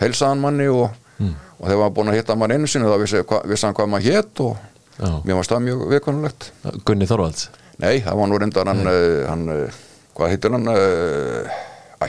helsaðan 0.04 0.40
manni 0.44 0.68
og, 0.72 0.88
og 1.20 1.64
þegar 1.66 1.80
maður 1.82 1.96
búin 1.98 2.12
að 2.12 2.18
hitta 2.20 2.36
mann 2.40 2.54
einu 2.56 2.68
sinni 2.70 2.88
þá 2.88 2.98
vissi, 3.02 3.22
vissi 3.50 3.66
hann 3.68 3.76
hvað 3.76 3.90
maður 3.92 4.14
hétt 4.14 4.44
og 4.46 4.56
mér 5.24 5.36
fannst 5.40 5.52
það 5.54 5.64
mjög 5.66 5.84
viðkonulegt 5.94 6.48
Gunni 6.88 7.08
Þorvalds? 7.08 7.48
Nei, 7.80 8.00
það 8.04 8.18
var 8.20 8.28
nú 8.28 8.40
reyndar 8.40 8.68
hann, 8.68 8.84
uh, 8.84 9.20
hann 9.28 9.44
uh, 9.52 9.80
hvað 10.20 10.34
heitir 10.36 10.56
hann 10.56 10.70
uh, 10.70 11.58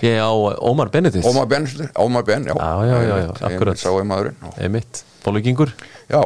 Ég 0.02 0.21
á 0.24 0.32
Ómar 0.63 0.91
Benedikt 0.91 1.28
Ómar 1.28 1.50
Ben 1.52 1.67
Ómar 2.00 2.24
Ben, 2.28 2.45
já, 2.47 2.56
Já, 2.56 2.71
já, 2.88 3.02
já, 3.04 3.17
já, 3.26 3.34
akkurat. 3.50 3.80
Sá 3.82 3.89
ég 3.91 4.08
maðurinn 4.08 4.54
Einmitt, 4.56 5.04
Bólugingur 5.26 5.74
Já, 6.12 6.21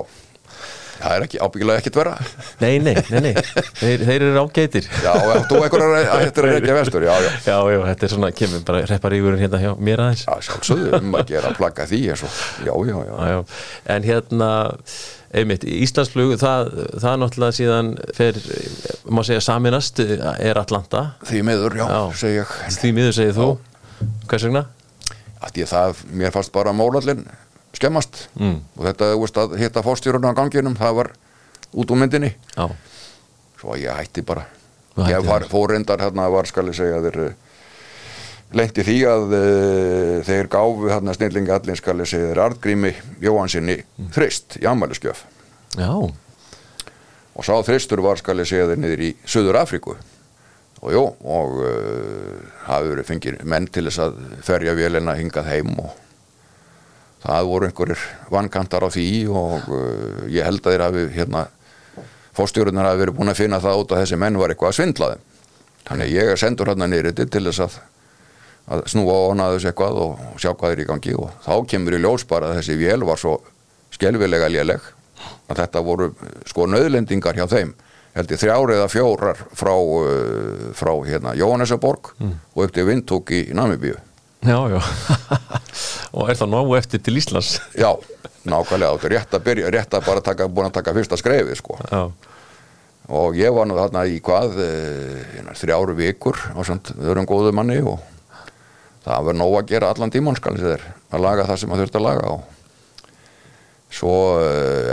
það 0.99 1.15
er 1.15 1.25
ekki 1.25 1.39
ábyggilega 1.41 1.81
ekkit 1.81 1.97
vera 1.97 2.13
Nei, 2.61 2.77
nei, 2.79 2.93
nei, 3.09 3.21
nei. 3.25 3.33
Þeir, 3.81 4.03
þeir 4.07 4.25
eru 4.29 4.43
ágætir. 4.45 4.85
Já, 5.03 5.11
þú 5.49 5.59
ekkur 5.65 5.83
að 5.85 5.95
þetta 6.23 6.43
er 6.45 6.51
ekki 6.55 6.77
vestur, 6.77 7.05
já, 7.05 7.11
já. 7.25 7.31
Já, 7.43 7.57
já, 7.73 7.79
þetta 7.89 8.07
er 8.07 8.13
svona, 8.13 8.29
kemur 8.39 8.63
bara 8.69 8.83
repparígurinn 8.89 9.41
hérna 9.43 9.59
hjá 9.61 9.73
mér 9.89 10.05
aðeins. 10.05 10.23
Já, 10.29 10.45
sjálfsögðu 10.47 11.01
um 11.01 11.19
að 11.19 11.33
gera 11.33 11.51
að 11.51 11.59
plagga 11.59 11.89
því 11.91 12.01
já, 12.05 12.15
Já, 12.69 13.01
já. 13.33 13.37
En 13.97 14.07
hérna 14.07 14.51
einmitt, 15.35 15.65
Íslandsflug 15.67 16.35
það, 16.41 16.71
það 17.03 17.17
náttúrulega 17.21 17.57
síðan 17.57 17.91
fer, 18.15 18.39
má 19.11 19.21
segja 19.27 19.43
saminast 19.43 20.01
er 20.01 20.59
Atlanta. 20.59 21.05
Því 21.27 21.41
miður, 21.47 21.77
já, 21.81 21.87
segi 22.21 22.39
ég. 22.39 22.55
Því 22.79 22.93
miður 22.95 23.17
segir 23.19 23.37
þú. 23.37 23.49
Hvers 24.29 24.47
vegna? 24.47 24.65
ég 25.55 25.69
það, 25.69 26.01
mér 26.17 26.33
fannst 26.35 26.53
bara 26.55 26.73
mólallin 26.75 27.25
skemmast. 27.75 28.25
Mm. 28.39 28.59
og 28.77 28.87
þetta, 28.87 29.11
þú 29.13 29.21
veist, 29.21 29.39
að 29.39 29.55
hitta 29.59 29.83
fórstjórun 29.85 30.27
á 30.31 30.37
ganginum, 30.37 30.75
það 30.79 30.99
var 31.01 31.11
út 31.75 31.91
úr 31.91 31.99
myndinni. 31.99 32.31
Já, 32.55 32.69
svo 33.59 33.77
ég 33.79 33.99
hætti 33.99 34.23
bara. 34.25 34.47
Ég 35.11 35.27
fór 35.51 35.73
reyndar 35.73 35.99
hérna 35.99 36.29
var 36.31 36.47
skal 36.47 36.69
ég 36.71 36.77
segja 36.77 37.01
þeir 37.03 37.35
lendi 38.55 38.85
því 38.87 38.97
að 39.11 39.35
uh, 39.35 40.11
þeir 40.27 40.49
gáfu 40.51 40.91
snillingi 41.17 41.53
allir 41.55 41.79
skal 41.79 41.97
ég 42.01 42.11
segja 42.11 42.31
þeir 42.31 42.43
Artgrími 42.45 42.93
Jóhansinni 43.23 43.79
þrist 44.15 44.59
í 44.61 44.67
ammæliskjöf 44.69 45.25
já, 45.75 45.91
og 45.91 47.43
sá 47.47 47.53
þristur 47.67 48.03
var 48.05 48.21
skal 48.21 48.39
ég 48.41 48.49
segja 48.49 48.69
þeir 48.71 48.83
niður 48.83 49.05
í 49.09 49.11
Suður 49.25 49.59
Afríku 49.63 49.97
og 50.85 50.93
jú 50.93 51.03
og 51.03 51.59
uh, 51.65 52.39
hafi 52.69 52.93
verið 52.93 53.11
fengið 53.11 53.43
menn 53.43 53.67
til 53.67 53.87
þess 53.89 54.03
að 54.07 54.17
ferja 54.45 54.75
vélina 54.77 55.17
hingað 55.19 55.51
heim 55.51 55.75
og 55.81 55.93
það 57.25 57.49
voru 57.49 57.69
einhverjir 57.69 58.07
vankantar 58.31 58.85
á 58.85 58.89
því 58.93 59.09
og 59.33 59.69
uh, 59.73 60.25
ég 60.29 60.45
held 60.45 60.61
að 60.63 60.75
þeir 60.75 60.85
hafi 60.85 61.05
hérna 61.15 61.47
fórstjórunar 62.35 62.89
hafi 62.89 63.03
verið 63.03 63.17
búin 63.17 63.31
að 63.31 63.39
finna 63.39 63.61
það 63.63 63.81
út 63.81 63.93
að 63.95 64.03
þessi 64.03 64.19
menn 64.19 64.39
var 64.39 64.51
eitthvað 64.51 64.71
að 64.73 64.77
svindla 64.79 65.11
þeim. 65.13 65.25
Þannig 65.85 66.07
að 66.07 66.15
ég 66.15 66.31
er 66.31 66.41
sendur 66.41 66.71
hérna 66.71 66.87
niður 66.89 67.11
til 67.15 67.43
þess 67.45 67.63
að, 67.65 67.77
að 68.65 68.85
snúa 68.89 69.13
á 69.13 69.23
hana 69.29 69.49
þessu 69.53 69.69
eitthvað 69.71 69.99
og, 70.01 70.21
og 70.31 70.39
sjá 70.41 70.51
hvað 70.53 70.73
er 70.73 70.81
í 70.81 70.87
gangi 70.89 71.15
og 71.19 71.33
þá 71.45 71.53
kemur 71.69 71.97
í 71.97 72.01
ljós 72.01 72.25
bara 72.29 72.49
að 72.49 72.61
þessi 72.61 72.77
vél 72.79 73.05
var 73.05 73.21
svo 73.21 73.35
skelvilega 73.93 74.49
léleg 74.51 74.87
að 75.49 75.61
þetta 75.61 75.83
voru 75.85 76.09
sko 76.49 76.65
nöðlendingar 76.69 77.37
hjá 77.37 77.45
þeim. 77.49 77.75
Held 78.15 78.31
ég 78.31 78.39
þrjár 78.39 78.71
eða 78.77 78.87
fjórar 78.89 79.39
frá, 79.59 79.73
uh, 79.75 80.67
frá 80.77 80.91
hérna 81.03 81.33
Jóhannesaborg 81.35 82.13
og 82.23 82.61
upp 82.63 82.73
til 82.73 82.85
Vindtók 82.87 83.33
í 83.35 83.41
Namibíu. 83.53 83.97
Já, 84.45 84.59
já. 84.71 84.79
Og 86.15 86.29
er 86.29 86.37
það 86.37 86.51
nógu 86.53 86.77
eftir 86.77 87.01
til 87.03 87.17
Íslands? 87.19 87.57
Já, 87.83 87.89
nákvæmlega, 88.45 88.93
þetta 88.95 89.09
er 89.09 89.15
rétt 89.17 89.35
að 89.35 89.45
byrja, 89.47 89.71
rétt 89.73 89.97
að 89.97 90.05
bara 90.05 90.23
taka, 90.23 90.47
búin 90.47 90.69
að 90.69 90.75
taka 90.77 90.93
fyrsta 90.95 91.17
skrefi, 91.19 91.57
sko. 91.59 91.79
Já, 91.89 92.05
Og 93.05 93.35
ég 93.37 93.53
var 93.53 93.67
nú 93.69 93.75
þarna 93.77 94.05
í 94.09 94.15
hvað, 94.23 94.55
e, 94.65 94.69
þrjáru 95.59 95.93
vikur 95.97 96.39
á 96.57 96.61
samt 96.65 96.89
öðrum 96.95 97.27
góðu 97.29 97.51
manni 97.53 97.77
og 97.85 97.99
það 99.05 99.29
var 99.29 99.37
nóg 99.37 99.55
að 99.59 99.71
gera 99.71 99.93
allan 99.93 100.13
tímann, 100.13 100.37
skal 100.39 100.57
ég 100.57 100.65
þeir, 100.65 100.85
að 101.13 101.25
laga 101.25 101.47
það 101.49 101.61
sem 101.61 101.73
að 101.73 101.81
þurft 101.83 101.97
að 101.99 102.05
laga 102.07 102.33
og 102.33 102.51
svo 103.95 104.15
e, 104.41 104.47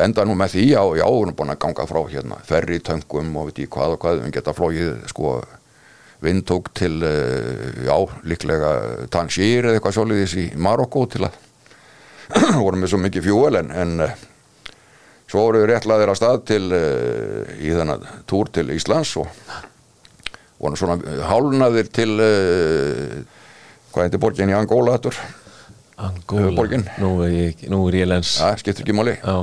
enda 0.04 0.26
nú 0.28 0.36
með 0.38 0.56
því, 0.56 0.66
já, 0.74 0.82
já, 1.00 1.06
við 1.06 1.22
erum 1.24 1.38
búin 1.38 1.54
að 1.54 1.62
ganga 1.64 1.86
frá 1.88 2.00
hérna, 2.10 2.38
ferri 2.46 2.78
töngum 2.84 3.32
og 3.40 3.48
veit 3.48 3.62
ég 3.64 3.72
hvað 3.72 3.96
og 3.96 4.02
hvað, 4.02 4.20
við 4.26 4.36
geta 4.36 4.54
flóið, 4.56 4.92
sko, 5.10 5.32
vindtók 6.22 6.70
til, 6.78 6.92
e, 7.06 7.14
já, 7.88 7.96
líklega 8.28 8.74
Tangier 9.12 9.70
eða 9.70 9.80
eitthvað 9.80 9.96
svoleiðis 9.96 10.36
í 10.38 10.46
Marokko 10.60 11.06
til 11.10 11.24
að 11.26 11.40
vorum 12.62 12.84
með 12.84 12.92
svo 12.92 13.02
mikið 13.02 13.26
fjúel 13.26 13.58
en, 13.58 13.72
en 13.74 14.06
eh, 14.06 14.14
svo 15.26 15.48
voru 15.48 15.64
við 15.64 15.72
réttlaðir 15.72 16.12
að 16.12 16.20
stað 16.20 16.40
til 16.52 16.62
í 16.70 17.72
þennan 17.72 18.06
túr 18.28 18.52
til 18.54 18.68
Íslands 18.72 19.16
og 19.20 19.28
vorum 20.62 20.78
svona 20.78 21.26
hálnaðir 21.26 21.90
til 21.92 22.14
hvað 23.92 24.08
heitir 24.08 24.22
borgin 24.22 24.52
í 24.52 24.56
Angóla 24.56 24.96
þetta 24.98 25.14
Angóla. 26.02 26.66
Nú 26.98 27.12
er 27.22 27.30
ég, 27.30 27.62
nú 27.70 27.84
er 27.90 28.00
ég 28.00 28.08
lens. 28.10 28.34
Það 28.40 28.58
skiptir 28.62 28.86
ekki 28.86 28.96
máli. 28.96 29.14
Já, 29.20 29.36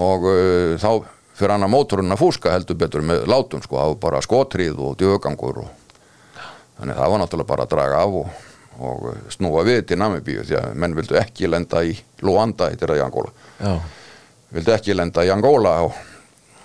og 0.00 0.26
uh, 0.30 0.74
þá 0.80 0.90
fyrir 1.34 1.54
hann 1.54 1.66
að 1.66 1.72
mótorinn 1.74 2.14
að 2.14 2.22
fúska 2.22 2.52
heldur 2.54 2.78
betur 2.78 3.04
með 3.06 3.26
látum 3.30 3.62
sko, 3.62 3.78
það 3.78 3.92
var 3.92 4.00
bara 4.06 4.22
skotrið 4.24 4.78
og 4.78 4.96
djögangur 5.00 5.64
og 5.64 6.40
þannig 6.78 6.98
það 6.98 7.12
var 7.12 7.22
náttúrulega 7.22 7.50
bara 7.50 7.66
að 7.66 7.74
draga 7.74 8.00
af 8.02 8.16
og, 8.20 8.40
og 8.78 9.06
uh, 9.10 9.20
snúa 9.34 9.64
við 9.66 9.82
til 9.90 9.98
Namibíu 10.00 10.46
því 10.46 10.58
að 10.60 10.80
menn 10.82 10.96
vildu 10.98 11.18
ekki 11.18 11.50
lenda 11.50 11.82
í 11.86 11.94
Luanda 12.22 12.70
eittir 12.70 12.94
að 12.94 13.02
í 13.02 13.04
Angóla 13.06 13.34
já, 13.58 13.74
vildi 14.54 14.74
ekki 14.76 14.98
lenda 14.98 15.26
í 15.26 15.32
Angóla 15.34 15.76
og 15.88 15.98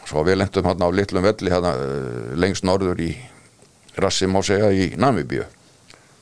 svo 0.10 0.26
við 0.26 0.42
lendum 0.42 0.70
hérna 0.70 0.90
á 0.90 0.98
litlum 1.02 1.26
velli 1.26 1.54
hérna 1.54 1.74
uh, 1.78 2.34
lengst 2.38 2.66
norður 2.66 3.02
í 3.06 3.14
rassi 4.00 4.30
má 4.30 4.42
segja 4.46 4.70
í 4.70 4.92
Namibíu 4.98 5.50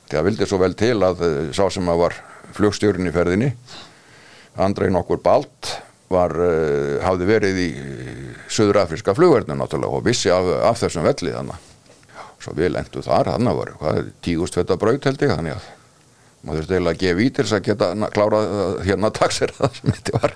því 0.07 0.19
að 0.19 0.27
vildi 0.29 0.47
svo 0.49 0.61
vel 0.61 0.73
til 0.79 0.95
að 1.05 1.23
uh, 1.25 1.37
sá 1.55 1.65
sem 1.73 1.91
að 1.91 2.01
var 2.05 2.17
flugstjórinn 2.57 3.09
í 3.09 3.15
ferðinni 3.15 3.51
Andrei 4.57 4.89
nokkur 4.93 5.21
Balt 5.23 5.73
var, 6.11 6.33
uh, 6.33 6.97
hafði 7.03 7.29
verið 7.29 7.63
í 7.63 7.69
söðurafriska 8.53 9.15
flugverðinu 9.17 9.59
náttúrulega 9.59 9.99
og 9.99 10.05
vissi 10.07 10.31
af, 10.33 10.47
af 10.71 10.79
þessum 10.81 11.07
velli 11.07 11.35
þannig 11.35 11.65
svo 12.37 12.53
við 12.57 12.75
lendum 12.75 13.03
þar, 13.03 13.33
þannig 13.33 13.57
var 13.57 13.73
hvað, 13.81 14.01
tígust 14.23 14.57
þetta 14.59 14.77
braut 14.79 15.07
held 15.09 15.23
ég 15.25 15.33
þannig 15.33 15.57
að 15.57 15.69
maður 16.45 16.59
þurfti 16.61 16.75
eiginlega 16.77 16.95
að 16.95 17.03
gefa 17.03 17.23
í 17.23 17.29
til 17.33 17.45
þess 17.45 17.57
að 17.57 17.65
geta 17.67 17.89
uh, 17.93 18.65
hérna 18.85 19.13
taxir 19.15 19.53
það 19.57 19.79
sem 19.79 19.95
þetta 19.95 20.21
var. 20.21 20.35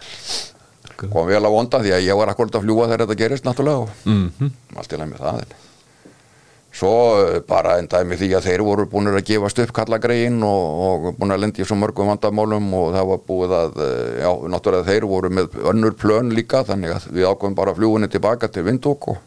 Kom 1.02 1.28
vel 1.30 1.42
á 1.42 1.50
vonda 1.50 1.82
því 1.82 1.94
að 1.96 2.06
ég 2.06 2.18
var 2.20 2.30
akkurat 2.30 2.58
að 2.58 2.66
fljúa 2.66 2.88
þegar 2.90 3.04
þetta 3.06 3.20
gerist 3.22 3.48
náttúrulega 3.48 3.86
og 3.86 4.10
mhm, 4.10 4.52
allt 4.78 4.94
í 4.94 5.00
með 5.02 5.22
það 5.22 5.44
en. 5.46 5.56
Svo 6.72 6.92
uh, 7.20 7.40
bara 7.48 7.76
endaði 7.82 8.08
með 8.08 8.22
því 8.22 8.30
að 8.38 8.46
þeir 8.48 8.64
voru 8.64 8.86
búin 8.90 9.12
að 9.12 9.26
gefast 9.28 9.60
upp 9.60 9.74
kallagrein 9.76 10.38
og, 10.48 10.84
og 10.86 11.08
búin 11.20 11.36
að 11.36 11.44
lendi 11.44 11.64
í 11.64 11.68
svo 11.68 11.76
mörgum 11.80 12.12
vandamálum 12.14 12.70
og 12.80 12.94
það 12.96 13.10
var 13.10 13.24
búið 13.28 13.56
að 13.58 13.82
uh, 13.84 13.90
já, 14.22 14.30
náttúrulega 14.54 14.88
þeir 14.88 15.08
voru 15.12 15.32
með 15.36 15.58
önnur 15.74 15.98
plön 16.00 16.32
líka 16.36 16.64
þannig 16.68 16.96
að 16.96 17.10
við 17.12 17.28
ákveðum 17.28 17.58
bara 17.58 17.76
fljúinni 17.76 18.08
tilbaka 18.12 18.48
til 18.48 18.64
Vindók 18.68 19.10
og, 19.12 19.20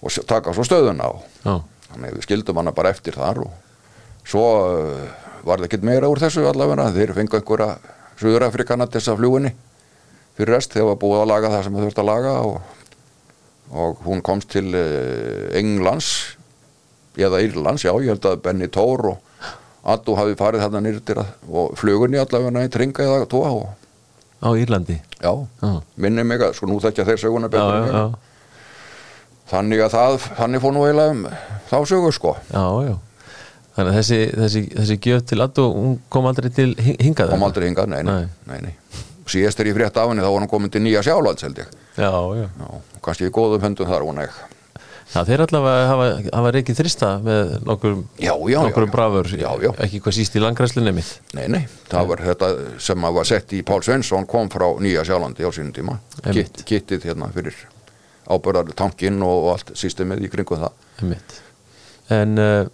og 0.00 0.16
taka 0.30 0.54
svo 0.56 0.64
stöðuna 0.64 1.10
og 1.12 1.26
já, 1.44 1.58
þannig 1.90 2.14
við 2.16 2.24
skildum 2.28 2.60
hana 2.62 2.72
bara 2.76 2.94
eftir 2.96 3.18
þar 3.20 3.42
og 3.44 4.24
svo 4.24 4.46
uh, 4.64 5.02
var 5.44 5.60
það 5.60 5.68
ekkert 5.68 5.84
meira 5.84 6.08
úr 6.08 6.22
þessu 6.22 6.46
allavega. 6.48 6.88
Þeir 6.94 7.12
fengu 7.18 7.36
einhverja 7.36 7.74
Suður-Afrikana 8.16 8.86
til 8.88 9.02
þess 9.02 9.12
að 9.12 9.20
fljúinni 9.20 9.50
fyrir 10.38 10.54
rest. 10.56 10.72
Þegar 10.72 10.94
var 10.94 10.96
búið 11.02 11.20
að 11.20 11.28
laga 11.28 11.50
það 11.52 11.66
sem 11.66 11.76
það 11.76 11.84
þurfti 11.84 12.00
að 12.00 12.08
laga 12.08 12.32
og, 12.48 12.56
og 13.84 14.00
hún 14.06 14.24
komst 14.24 14.48
til 14.54 14.72
Englands 15.60 16.08
eða 17.16 17.40
Írlands, 17.44 17.84
já 17.86 17.92
ég 18.00 18.10
held 18.14 18.24
að 18.30 18.40
Benny 18.42 18.66
Tór 18.68 19.06
og 19.12 19.18
Addu 19.84 20.14
hafi 20.16 20.34
farið 20.38 20.62
þarna 20.64 20.80
nýr 20.86 21.00
til 21.04 21.18
að 21.20 21.32
og 21.52 21.74
flugunni 21.76 22.16
allavega 22.18 22.62
í 22.64 22.70
tringa 22.72 23.04
eða 23.04 23.26
tóa 23.28 23.50
og 23.52 23.66
á 24.44 24.48
Írlandi? 24.56 24.96
Já, 25.20 25.32
Já, 25.62 25.72
minni 25.96 26.24
mig 26.24 26.40
að 26.40 26.54
sko 26.56 26.66
nú 26.68 26.78
þekkja 26.80 27.04
þeir 27.10 27.20
söguna 27.20 27.48
betur 27.52 27.74
já, 27.84 27.92
já, 27.92 28.04
þannig 29.50 29.82
að 29.84 29.92
það, 29.94 30.16
þannig 30.38 30.62
fór 30.64 30.74
nú 30.76 30.84
eiginlega 30.86 31.14
um 31.14 31.26
þá 31.70 31.76
sögur 31.90 32.14
sko. 32.16 32.32
Já, 32.52 32.64
já. 32.88 32.94
Þannig 33.74 33.90
að 33.90 33.96
þessi, 33.98 34.18
þessi, 34.38 34.60
þessi 34.78 34.96
gjöf 35.02 35.22
til 35.30 35.40
Addu, 35.44 35.64
hún 35.74 35.94
kom 36.12 36.28
aldrei 36.30 36.50
til 36.54 36.74
hi- 36.78 36.96
hingað 37.02 37.32
kom 37.34 37.42
aldrei 37.42 37.66
hingað, 37.68 37.88
nei, 37.90 38.02
nei, 38.06 38.28
nei, 38.46 38.58
nei. 38.68 38.74
síðast 39.26 39.60
er 39.60 39.70
ég 39.72 39.74
frétt 39.76 39.96
af 39.98 40.08
henni 40.12 40.22
þá 40.22 40.30
var 40.30 40.44
hann 40.44 40.50
komin 40.52 40.70
til 40.70 40.82
nýja 40.84 41.02
sjálands 41.02 41.42
held 41.42 41.58
ég. 41.58 41.72
Já, 41.98 42.10
já. 42.38 42.46
Já, 42.46 42.68
og 42.70 43.00
kannski 43.02 43.26
í 43.28 43.32
góðum 43.34 43.64
höndum 43.64 43.88
þar 43.90 44.04
hún 44.06 44.20
ekki 44.24 44.50
Já, 45.12 45.20
þeir 45.28 45.44
allavega 45.44 45.88
hafa, 45.90 46.06
hafa 46.32 46.52
reikið 46.54 46.78
þrista 46.80 47.10
með 47.22 47.52
nokkur, 47.68 47.98
já. 48.88 48.92
brafur 48.94 49.28
Já, 49.36 49.50
já. 49.62 49.70
ekki 49.84 50.00
hvað 50.04 50.16
síst 50.16 50.38
í 50.38 50.42
langræslunni 50.42 50.94
mitt 50.96 51.10
Nei, 51.36 51.44
nei, 51.52 51.60
það 51.90 52.08
var 52.10 52.24
þetta 52.24 52.50
sem 52.82 53.06
að 53.08 53.18
var 53.18 53.28
sett 53.28 53.54
í 53.54 53.60
Pál 53.66 53.82
Svensson 53.84 54.26
kom 54.30 54.50
frá 54.52 54.66
Nýja 54.80 55.04
Sjálandi 55.06 55.44
á 55.44 55.50
sínum 55.54 55.74
tíma. 55.76 55.98
Kitt, 56.24 56.64
Kittið 56.66 57.08
hérna 57.10 57.28
fyrir 57.34 57.58
ábörðar 58.24 58.72
tankinn 58.76 59.20
og 59.24 59.52
allt 59.52 59.74
systemið 59.76 60.24
í 60.24 60.32
kringum 60.32 60.64
það 60.64 60.72
Einmitt. 61.02 61.38
En 62.14 62.40
uh, 62.40 62.66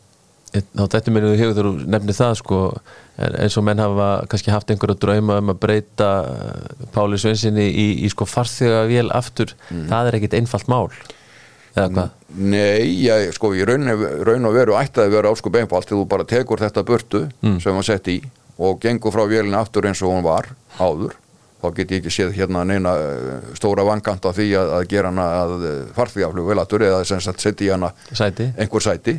þá 0.54 0.84
þetta 0.96 1.14
mér 1.14 1.30
hefur 1.38 1.56
þú 1.58 1.72
nefnir 1.90 2.16
það 2.16 2.34
sko 2.40 2.64
eins 3.20 3.56
og 3.60 3.64
menn 3.66 3.82
hafa 3.82 4.10
kannski 4.30 4.52
haft 4.54 4.70
einhverja 4.72 4.98
drauma 5.02 5.40
um 5.42 5.52
að 5.52 5.62
breyta 5.62 6.10
uh, 6.24 6.90
Páli 6.94 7.18
Sveinsinni 7.20 7.66
í, 7.68 7.88
í 8.06 8.10
sko 8.12 8.26
farþega 8.28 8.84
vél 8.90 9.08
aftur, 9.14 9.52
það 9.68 10.08
er 10.10 10.20
ekkit 10.20 10.38
einfalt 10.40 10.70
mál? 10.70 10.86
Nei, 12.30 13.06
ég, 13.06 13.30
sko, 13.34 13.52
í 13.54 13.64
raun, 13.66 13.88
raun 14.26 14.46
og 14.46 14.54
veru 14.54 14.76
ætti 14.78 15.02
að 15.02 15.14
vera 15.16 15.30
ásku 15.32 15.50
beinfald 15.50 15.86
til 15.88 15.98
þú 15.98 16.04
bara 16.10 16.26
tekur 16.28 16.62
þetta 16.62 16.84
burtu 16.86 17.24
sem 17.62 17.74
hann 17.74 17.86
sett 17.86 18.08
í 18.10 18.20
og 18.60 18.78
gengur 18.82 19.12
frá 19.14 19.24
vélina 19.26 19.62
aftur 19.64 19.86
eins 19.88 20.02
og 20.02 20.12
hún 20.12 20.22
var 20.26 20.50
áður 20.78 21.14
þá 21.60 21.66
get 21.76 21.90
ég 21.92 22.00
ekki 22.00 22.12
séð 22.12 22.34
hérna 22.36 22.62
neina 22.64 22.92
eh, 22.96 23.48
stóra 23.58 23.84
vangant 23.84 24.24
á 24.24 24.30
því 24.32 24.46
að, 24.56 24.70
að 24.78 24.84
gera 24.88 25.10
hana 25.12 25.26
að 25.42 25.64
farþigaflug 25.96 26.46
velatur 26.48 26.84
eða 26.86 27.02
sem 27.08 27.20
sagt 27.20 27.42
setja 27.44 27.66
í 27.66 27.72
hana 27.74 27.92
Sæti? 28.16 28.46
einhver 28.56 28.84
sæti. 28.84 29.18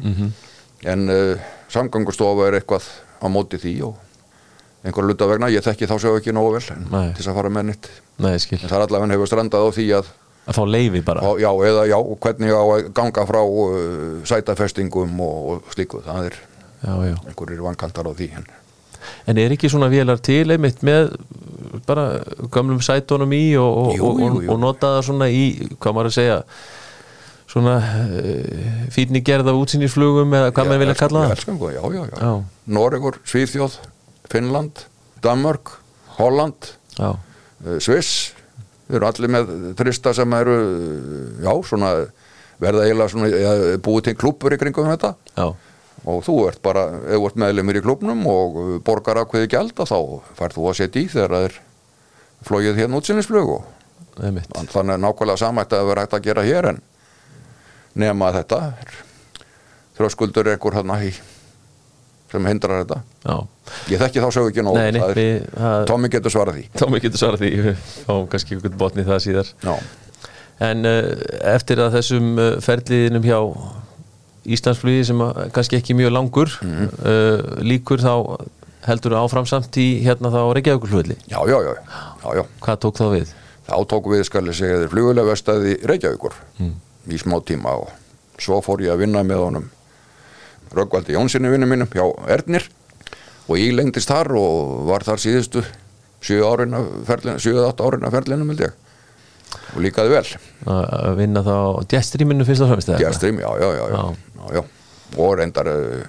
En 0.81 1.09
uh, 1.13 1.37
samgangustofa 1.69 2.47
er 2.49 2.57
eitthvað 2.57 2.87
á 3.21 3.27
móti 3.29 3.59
því 3.61 3.75
og 3.85 3.99
einhver 4.81 5.05
luta 5.05 5.27
vegna, 5.29 5.51
ég 5.53 5.61
þekki 5.61 5.85
þá 5.89 5.97
séu 6.01 6.17
ekki 6.17 6.33
nógu 6.33 6.55
vel 6.55 6.63
til 6.65 7.19
þess 7.19 7.29
að 7.29 7.37
fara 7.37 7.53
með 7.53 7.75
ég 8.33 8.41
skil. 8.41 8.57
en 8.57 8.69
það 8.71 8.77
er 8.79 8.85
allavega 8.87 9.13
hefur 9.13 9.29
strandað 9.29 9.67
á 9.67 9.69
því 9.77 9.85
að 9.99 10.09
Að 10.49 10.57
fá 10.57 10.63
leifi 10.65 11.01
bara? 11.05 11.21
á, 11.21 11.29
já, 11.37 11.49
eða 11.69 11.83
já, 11.91 11.97
hvernig 12.25 12.49
á 12.55 12.63
að 12.65 12.87
ganga 12.97 13.25
frá 13.29 13.41
uh, 13.45 14.23
sætafestingum 14.25 15.19
og, 15.21 15.37
og 15.53 15.75
slíku, 15.75 16.01
það 16.05 16.31
er 16.31 16.39
Já, 16.81 16.93
já. 17.11 17.15
einhverjir 17.29 17.61
vankantar 17.61 18.09
á 18.09 18.13
því 18.17 18.31
en 18.39 18.47
En 19.29 19.37
er 19.37 19.53
ekki 19.53 19.69
svona 19.69 19.87
vélar 19.89 20.19
til 20.21 20.49
einmitt 20.53 20.81
með 20.85 21.15
bara 21.87 22.21
gömlum 22.53 22.81
sætunum 22.85 23.31
í 23.33 23.55
og, 23.57 23.77
og, 23.77 23.91
Jú, 23.97 24.09
jú, 24.17 24.27
og, 24.27 24.43
jú. 24.45 24.51
og 24.53 24.59
nota 24.61 24.95
það 24.97 25.05
svona 25.07 25.27
í, 25.33 25.43
hvað 25.81 25.95
maður 25.97 26.09
að 26.11 26.15
segja 26.17 26.35
svona 27.51 27.75
uh, 27.81 28.67
fínni 28.93 29.21
gerða 29.25 29.53
útsýnisflugum 29.57 30.33
eða 30.37 30.51
hvað 30.55 30.69
maður 30.71 30.83
vilja 30.85 30.97
kalla 31.01 31.23
það? 31.25 31.33
elskan, 31.37 31.57
já, 31.61 31.81
já, 31.81 32.01
já. 32.01 32.19
Já. 32.21 32.31
Noregur, 32.77 33.17
Svíþjóð, 33.29 33.79
Finnland 34.31 34.85
Danmörk, 35.21 35.73
Holland 36.17 36.71
uh, 37.01 37.15
Sviss 37.77 38.31
við 38.91 38.99
erum 38.99 39.09
allir 39.09 39.31
með 39.31 39.51
trista 39.79 40.13
sem 40.15 40.37
eru 40.37 40.55
já, 41.41 41.51
svona 41.67 41.91
verða 42.61 42.85
eiginlega 42.85 43.13
svona, 43.15 43.29
ja, 43.31 43.51
búið 43.81 44.09
til 44.09 44.17
klúpur 44.19 44.53
í 44.53 44.59
kringum 44.61 44.89
þetta. 44.91 45.15
Já, 45.33 45.47
og 46.11 46.23
þú 46.25 46.37
ert 46.49 46.61
bara, 46.65 46.85
ef 47.05 47.17
þú 47.17 47.27
ert 47.29 47.41
meðlumir 47.43 47.79
í 47.79 47.83
klúbnum 47.85 48.23
og 48.29 48.61
borgar 48.85 49.21
ákveði 49.21 49.51
gjald 49.53 49.75
þá 49.77 49.97
færð 50.37 50.57
þú 50.57 50.69
að 50.69 50.79
setja 50.79 51.01
í 51.03 51.09
þegar 51.11 51.35
það 51.35 51.47
er 51.49 51.59
flóið 52.47 52.79
hérna 52.81 53.01
útsinnisflug 53.01 53.51
og 53.57 53.67
þannig 54.17 54.95
er 54.95 55.01
nákvæmlega 55.01 55.41
samætt 55.41 55.75
að 55.77 55.91
vera 55.91 56.05
hægt 56.05 56.15
að 56.17 56.25
gera 56.25 56.45
hér 56.45 56.69
en 56.71 56.81
nema 58.01 58.31
þetta 58.33 58.61
þrjóskuldur 59.97 60.49
er 60.49 60.57
einhver 60.57 60.79
hann 60.79 60.95
í 61.05 61.13
sem 62.31 62.45
hindrar 62.47 62.83
þetta 62.85 62.99
Já, 63.25 63.35
ég 63.91 63.99
þekki 64.01 64.23
þá 64.23 64.29
sögu 64.37 64.51
ekki 64.51 64.63
nóg 64.65 65.85
Tommy 65.89 66.09
getur 66.13 66.31
svarað 66.33 66.57
því 66.59 66.65
Tómi 66.79 67.01
getur 67.03 67.19
svarað 67.21 67.43
því, 67.43 67.75
fáum 68.07 68.27
kannski 68.31 68.55
einhvern 68.57 68.77
botni 68.81 69.03
það 69.07 69.19
síðar. 69.27 69.51
já, 69.63 69.75
En 70.61 70.85
uh, 70.85 71.11
eftir 71.55 71.79
að 71.81 71.95
þessum 71.97 72.31
uh, 72.37 72.49
ferliðinum 72.61 73.23
hjá 73.25 73.39
Íslandsflugi 74.51 75.03
sem 75.05 75.19
kannski 75.53 75.77
ekki 75.77 75.93
mjög 75.97 76.11
langur 76.15 76.49
Mhm. 76.61 76.89
uh, 77.05 77.61
líkur 77.61 78.01
þá 78.01 78.13
heldur 78.87 79.13
áfram 79.19 79.45
samt 79.45 79.77
í 79.77 80.01
hérna 80.01 80.31
þá 80.33 80.39
Reykjavíkurflugli. 80.57 81.15
já, 81.29 81.37
já, 81.45 81.57
já, 81.61 81.73
já, 82.23 82.35
já. 82.39 82.43
Hvað 82.61 82.79
tók 82.81 82.97
þá 82.97 83.05
við? 83.13 83.33
þá 83.67 83.75
tóku 83.87 84.09
við 84.15 84.23
skal 84.25 84.45
ég 84.49 84.55
segja 84.57 84.79
þér 84.81 84.89
flugulega 84.89 85.29
vestæði 85.31 85.75
Reykjavíkur 85.85 86.33
í 87.09 87.17
smá 87.21 87.37
tíma 87.45 87.75
og 87.77 87.89
svo 88.41 88.57
fór 88.65 88.81
ég 88.81 88.91
að 88.95 89.03
vinna 89.05 89.21
með 89.23 89.43
honum 89.45 89.69
Röggvaldi 90.75 91.15
Jónssoni 91.17 91.51
vinnu 91.51 91.67
mínum 91.67 91.89
hjá 91.91 92.05
Ernir. 92.31 92.67
Og 93.49 93.57
ég 93.59 93.73
lengdist 93.75 94.11
þar 94.11 94.31
og 94.39 94.85
var 94.87 95.03
þar 95.03 95.19
síðustu 95.19 95.63
7 96.21 96.45
árin 96.45 96.77
af 96.77 96.87
ferlinu 97.09 97.41
7-8 97.41 97.87
árin 97.87 98.07
af 98.07 98.15
ferlinu 98.15 98.45
myndi 98.47 98.67
ég. 98.67 98.77
Og 99.75 99.81
líkaði 99.83 100.13
vel. 100.13 100.27
Að 100.71 101.17
vinna 101.19 101.43
þá 101.43 101.55
jetstreaminu 101.91 102.45
fyrst 102.47 102.63
og 102.63 102.71
fremst? 102.71 102.93
Gjastrým, 103.01 103.41
já, 103.43 103.49
já, 103.59 103.69
já, 103.75 103.85
já, 103.91 104.01
já, 104.37 104.53
já. 104.55 104.63
og 105.17 105.33
reyndar 105.39 105.67
uh, 105.67 106.05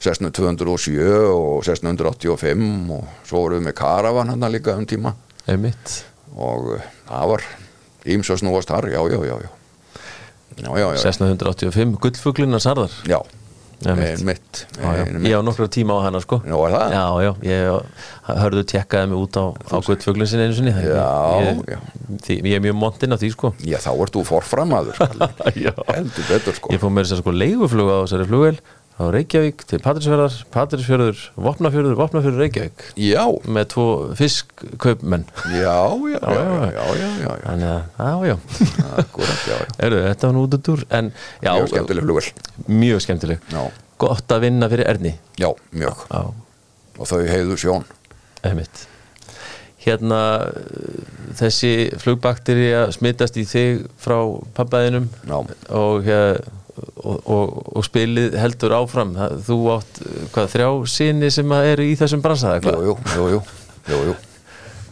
Cessna 0.00 0.30
207 0.30 0.96
og 1.34 1.64
Cessna 1.66 1.92
185 1.92 2.94
og 2.94 3.04
svo 3.28 3.44
vorum 3.44 3.60
við 3.60 3.68
með 3.68 3.76
Caravan 3.82 4.32
hann 4.32 4.48
líka 4.52 4.78
um 4.78 4.88
tíma. 4.88 5.14
Einmitt. 5.48 6.00
og 6.34 6.74
uh, 6.78 6.88
það 7.10 7.28
var 7.34 7.44
íms 8.14 8.30
að 8.32 8.40
snúast 8.42 8.72
þar, 8.72 8.88
já, 8.92 9.00
já, 9.12 9.20
já, 9.28 9.36
já. 9.44 9.52
Já, 10.54 10.70
já, 10.78 10.86
já, 10.94 11.00
Sessna 11.02 11.28
185, 11.32 11.96
gullfuglina 12.00 12.60
sarðar. 12.62 12.92
já, 13.10 13.18
Já. 13.82 13.94
einmitt. 13.94 14.60
Ég 15.24 15.34
á 15.34 15.40
nokkra 15.44 15.66
tíma 15.72 15.96
á 15.98 16.06
hana 16.06 16.20
sko. 16.22 16.38
Nú? 16.46 16.60
Já, 16.70 17.04
já, 17.24 17.32
ég 17.42 18.38
hörðu 18.44 18.62
tjekkaði 18.70 19.10
mig 19.10 19.18
út 19.24 19.38
á, 19.40 19.44
á 19.50 19.76
gullfuglin 19.82 20.28
sinni 20.30 20.46
einu 20.46 20.56
sinni. 20.58 20.74
Já, 20.74 21.08
ég. 21.42 21.74
Því, 22.24 22.38
ég 22.44 22.56
er 22.58 22.64
mjög 22.64 22.78
montinn 22.78 23.16
á 23.16 23.18
því 23.18 23.32
sko. 23.34 23.52
já, 23.64 23.78
þá 23.82 23.90
ert 23.96 24.14
þú 24.14 24.24
forframaður 24.28 24.98
heldur 25.94 26.26
betur 26.28 26.56
sko 26.56 26.72
Ég 26.74 26.82
fór 26.82 26.92
með 26.92 27.06
þess 27.06 27.16
að 27.16 27.22
sko 27.24 27.34
leiguflug 27.34 27.88
á 27.90 27.96
þessari 28.04 28.26
flugvel 28.28 28.58
á 28.94 29.02
Reykjavík 29.10 29.64
til 29.66 29.80
Patrísfjörðar, 29.82 30.34
Patrísfjörður, 30.54 31.22
Vopnafjörður, 31.46 31.96
Vopnafjörður, 31.98 32.42
Reykjavík 32.44 32.84
já, 33.02 33.24
með 33.50 33.66
tvo 33.74 33.86
fiskkaupmenn. 34.18 35.24
já, 35.50 35.74
já, 36.14 36.20
já. 37.24 37.32
Þannig 37.42 37.66
að, 37.72 37.82
já, 37.98 38.12
já. 38.30 38.36
þetta 39.80 40.30
var 40.30 40.36
nú 40.36 40.46
út 40.46 40.70
úr, 40.76 40.86
en 40.94 41.10
já, 41.42 41.50
mjög 41.50 41.68
skemmtileg 41.74 42.06
flugvel 42.06 42.78
mjög 42.84 43.04
skemmtileg. 43.08 43.50
já, 43.50 43.62
Gott 44.04 44.34
að 44.34 44.46
vinna 44.46 44.70
fyrir 44.70 44.90
Erni. 44.94 45.14
já, 45.38 45.50
mjög 45.74 46.06
Já, 46.10 46.22
og 46.94 47.08
þau 47.10 47.22
heiðu 47.26 47.58
sjón 47.58 47.86
einmitt. 48.46 48.86
Hérna, 49.84 50.20
þessi 51.36 51.90
flugbakterí 52.00 52.70
að 52.78 52.92
smittast 52.96 53.36
í 53.36 53.42
þig 53.48 53.82
frá 54.00 54.16
pappaðinum 54.56 55.10
Já. 55.28 55.36
og, 55.76 56.06
hér, 56.06 56.38
og, 56.76 57.18
og, 57.24 57.52
og 57.76 57.86
spilið 57.86 58.36
heldur 58.40 58.74
áfram. 58.80 59.14
Þú 59.46 59.58
átt, 59.76 60.00
hvað, 60.34 60.50
þrjá 60.56 60.68
sinni 60.90 61.30
sem 61.34 61.54
eru 61.60 61.86
í 61.86 61.94
þessum 62.00 62.24
bransaða, 62.24 62.60
jú, 62.64 62.96
hvað? 63.04 63.36
jú, 63.36 64.02
jú. 64.10 64.16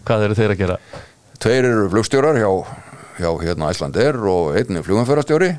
Hvað 0.07 0.27
eru 0.29 0.39
þeir 0.39 0.55
að 0.55 0.63
gera? 0.65 0.79
Tveir 1.43 1.67
eru 1.67 1.91
flugstjórar 1.91 2.39
hjá, 2.39 2.49
hjá 3.19 3.29
hérna 3.43 3.71
Æslandir 3.75 4.19
og 4.31 4.57
einn 4.59 4.79
er 4.79 4.87
flugumferðarstjóri 4.87 5.53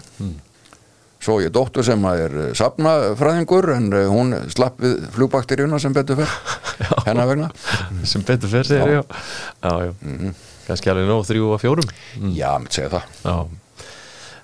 Svo 1.24 1.38
ég 1.40 1.54
dóttur 1.56 1.86
sem 1.88 2.02
að 2.04 2.22
er 2.26 2.34
safnafræðingur 2.60 3.70
en 3.78 3.86
eh, 3.96 4.10
hún 4.12 4.34
slapp 4.52 4.82
við 4.84 5.06
flugbakteríuna 5.16 5.80
sem 5.80 5.94
betur 5.96 6.20
fyrr 6.20 6.34
hennar 7.08 7.30
vegna 7.30 7.48
sem 8.04 8.26
betur 8.28 8.52
sig, 8.52 8.68
já. 8.76 9.00
Já, 9.64 9.72
já. 9.88 9.94
Mhm. 10.04 10.34
Kannski 10.68 10.92
alveg 10.92 11.08
nóg 11.08 11.24
þrjú 11.28 11.48
að 11.56 11.62
fjórum. 11.64 11.90
Já, 12.36 12.50
mitt 12.64 12.76
segja 12.76 12.92
það 12.94 13.08
Já. 13.24 13.63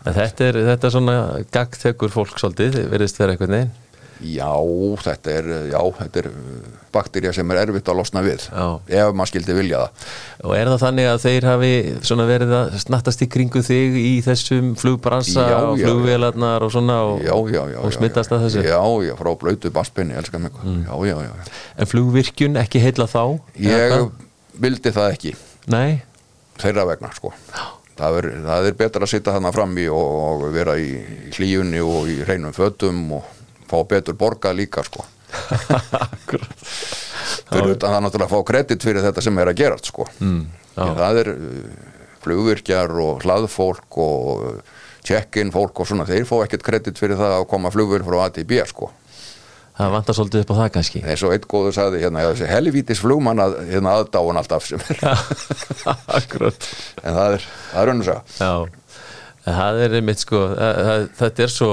Þetta 0.06 0.48
er, 0.48 0.64
þetta 0.72 0.88
er 0.88 0.96
svona 0.96 1.20
gagtekur 1.54 2.12
fólk 2.14 2.40
svolítið, 2.40 2.82
verðist 2.92 3.20
vera 3.20 3.36
eitthvað 3.36 3.56
neginn. 3.56 3.78
Já, 4.20 4.52
þetta 5.00 5.32
er, 5.32 5.46
já, 5.72 5.80
þetta 5.96 6.20
er 6.20 6.26
baktería 6.92 7.32
sem 7.32 7.52
er 7.54 7.62
erfitt 7.62 7.88
að 7.88 8.02
losna 8.02 8.20
við 8.26 8.50
Já. 8.50 8.66
ef 9.00 9.14
maður 9.16 9.32
skildi 9.32 9.56
vilja 9.56 9.80
það. 9.86 10.10
Og 10.44 10.56
er 10.58 10.72
það 10.74 10.84
þannig 10.84 11.08
að 11.08 11.22
þeir 11.24 11.48
hafi 11.48 11.72
svona 12.10 12.26
verið 12.28 12.52
að 12.58 12.76
snattast 12.84 13.24
í 13.24 13.30
kringu 13.32 13.64
þig 13.64 13.96
í 14.02 14.12
þessum 14.26 14.74
flugbransa 14.82 15.48
Já, 15.48 15.56
og 15.62 15.80
já, 15.80 15.88
flugvélarnar 15.88 16.68
og 16.68 16.76
svona 16.76 17.00
og, 17.08 17.24
Já, 17.24 17.32
já, 17.56 17.62
já 17.72 17.80
og 17.80 17.96
smittast 17.96 18.36
að 18.36 18.46
þessu? 18.50 18.68
Já, 18.68 18.84
já, 19.08 19.16
frá 19.24 19.32
blöytu 19.40 19.72
baspinni, 19.80 20.20
elskar 20.20 20.44
mig 20.44 20.60
Já, 20.68 20.94
já, 21.08 21.16
já, 21.16 21.32
já. 21.40 21.58
En 21.80 21.94
flugvirkjun 21.96 22.60
ekki 22.60 22.84
heilla 22.84 23.08
þá? 23.08 23.24
Ég 23.56 24.00
vildi 24.60 24.92
það 25.00 25.14
ekki. 25.16 25.36
Nei, 25.72 26.02
þeirra 26.60 26.90
vegna 26.92 27.16
sko 27.16 27.32
það 28.00 28.20
er, 28.20 28.28
það 28.46 28.70
er 28.70 28.78
betra 28.80 29.06
að 29.06 29.12
sitta 29.14 29.36
þarna 29.36 29.52
fram 29.56 29.76
í 29.82 29.86
og, 29.92 30.16
og 30.24 30.46
vera 30.56 30.76
í 30.80 30.90
hlíunni 31.36 31.84
og 31.84 32.10
í 32.12 32.20
hreinum 32.24 32.56
fötum 32.56 33.04
og 33.20 33.30
fá 33.70 33.78
betur 33.90 34.18
borga 34.20 34.54
líka 34.56 34.84
sko. 34.88 35.06
Fyrir 37.50 37.76
utan 37.76 37.94
það 37.94 38.04
náttúrulega 38.06 38.28
að 38.30 38.34
fá 38.34 38.48
kredit 38.48 38.86
fyrir 38.86 39.06
þetta 39.06 39.24
sem 39.26 39.42
er 39.42 39.52
að 39.52 39.60
gerast 39.60 39.90
sko. 39.92 40.08
Mm, 40.24 40.44
það 40.76 41.22
er 41.24 41.32
uh, 41.34 41.42
flugvirkjar 42.24 42.96
og 43.04 43.26
hlaðfólk 43.26 44.00
og 44.02 44.46
uh, 44.48 44.80
check-in 45.06 45.54
fólk 45.54 45.84
og 45.84 45.90
svona, 45.90 46.08
þeir 46.10 46.26
fá 46.30 46.36
ekkert 46.44 46.66
kredit 46.66 47.00
fyrir 47.02 47.20
það 47.20 47.38
að 47.40 47.48
koma 47.52 47.72
flugvél 47.74 48.04
frá 48.06 48.24
A 48.26 48.32
til 48.34 48.48
B 48.50 48.60
sko 48.70 48.92
Það 49.80 49.94
vantar 49.96 50.16
svolítið 50.18 50.42
upp 50.44 50.50
á 50.52 50.56
það 50.60 50.70
kannski. 50.76 51.02
Eins 51.08 51.22
og 51.24 51.32
einn 51.32 51.46
góður 51.54 51.76
sagði 51.78 52.02
hérna, 52.04 52.24
helvítis 52.50 53.00
flugmann 53.00 53.40
að 53.40 53.54
hérna 53.70 53.94
aðdáun 54.02 54.40
alltaf 54.42 54.66
sem 54.68 54.82
er. 54.92 55.04
Akkurat. 56.20 56.68
En 57.04 57.16
það 57.16 57.36
er, 57.38 57.46
það 57.72 57.82
er 57.84 57.92
Já, 58.42 58.52
en 59.46 59.56
það 59.62 59.80
er 59.86 59.96
einmitt 60.02 60.24
sko 60.26 60.42
það, 60.52 60.82
það, 60.90 61.06
þetta 61.22 61.46
er 61.46 61.54
svo 61.54 61.70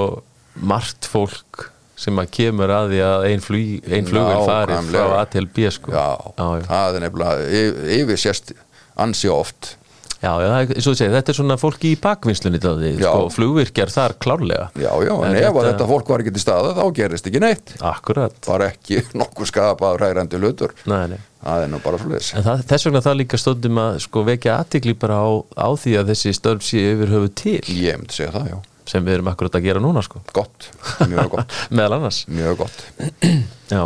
margt 0.70 1.08
fólk 1.10 1.66
sem 1.96 2.20
að 2.20 2.30
kemur 2.36 2.70
að 2.76 2.90
því 2.92 2.98
að 3.08 3.26
ein, 3.30 3.42
flug, 3.42 3.90
ein 3.90 4.06
flugvel 4.08 4.38
fari 4.46 4.78
frá. 4.92 5.02
A 5.16 5.24
til 5.32 5.46
B 5.56 5.66
sko. 5.72 5.94
Já, 5.96 6.06
já, 6.36 6.46
það 6.68 6.98
er 7.00 7.04
nefnilega 7.06 7.50
yf- 7.62 7.82
yfir 7.98 8.20
sérst 8.22 8.54
ansi 9.02 9.30
oft 9.32 9.74
Já, 10.16 10.30
já, 10.40 10.46
það 10.48 10.70
eins 10.72 10.86
og 10.86 10.94
þú 10.94 10.96
segir, 10.96 11.12
þetta 11.12 11.32
er 11.32 11.36
svona 11.36 11.56
fólki 11.60 11.90
í 11.92 11.96
bakvinnslunni 12.00 12.60
Já. 12.96 13.10
sko, 13.10 13.26
flugvirkjar 13.34 13.90
þar 13.92 14.14
klárlega. 14.22 14.68
Já, 14.80 14.88
já, 15.04 15.12
en, 15.12 15.36
ef 15.36 15.42
þetta- 15.52 15.64
þetta 15.68 15.88
fólk 15.90 16.08
var 16.08 16.22
ekki 16.24 16.32
til 16.32 16.42
staða 16.42 16.70
þá 16.78 16.84
gerist 16.96 17.26
ekki 17.28 17.42
neitt. 17.44 17.74
Akkurat, 17.84 18.38
bara 18.46 18.70
ekki 18.72 19.02
nokkuð 19.20 19.50
skapað 19.52 19.98
ræðrandi 20.00 20.40
hlutur. 20.40 20.72
Nei, 20.88 21.02
nei. 21.12 21.18
Það 21.46 21.62
er 21.62 21.68
nú 21.70 21.78
bara 21.84 21.98
leiðis 22.00 22.32
En 22.34 22.42
það, 22.42 22.62
þess 22.72 22.86
vegna 22.88 23.02
það 23.04 23.18
líka 23.20 23.38
stóndum 23.38 23.78
að 23.78 23.98
sko 24.02 24.22
vekja 24.26 24.56
aðtikli 24.64 24.96
bara 24.98 25.20
á, 25.20 25.28
á 25.54 25.68
því 25.78 25.92
að 26.00 26.08
þessi 26.10 26.32
störf 26.34 26.64
sé 26.66 26.80
yfir 26.96 27.12
höfu 27.12 27.30
til. 27.38 27.60
Ég 27.76 28.00
myndi 28.00 28.16
segja 28.16 28.32
það, 28.34 28.48
já, 28.50 28.58
sem 28.90 29.04
við 29.06 29.18
erum 29.20 29.30
akkurat 29.30 29.54
að 29.60 29.68
gera 29.68 29.84
núna 29.84 30.02
sko. 30.02 30.24
Gott, 30.34 30.70
mjög 31.06 31.30
gott. 31.36 31.54
Meðal 31.76 32.00
annars. 32.00 32.24
Mjög 32.32 32.64
gott. 32.64 32.82
Já, 33.76 33.84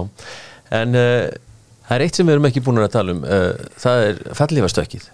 en 0.80 0.96
uh, 0.96 1.28
það 1.90 1.94
er 1.98 2.04
eitt 2.06 2.16
sem 2.20 2.28
við 2.30 2.38
erum 2.38 2.48
ekki 2.48 2.62
búin 2.64 2.80
að 2.80 2.92
tala 2.96 3.14
um 3.18 3.22
uh, 3.26 3.52
það 3.82 4.06
er 4.08 4.22
fallífastökkið 4.40 5.08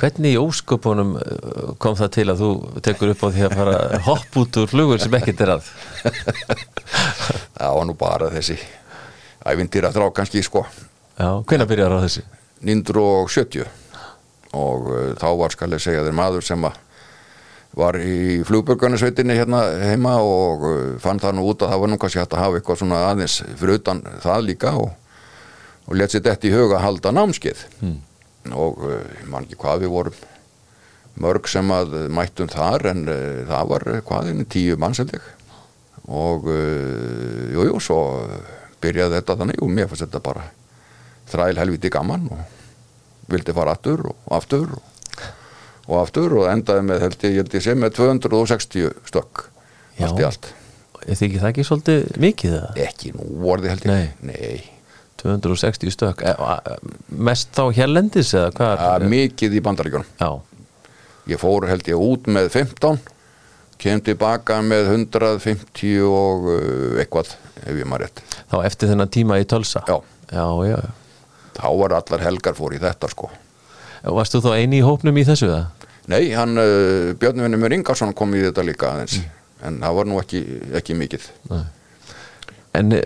Hvernig 0.00 0.32
í 0.32 0.40
ósköpunum 0.40 1.10
uh, 1.18 1.72
kom 1.82 1.96
það 1.98 2.12
til 2.14 2.26
að 2.32 2.40
þú 2.40 2.50
tekur 2.86 3.10
upp 3.12 3.24
á 3.24 3.28
því 3.28 3.42
að 3.44 3.56
fara 3.58 4.02
hopp 4.06 4.38
út 4.40 4.58
úr 4.62 4.70
flugur 4.70 5.02
sem 5.02 5.16
ekkert 5.18 5.42
er 5.44 5.52
að? 5.58 5.68
Það 7.60 7.74
var 7.76 7.84
nú 7.84 7.96
bara 8.00 8.30
þessi 8.32 8.56
ævintýra 9.44 9.92
þrá 9.92 10.06
kannski 10.16 10.40
sko. 10.44 10.64
Já, 11.20 11.28
hvenær 11.44 11.68
byrjar 11.68 11.96
á 12.00 12.04
þessi? 12.06 12.24
970 12.64 13.68
og 14.56 14.88
uh, 14.88 15.02
þá 15.20 15.28
var 15.42 15.54
skal 15.54 15.76
ég 15.76 15.84
segja 15.84 16.06
þér 16.06 16.16
maður 16.16 16.48
sem 16.48 16.64
að 16.70 16.80
var 17.76 18.00
í 18.02 18.40
flugbörgarnasveitinni 18.48 19.36
hérna 19.38 19.60
heima 19.92 20.16
og 20.24 20.64
uh, 20.66 20.78
fann 21.02 21.20
það 21.22 21.36
nú 21.36 21.48
út 21.52 21.62
að 21.62 21.74
það 21.74 21.82
var 21.84 21.92
nú 21.92 21.98
kannski 22.02 22.24
hægt 22.24 22.34
að 22.34 22.46
hafa 22.46 22.58
eitthvað 22.58 22.80
svona 22.80 23.04
aðeins 23.12 23.36
fyrir 23.60 23.78
utan 23.78 24.00
það 24.24 24.46
líka 24.48 24.72
og, 24.80 24.94
og 25.86 25.98
let 26.00 26.16
sér 26.16 26.24
þetta 26.24 26.48
í 26.48 26.56
huga 26.56 26.80
að 26.80 26.86
halda 26.88 27.12
námskeið 27.20 27.66
og 28.48 28.84
uh, 28.86 29.00
ég 29.20 29.26
man 29.30 29.44
ekki 29.46 29.58
hvað 29.60 29.84
við 29.84 29.92
vorum 29.94 30.20
mörg 31.20 31.48
sem 31.50 31.74
að 31.74 31.96
uh, 31.98 32.06
mættum 32.12 32.48
þar 32.50 32.86
en 32.94 33.04
uh, 33.10 33.42
það 33.50 33.72
var 33.74 33.86
hvað 34.08 34.30
inni 34.32 34.46
tíu 34.50 34.78
mannseldig 34.80 35.20
og 36.10 36.48
uh, 36.48 37.50
jú, 37.54 37.76
svo 37.82 38.00
byrjaði 38.80 39.18
þetta 39.20 39.36
þannig 39.42 39.60
og 39.62 39.74
mér 39.74 39.90
fannst 39.90 40.06
þetta 40.06 40.22
bara 40.24 40.46
þræl 41.30 41.60
helviti 41.60 41.92
gaman 41.92 42.30
og 42.32 42.40
vildi 43.30 43.54
fara 43.54 43.76
aftur 43.76 44.08
og 44.10 44.32
aftur 44.34 44.72
og, 44.78 45.26
og 45.86 46.00
aftur 46.00 46.38
og 46.40 46.48
endaði 46.50 46.86
með 46.88 47.04
held 47.06 47.28
ég, 47.28 47.36
held 47.42 47.54
ég 47.58 47.66
sem 47.66 47.78
með 47.78 48.00
260 48.00 48.90
stökk 49.10 49.44
Já. 50.00 50.08
allt 50.08 50.22
í 50.22 50.28
allt 50.30 50.50
þykir 51.10 51.40
það 51.40 51.50
ekki 51.52 51.66
svolítið 51.68 52.10
mikið 52.24 52.56
það? 52.56 52.82
ekki 52.88 53.14
nú 53.16 53.28
vorði 53.44 53.72
held 53.74 53.86
ég 53.86 53.92
Nei. 53.92 54.32
Nei. 54.32 54.79
260 55.22 55.92
stök. 55.94 56.22
Eh, 56.26 56.36
a- 56.40 56.76
Mest 57.08 57.52
þá 57.56 57.64
hérlendis 57.76 58.32
eða 58.36 58.52
hvað? 58.56 58.84
að 58.88 59.06
mikið 59.12 59.56
í 59.58 59.62
bandaríkjunum. 59.66 60.08
Já, 60.20 60.30
ég 61.34 61.40
fór 61.42 61.66
held 61.70 61.88
ég 61.90 62.00
út 62.10 62.28
með 62.32 62.48
15 62.56 63.00
kem 63.80 64.00
tilbaka 64.04 64.58
með 64.60 64.90
150 64.92 66.00
og 66.04 66.48
uh, 66.52 66.98
eitthvað 67.00 67.30
ef 67.64 67.76
ég 67.80 67.86
maður 67.88 68.06
rétt. 68.08 68.22
Þá 68.50 68.56
eftir 68.68 68.90
þennan 68.92 69.08
tíma 69.12 69.38
í 69.40 69.46
tölsa 69.48 69.80
Já. 69.88 69.96
Já, 70.30 70.44
já, 70.68 70.78
þá 71.56 71.64
var 71.80 71.94
allar 71.96 72.20
helgar 72.26 72.54
fór 72.58 72.74
í 72.76 72.80
þetta 72.82 73.08
sko. 73.10 73.30
Varst 74.04 74.36
þú 74.36 74.42
þá 74.44 74.50
eini 74.60 74.78
í 74.80 74.84
hópnum 74.84 75.16
í 75.20 75.24
þessu 75.28 75.48
það? 75.50 75.86
nei, 76.10 76.30
hann 76.34 76.58
uh, 76.58 77.12
Björnvinni 77.20 77.58
mér 77.60 77.74
Ingarsson 77.78 78.12
kom 78.16 78.32
í 78.34 78.40
þetta 78.44 78.64
líka 78.66 78.92
aðeins. 78.92 79.18
En 79.64 79.76
það 79.82 79.96
var 79.98 80.08
nú 80.08 80.20
ekki, 80.22 80.40
ekki 80.80 80.94
mikið. 80.96 81.26
En 82.78 82.94
uh, 82.96 83.02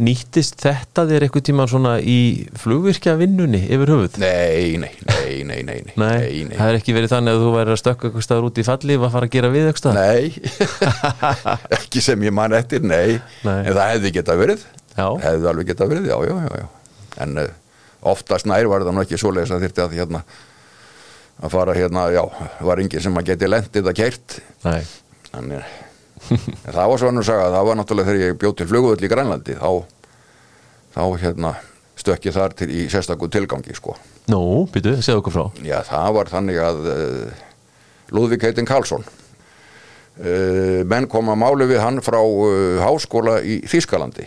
nýttist 0.00 0.62
þetta 0.62 1.02
þér 1.10 1.24
eitthvað 1.26 1.44
tíma 1.48 1.64
svona 1.68 1.96
í 2.00 2.46
flugvirkja 2.56 3.16
vinnunni 3.20 3.60
yfir 3.66 3.90
höfuð? 3.92 4.18
nei, 4.22 4.78
nei, 4.80 4.92
nei, 5.04 5.32
nei, 5.44 5.58
nei, 5.66 5.80
nei, 5.82 5.94
Nei, 5.98 6.44
nei, 6.48 6.56
það 6.56 6.70
er 6.70 6.78
ekki 6.78 6.94
verið 6.96 7.12
þannig 7.12 7.36
að 7.36 7.42
þú 7.44 7.50
væri 7.56 7.74
að 7.74 7.80
stökka 7.82 8.08
eitthvað 8.08 8.26
staðar 8.28 8.48
út 8.48 8.60
í 8.62 8.66
falli 8.68 8.96
og 8.96 9.06
að 9.08 9.14
fara 9.16 9.28
að 9.28 9.34
gera 9.34 9.50
við 9.52 9.68
eitthvað 9.72 9.98
Nei, 9.98 10.32
ekki 11.78 12.04
sem 12.04 12.26
ég 12.28 12.36
man 12.38 12.56
eftir, 12.56 12.84
nei. 12.86 13.18
Nei. 13.44 13.58
En 13.66 13.72
það 13.74 13.90
hefði 13.94 14.14
getað 14.18 14.40
verið. 14.44 14.62
Já. 14.94 15.06
Hefði 15.26 15.50
alveg 15.52 15.70
getað 15.72 15.92
verið, 15.92 16.08
já, 16.12 16.16
já, 16.30 16.36
já. 16.46 16.62
já. 16.62 16.68
En 17.26 17.42
uh, 17.42 17.50
oftast 18.14 18.48
nær 18.48 18.70
var 18.70 18.86
það 18.86 18.96
nú 18.96 19.04
ekki 19.04 19.20
svoleiðis 19.20 19.52
að 19.56 19.66
þyrfti 19.66 19.84
að 19.84 19.98
hérna 19.98 20.22
að 21.38 21.52
fara 21.54 21.74
hérna, 21.76 22.06
já, 22.14 22.22
var 22.66 22.80
enginn 22.82 23.04
sem 23.04 23.20
að 23.20 23.28
geti 23.32 23.50
lendið 23.50 23.90
að 23.92 23.98
keirt. 24.00 24.38
Nei, 24.64 24.80
Þannig, 25.28 25.76
en 26.34 26.74
það 26.74 26.84
var 26.92 27.02
svona 27.02 27.22
að 27.22 27.28
sagja, 27.30 27.50
það 27.54 27.68
var 27.68 27.78
náttúrulega 27.80 28.10
þegar 28.10 28.24
ég 28.24 28.38
bjóð 28.42 28.56
til 28.58 28.68
flugvöld 28.70 29.04
í 29.04 29.10
Grænlandi, 29.12 29.56
þá, 29.58 29.70
þá 30.96 31.02
hérna 31.24 31.52
stökki 31.98 32.32
þar 32.34 32.56
til, 32.58 32.70
í 32.70 32.86
sérstakur 32.92 33.30
tilgangi, 33.32 33.76
sko. 33.76 33.96
nú, 34.30 34.42
býtu, 34.72 34.96
segðu 35.02 35.22
okkur 35.22 35.36
frá. 35.36 35.44
Já, 35.66 35.78
það 35.88 36.10
var 36.18 36.32
þannig 36.32 36.60
að 36.62 36.90
uh, 36.92 37.44
Lúðvík 38.14 38.46
heitin 38.48 38.68
Karlsson. 38.68 39.04
Uh, 40.18 40.84
menn 40.88 41.06
kom 41.10 41.30
að 41.30 41.40
máli 41.42 41.68
við 41.70 41.82
hann 41.84 42.02
frá 42.02 42.18
uh, 42.20 42.80
háskóla 42.82 43.38
í 43.46 43.60
Þískalandi 43.70 44.26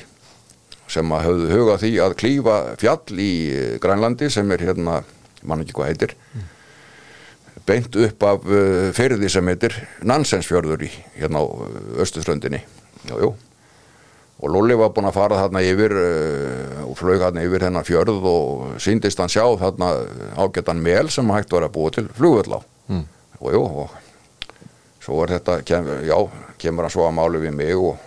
sem 0.91 1.11
að 1.15 1.25
höfðu 1.27 1.49
hugað 1.55 1.83
því 1.85 1.91
að 2.03 2.15
klífa 2.19 2.55
fjall 2.79 3.19
í 3.23 3.33
Grænlandi 3.83 4.27
sem 4.31 4.49
er 4.51 4.63
hérna, 4.67 5.01
mann 5.47 5.63
ekki 5.63 5.75
hvað 5.77 5.91
heitir 5.93 6.15
beint 7.67 7.95
upp 7.95 8.25
af 8.25 8.45
uh, 8.49 8.89
fyrði 8.95 9.29
sem 9.31 9.47
heitir 9.51 9.75
Nansensfjörður 10.07 10.85
í 10.87 10.91
hérna 11.17 11.43
á 11.43 11.45
Östuströndinni 12.01 12.61
jú, 13.09 13.17
jú. 13.17 13.31
Og 14.41 14.49
Lulli 14.49 14.73
var 14.73 14.89
búinn 14.89 15.05
að 15.05 15.17
fara 15.19 15.37
þarna 15.43 15.61
yfir 15.65 15.93
uh, 15.93 16.85
og 16.87 16.95
flög 16.97 17.21
þarna 17.21 17.43
yfir 17.45 17.67
hennar 17.67 17.85
fjörð 17.85 18.29
og 18.31 18.63
síndist 18.81 19.21
hann 19.21 19.31
sjá 19.31 19.45
þarna 19.61 19.91
ágættan 20.41 20.81
mel 20.81 21.11
sem 21.13 21.29
hægt 21.33 21.53
var 21.53 21.67
að 21.67 21.75
búa 21.77 21.93
til 21.93 22.07
flugvöll 22.17 22.57
á. 22.57 22.61
Mm. 22.91 23.05
og 23.39 23.53
jú 23.53 23.61
og 23.85 23.99
svo 25.01 25.21
var 25.21 25.31
þetta, 25.31 25.61
kem, 25.65 25.87
já, 26.05 26.17
kemur 26.61 26.85
hann 26.85 26.93
svo 26.93 27.05
að 27.07 27.15
málu 27.17 27.39
við 27.41 27.53
mig 27.57 27.77
og, 27.77 28.01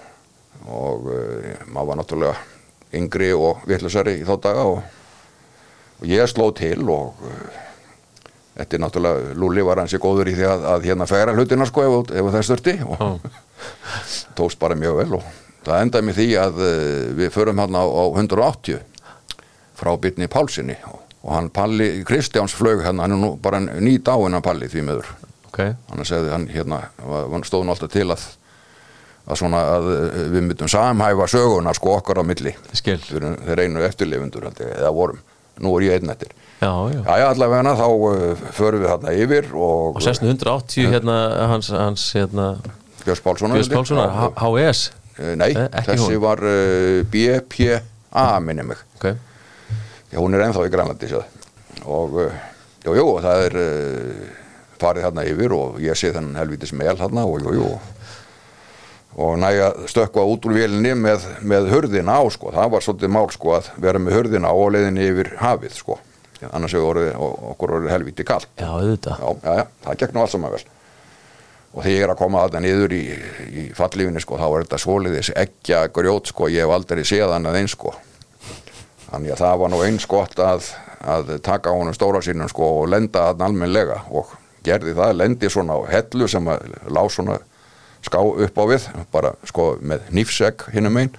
og 0.66 1.08
uh, 1.10 1.54
maður 1.70 1.90
var 1.92 2.00
náttúrulega 2.02 2.36
yngri 2.94 3.32
og 3.34 3.62
vitlusari 3.66 4.18
í 4.20 4.26
þá 4.26 4.34
daga 4.42 4.66
og, 4.70 4.82
og 6.00 6.10
ég 6.10 6.28
sló 6.30 6.50
til 6.54 6.82
og 6.90 7.22
þetta 8.54 8.76
er 8.76 8.82
náttúrulega, 8.84 9.36
Lulli 9.40 9.64
var 9.66 9.80
hansi 9.82 10.00
góður 10.02 10.30
í 10.30 10.34
því 10.36 10.46
að, 10.48 10.66
að 10.74 10.88
hérna 10.88 11.08
færa 11.10 11.34
hlutina 11.34 11.66
sko 11.68 11.86
ef, 11.86 12.12
ef 12.14 12.28
það 12.34 12.46
störti 12.48 12.76
og 12.86 13.24
tókst 14.38 14.60
bara 14.62 14.78
mjög 14.78 15.00
vel 15.02 15.16
og 15.18 15.26
það 15.64 15.80
endaði 15.80 16.08
með 16.08 16.20
því 16.20 16.28
að 16.42 16.60
uh, 16.62 16.76
við 17.20 17.32
förum 17.34 17.62
hann 17.62 17.78
á, 17.78 17.84
á 17.84 18.04
180 18.12 18.78
frá 19.74 19.90
Byrni 19.98 20.30
Pálsini 20.30 20.78
og, 20.90 21.02
og 21.24 21.34
hann 21.34 21.50
Palli 21.54 21.90
Kristjáns 22.06 22.54
flög 22.54 22.84
hann, 22.86 23.02
hann 23.02 23.16
er 23.16 23.20
nú 23.20 23.34
bara 23.42 23.62
ný 23.64 23.98
dáin 23.98 24.38
að 24.38 24.46
Palli 24.46 24.70
því 24.70 24.88
meður 24.90 25.12
Ok, 25.50 25.60
hann 25.90 26.06
segði 26.06 26.32
hann 26.34 26.48
hérna 26.50 26.80
hann 26.98 27.46
stóð 27.46 27.66
nú 27.66 27.74
alltaf 27.74 27.92
til 27.94 28.08
að 28.10 28.24
að 29.24 29.38
svona 29.40 29.60
að 29.72 29.86
uh, 29.88 30.16
við 30.34 30.42
myndum 30.50 30.68
samhæfa 30.68 31.26
söguna 31.32 31.72
sko 31.72 31.94
okkar 31.96 32.20
á 32.20 32.24
milli. 32.28 32.50
Skil. 32.76 32.98
Þeir 33.00 33.62
einu 33.62 33.80
ég, 33.80 33.94
eða 34.60 34.90
vorum, 34.92 35.22
nú 35.64 35.72
er 35.78 35.86
ég 35.86 35.96
einn 35.96 36.12
eftir 36.12 36.34
Já, 36.64 36.72
já. 36.94 37.28
Allavega 37.28 37.74
þá 37.76 37.86
uh, 37.92 38.44
förum 38.56 38.82
við 38.84 38.90
þarna 38.94 39.14
yfir 39.20 39.48
og, 39.52 39.98
Og 39.98 40.02
sérstun 40.04 40.32
180 40.32 40.90
hérna 40.94 41.16
hans, 41.52 41.70
hans 41.74 42.08
hérna 42.16 42.50
Björns 43.04 43.24
Pálssonar 43.24 44.32
HS 44.40 44.90
Eh, 45.14 45.36
Nei, 45.38 45.52
Eh, 45.54 45.68
þessi 45.86 46.08
hún. 46.16 46.22
var 46.24 46.40
uh, 46.42 47.04
BPA 47.06 48.40
minni 48.42 48.64
mig. 48.66 48.80
Ok, 48.98 49.12
Já, 50.10 50.18
hún 50.18 50.34
er 50.34 50.42
ennþá 50.48 50.64
í 50.66 50.72
Grænlandi 50.72 51.10
og 51.84 52.16
uh, 52.18 52.32
jú, 52.84 52.94
jú, 52.98 53.06
það 53.22 53.44
er 53.46 53.56
farið 54.80 55.06
þarna 55.06 55.24
yfir 55.30 55.54
og 55.56 55.78
ég 55.82 55.98
sé 55.98 56.10
þennan 56.14 56.38
helvítis 56.40 56.72
mel 56.76 56.96
þarna 56.98 57.24
og 57.28 57.44
jú, 57.46 57.54
jú. 57.60 57.68
Og 59.14 59.36
næja 59.38 59.68
stökkva 59.86 60.24
út 60.26 60.46
úr 60.48 60.56
vélinni 60.56 60.96
með, 60.98 61.22
með 61.46 61.68
hurðina 61.70 62.16
á 62.18 62.22
sko, 62.34 62.50
það 62.54 62.72
var 62.74 62.82
svolítið 62.82 63.12
mál 63.14 63.28
sko 63.30 63.52
að 63.54 63.68
vera 63.84 64.00
með 64.02 64.16
hurðina 64.18 64.50
á 64.50 64.54
og 64.58 64.72
leiðinni 64.74 65.06
yfir 65.12 65.30
hafið 65.38 65.76
sko, 65.78 65.98
annars 66.52 66.74
hefur 66.76 66.94
orðið, 66.94 67.10
okkur 67.50 67.74
orðið 67.78 67.92
helvíti 67.94 68.26
kall 68.28 68.44
já, 68.44 68.68
auðvitað. 68.68 69.20
Já, 69.20 69.28
já, 69.44 69.58
já, 69.60 69.66
það 69.84 70.00
gekk 70.02 70.14
nú 70.14 70.22
allt 70.24 70.34
saman 70.34 70.54
vel. 70.54 70.64
Og 71.74 71.82
þegar 71.82 71.94
ég 71.96 72.04
er 72.06 72.12
að 72.12 72.20
koma 72.20 72.42
þarna 72.44 72.62
niður 72.62 72.94
í, 72.94 73.02
í 73.50 73.62
fallífinni 73.74 74.22
sko, 74.22 74.38
þá 74.38 74.46
er 74.46 74.64
þetta 74.66 74.80
svoliðis 74.84 75.30
ekki 75.42 75.74
að 75.74 75.88
grjót 75.96 76.30
sko, 76.30 76.48
ég 76.52 76.62
hef 76.62 76.74
aldrei 76.76 77.02
séð 77.08 77.34
hann 77.34 77.50
að 77.50 77.58
eins 77.62 77.74
sko. 77.74 77.94
Þannig 79.08 79.34
að 79.34 79.42
það 79.42 79.58
var 79.62 79.72
nú 79.72 79.80
eins 79.86 80.06
gott 80.10 80.38
að, 80.42 80.70
að 81.02 81.34
taka 81.46 81.74
honum 81.74 81.96
stóra 81.96 82.22
sínum 82.22 82.50
sko 82.50 82.70
og 82.80 82.88
lenda 82.92 83.28
hann 83.32 83.42
almennlega 83.48 84.04
og 84.14 84.30
gerði 84.64 84.94
það, 84.96 85.16
lendi 85.18 85.50
svona 85.50 85.76
á 85.76 85.80
hellu 85.90 86.30
sem 86.30 86.46
að 86.50 86.70
lá 86.94 87.02
svona 87.10 87.40
ská 88.04 88.20
upp 88.22 88.58
á 88.60 88.64
við, 88.70 88.88
bara 89.12 89.34
sko 89.48 89.74
með 89.82 90.10
nýfsegg 90.14 90.68
hinnum 90.74 91.00
einn 91.00 91.14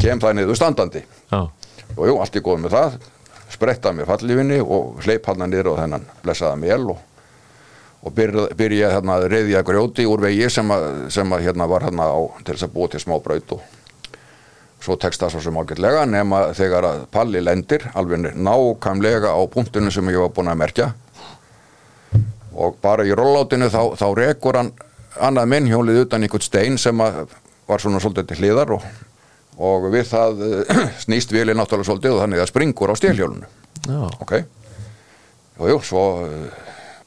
kem 0.00 0.20
það 0.20 0.40
niður 0.40 0.58
standandi. 0.58 1.02
Já, 1.30 1.46
og 1.94 2.08
jú, 2.08 2.16
allt 2.20 2.36
er 2.36 2.44
góð 2.44 2.64
með 2.64 2.74
það 2.76 2.98
spretta 3.52 3.92
mér 3.94 4.08
fallífinni 4.08 4.60
og 4.62 5.02
hleyp 5.04 5.26
hann 5.30 5.46
niður 5.46 5.72
og 5.74 5.80
þennan 5.80 6.06
blessaða 6.24 6.58
mél 6.60 6.90
og, 6.92 6.98
og 8.02 8.14
byrja, 8.16 8.90
hérna 8.96 9.20
að 9.20 9.28
reyðja 9.32 9.62
grjóti 9.66 10.06
úr 10.08 10.24
vegi 10.26 10.50
sem, 10.52 10.70
að, 10.70 10.86
sem 11.14 11.32
að 11.32 11.48
hérna 11.48 11.68
var 11.70 11.86
hérna 11.86 12.10
á 12.10 12.20
til 12.42 12.54
þess 12.54 12.68
að 12.68 12.74
búa 12.76 12.92
til 12.92 13.02
smá 13.02 13.16
braut 13.22 13.56
og 13.56 13.64
svo 14.82 14.96
tekst 15.00 15.22
það 15.22 15.34
svo 15.34 15.42
sem 15.46 15.58
ágætlega 15.58 16.04
nema 16.10 16.42
þegar 16.54 16.86
að 16.90 17.00
palli 17.14 17.42
lendir 17.42 17.88
alveg 17.94 18.28
nákvæmlega 18.34 19.32
á 19.34 19.40
punktinu 19.50 19.90
sem 19.90 20.12
ég 20.12 20.20
var 20.22 20.34
búin 20.34 20.52
að 20.52 20.60
merkja. 20.62 20.92
Og 22.56 22.76
bara 22.82 23.04
í 23.04 23.14
rollátinu 23.16 23.68
þá, 23.72 23.96
þá 23.98 24.06
rekur 24.16 24.60
hann 24.60 24.70
annað 25.16 25.50
minnhjólið 25.52 26.04
utan 26.04 26.24
einhvern 26.24 26.44
stein 26.44 26.78
sem 26.80 26.96
var 26.96 27.82
svona 27.82 28.00
svolítið 28.00 28.30
til 28.30 28.38
hliðar 28.42 28.76
og, 28.76 28.86
og 29.56 29.88
við 29.92 30.08
það 30.10 30.42
eh, 30.46 30.80
snýst 31.04 31.32
vilið 31.34 31.58
náttúrulega 31.58 31.90
svolítið 31.90 32.16
og 32.16 32.22
þannig 32.24 32.42
að 32.42 32.50
springur 32.50 32.92
á 32.92 32.94
stélhjólinu. 33.00 33.50
Já, 33.86 34.00
ok. 34.20 34.34
Og 35.56 35.70
jú, 35.70 35.78
svo 35.88 36.02
uh, 36.20 36.66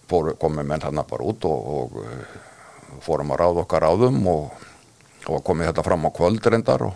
fóru, 0.09 0.33
komum 0.41 0.65
menn 0.65 0.81
hann 0.81 1.03
bara 1.05 1.27
út 1.27 1.45
og, 1.45 1.69
og 1.75 1.99
uh, 2.01 2.97
fórum 3.05 3.35
að 3.35 3.43
ráða 3.43 3.63
okkar 3.65 3.85
ráðum 3.85 4.23
og, 4.31 4.65
og 5.29 5.43
komið 5.45 5.69
þetta 5.69 5.85
fram 5.85 6.07
á 6.09 6.15
kvöldrendar 6.15 6.85
og, 6.87 6.95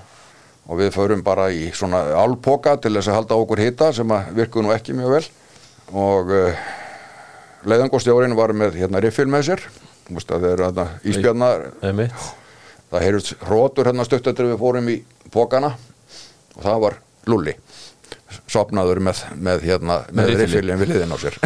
og 0.66 0.80
við 0.82 0.94
förum 0.96 1.22
bara 1.26 1.52
í 1.54 1.68
svona 1.76 2.02
álpoka 2.18 2.78
til 2.82 2.96
þess 2.96 3.12
að 3.12 3.20
halda 3.20 3.38
okkur 3.44 3.62
hita 3.62 3.92
sem 3.94 4.16
að 4.16 4.34
virkuð 4.40 4.66
nú 4.66 4.74
ekki 4.74 4.98
mjög 4.98 5.18
vel. 5.20 5.26
Og 5.94 6.34
uh, 6.34 6.64
leiðangostjórin 7.70 8.38
var 8.40 8.56
með 8.58 8.80
hérna 8.82 9.04
riffil 9.04 9.30
með 9.30 9.52
sér. 9.52 9.68
Það 10.10 10.50
eru 10.50 10.66
þarna 10.66 10.88
íspjarnar 11.08 11.70
það 12.94 13.06
heyrðust 13.08 13.36
hrótur 13.48 13.88
hérna 13.90 14.06
stutt 14.06 14.28
eftir 14.30 14.50
við 14.52 14.60
fórum 14.62 14.90
í 14.92 14.98
pokana. 15.34 15.74
Og 16.54 16.62
það 16.64 16.84
var 16.86 17.02
Lulli 17.32 17.58
sopnaður 18.50 19.02
með, 19.04 19.22
með 19.42 19.68
hérna 19.68 20.02
með 20.14 20.34
riffilin 20.34 20.82
við 20.82 20.94
liðin 20.94 21.16
á 21.16 21.18
sér. 21.22 21.38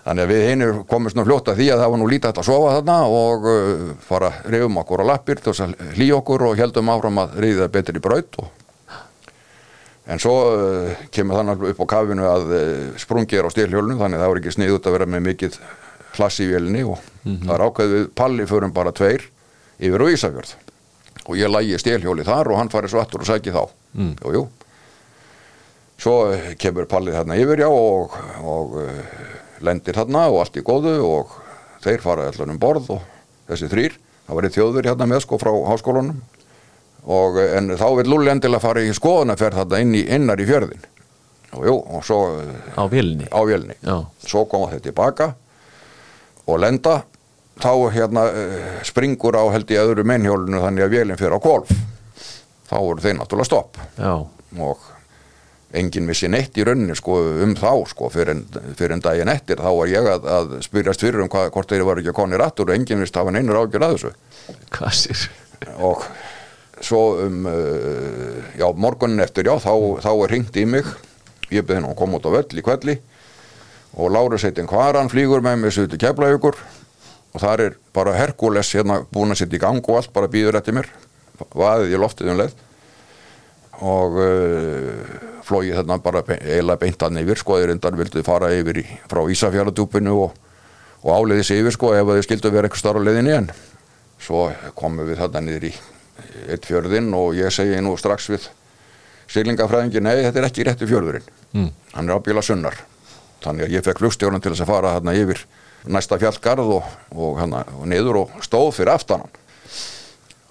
Þannig 0.00 0.24
að 0.24 0.30
við 0.32 0.46
hinu 0.48 0.68
komumst 0.88 1.16
nú 1.18 1.26
fljótt 1.26 1.50
að 1.52 1.58
því 1.60 1.66
að 1.74 1.82
það 1.82 1.90
var 1.92 2.00
nú 2.00 2.06
lítið 2.08 2.30
hægt 2.30 2.40
að 2.40 2.46
sofa 2.48 2.70
þarna 2.78 2.94
og 3.12 3.44
uh, 3.50 3.82
fara 4.06 4.30
reyfum 4.46 4.80
okkur 4.80 5.02
á 5.04 5.10
lappir 5.10 5.42
til 5.42 5.52
þess 5.52 5.64
að 5.66 5.74
hlý 5.98 6.08
okkur 6.16 6.46
og 6.48 6.56
heldum 6.60 6.92
áfram 6.94 7.20
að 7.20 7.36
reyða 7.44 7.68
betur 7.74 8.00
í 8.00 8.02
braut 8.06 8.40
og... 8.40 8.48
en 10.08 10.22
svo 10.22 10.34
uh, 10.54 11.04
kemur 11.12 11.42
þannig 11.42 11.66
upp 11.74 11.84
á 11.84 11.86
kafinu 11.92 12.30
að 12.30 12.48
uh, 12.48 12.64
sprungi 13.02 13.36
er 13.36 13.50
á 13.50 13.52
styrhjólnu 13.52 13.98
þannig 14.00 14.16
að 14.16 14.24
það 14.24 14.32
var 14.32 14.40
ekki 14.40 14.56
sniðut 14.56 14.88
að 14.88 14.96
vera 14.96 15.10
með 15.12 15.26
mikið 15.28 15.60
hlass 16.16 16.40
í 16.40 16.48
vélinni 16.48 16.86
og 16.88 17.04
það 17.28 17.54
er 17.58 17.66
ákveðið 17.68 17.96
við 17.98 18.10
palli 18.24 18.48
förum 18.48 18.74
bara 18.74 18.96
tveir 18.96 19.28
yfir 19.84 20.08
á 20.08 20.12
Ísafjörð 20.16 20.56
og 21.26 21.36
ég 21.36 21.50
lægi 21.52 21.78
stélhjóli 21.82 22.24
þar 22.26 22.50
og 22.52 22.58
hann 22.60 22.70
farið 22.72 22.94
svo 22.94 23.00
aftur 23.02 23.20
og 23.24 23.28
sæki 23.28 23.52
þá. 23.54 23.62
Mm. 23.94 24.14
jú, 24.24 24.32
jú. 24.38 24.42
svo 26.00 26.14
eh, 26.32 26.54
kemur 26.58 26.86
pallið 26.88 27.18
þarna 27.18 27.36
yfir 27.42 27.60
já 27.64 27.68
og, 27.68 28.14
og 28.46 28.76
uh, 28.80 29.00
lendir 29.60 29.96
þarna 29.98 30.26
og 30.32 30.38
allt 30.44 30.56
í 30.56 30.62
góðu 30.64 30.94
og 31.04 31.34
þeir 31.84 32.00
fara 32.04 32.28
allan 32.30 32.54
um 32.54 32.60
borð 32.62 32.88
og 32.96 33.02
þessi 33.50 33.68
þrýr, 33.72 33.96
það 34.28 34.38
var 34.38 34.46
eitt 34.48 34.56
þjóður 34.56 34.88
hérna 34.88 35.08
með 35.10 35.24
sko 35.26 35.38
frá 35.42 35.50
háskólanum 35.68 36.22
og 37.10 37.36
eh, 37.40 37.52
en 37.58 37.72
þá 37.76 37.86
vil 37.98 38.08
Lulli 38.12 38.32
endilega 38.32 38.62
fara 38.64 38.84
í 38.86 38.94
skoðanaferð 38.96 39.60
þarna 39.62 39.82
inn 39.84 39.94
í, 39.98 40.02
innar 40.08 40.40
í 40.40 40.48
fjörðin 40.48 40.88
og 41.50 41.64
jú, 41.66 41.76
og 41.96 42.04
svo 42.06 42.18
Á 42.78 42.84
vélinni. 42.88 43.26
á 43.28 43.40
vélni 43.44 43.74
svo 44.24 44.44
koma 44.48 44.70
þeir 44.72 44.84
tilbaka 44.88 45.32
og 46.46 46.60
lenda 46.62 47.00
þá 47.60 47.72
hérna 47.94 48.26
uh, 48.30 48.70
springur 48.86 49.36
á 49.36 49.44
held 49.52 49.72
í 49.72 49.80
öðru 49.80 50.04
mennhjólinu 50.08 50.62
þannig 50.62 50.86
að 50.86 50.94
vélinn 50.94 51.20
fyrir 51.20 51.36
á 51.36 51.40
kolf 51.42 51.72
þá 52.70 52.78
voru 52.78 53.02
þeir 53.02 53.18
náttúrulega 53.18 53.48
stopp. 53.48 53.80
Já, 53.98 54.14
og 54.62 54.88
enginn 55.80 56.08
vissi 56.10 56.30
neitt 56.30 56.56
í 56.58 56.64
rauninni 56.66 56.96
sko 56.98 57.18
um 57.44 57.52
þá 57.58 57.70
sko 57.90 58.10
fyrir 58.10 58.34
en, 58.34 58.42
fyrir 58.78 58.96
en 58.96 59.04
daginn 59.04 59.30
eftir. 59.30 59.62
Þá 59.62 59.70
var 59.76 59.90
ég 59.90 60.08
að, 60.14 60.26
að 60.38 60.56
spyrjast 60.66 61.04
fyrir 61.04 61.22
um 61.24 61.30
hvað, 61.30 61.50
hvort 61.54 61.70
þeir 61.70 61.86
var 61.86 62.02
ekki 62.02 62.16
konir 62.16 62.42
aftur 62.44 62.70
og 62.70 62.78
enginn 62.78 63.02
vissi 63.02 63.18
hafa 63.18 63.34
neinur 63.34 63.60
ágjör 63.62 63.86
að 63.86 63.96
þessu. 63.96 64.12
Sér? 65.02 65.28
Og 65.76 66.06
svo 66.80 67.04
um 67.26 67.46
uh, 67.50 68.50
já, 68.58 68.66
morgunin 68.74 69.22
eftir 69.22 69.50
já, 69.50 69.54
þá, 69.62 69.72
þá 70.02 70.10
er 70.14 70.34
hringt 70.34 70.58
í 70.58 70.66
mig. 70.66 70.90
Ég 71.50 71.66
byrði 71.66 71.80
henni 71.80 71.94
að 71.94 71.98
koma 71.98 72.18
út 72.18 72.30
á 72.30 72.34
völl 72.34 72.60
í 72.62 72.66
kvelli 72.66 73.00
og 73.98 74.12
Lárus 74.14 74.44
heitin 74.46 74.68
Kvaran 74.70 75.10
flýgur 75.10 75.42
með 75.42 75.56
mig 75.64 75.74
svo 75.74 75.88
til 75.90 75.98
keflaugur 75.98 76.54
og 77.30 77.42
þar 77.42 77.64
er 77.66 77.78
bara 77.94 78.16
Herkules 78.18 78.72
hérna 78.74 79.00
búin 79.12 79.34
að 79.34 79.42
setja 79.42 79.58
í 79.58 79.62
gang 79.62 79.80
og 79.80 80.00
allt 80.00 80.12
bara 80.14 80.30
býður 80.30 80.58
eftir 80.60 80.76
mér. 80.76 80.90
Vaðið 81.56 81.94
í 81.94 82.00
loftið 82.00 82.32
um 82.32 82.40
leið. 82.40 82.54
Og 83.80 84.18
uh, 84.20 85.30
flóið 85.46 85.78
þarna 85.80 85.98
bara 86.04 86.22
be 86.26 86.36
eiginlega 86.42 86.82
beint 86.82 87.02
hann 87.02 87.20
yfir 87.22 87.40
sko, 87.40 87.58
þeir 87.60 87.74
endar 87.74 87.96
vildu 87.98 88.22
fara 88.26 88.50
yfir 88.54 88.82
í, 88.82 88.86
frá 89.10 89.22
Ísafjarladúpinu 89.32 90.16
og, 90.26 90.34
og 91.00 91.10
áleiðis 91.16 91.54
yfir 91.56 91.74
sko 91.74 91.94
ef 91.96 92.10
þau 92.10 92.26
skildu 92.26 92.52
vera 92.52 92.68
eitthvað 92.68 92.82
starf 92.84 93.00
á 93.00 93.06
leiðinni 93.08 93.34
en 93.38 93.50
svo 94.20 94.50
komum 94.76 95.08
við 95.08 95.22
þarna 95.22 95.42
niður 95.46 95.70
í 95.70 95.74
eitt 96.52 96.68
fjörðinn 96.68 97.08
og 97.16 97.32
ég 97.38 97.52
segi 97.54 97.80
nú 97.80 97.94
strax 97.96 98.28
við 98.30 98.50
sýlingafræðingi, 99.30 100.02
nei 100.02 100.20
þetta 100.26 100.42
er 100.42 100.48
ekki 100.50 100.66
rétti 100.66 100.88
fjörðurinn. 100.90 101.26
Mm. 101.54 101.70
hann 101.94 102.10
er 102.10 102.18
ábíla 102.18 102.42
sunnar. 102.44 102.76
Þannig 103.40 103.66
að 103.66 103.74
ég 103.74 103.84
fekk 103.86 104.02
flugstjórn 104.02 104.42
til 104.42 104.52
þess 104.52 104.64
að 104.66 104.72
fara 104.74 104.94
þarna 104.98 105.14
yfir 105.16 105.40
næsta 105.88 106.18
fjallgarð 106.20 106.74
og, 106.76 106.88
og, 107.14 107.38
hana, 107.40 107.64
og 107.78 107.88
niður 107.88 108.24
og 108.24 108.40
stóð 108.44 108.72
fyrir 108.78 108.94
aftanan 108.94 109.30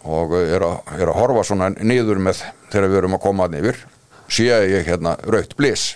og 0.09 0.33
er 0.39 0.63
að, 0.63 0.77
er 0.95 1.09
að 1.11 1.17
horfa 1.19 1.43
svona 1.47 1.69
niður 1.75 2.21
með 2.23 2.43
þegar 2.71 2.87
við 2.87 3.01
erum 3.01 3.17
að 3.17 3.23
koma 3.25 3.47
að 3.49 3.57
yfir 3.59 3.81
sé 4.29 4.45
ég 4.47 4.85
hérna 4.87 5.15
raut 5.25 5.55
blis. 5.57 5.95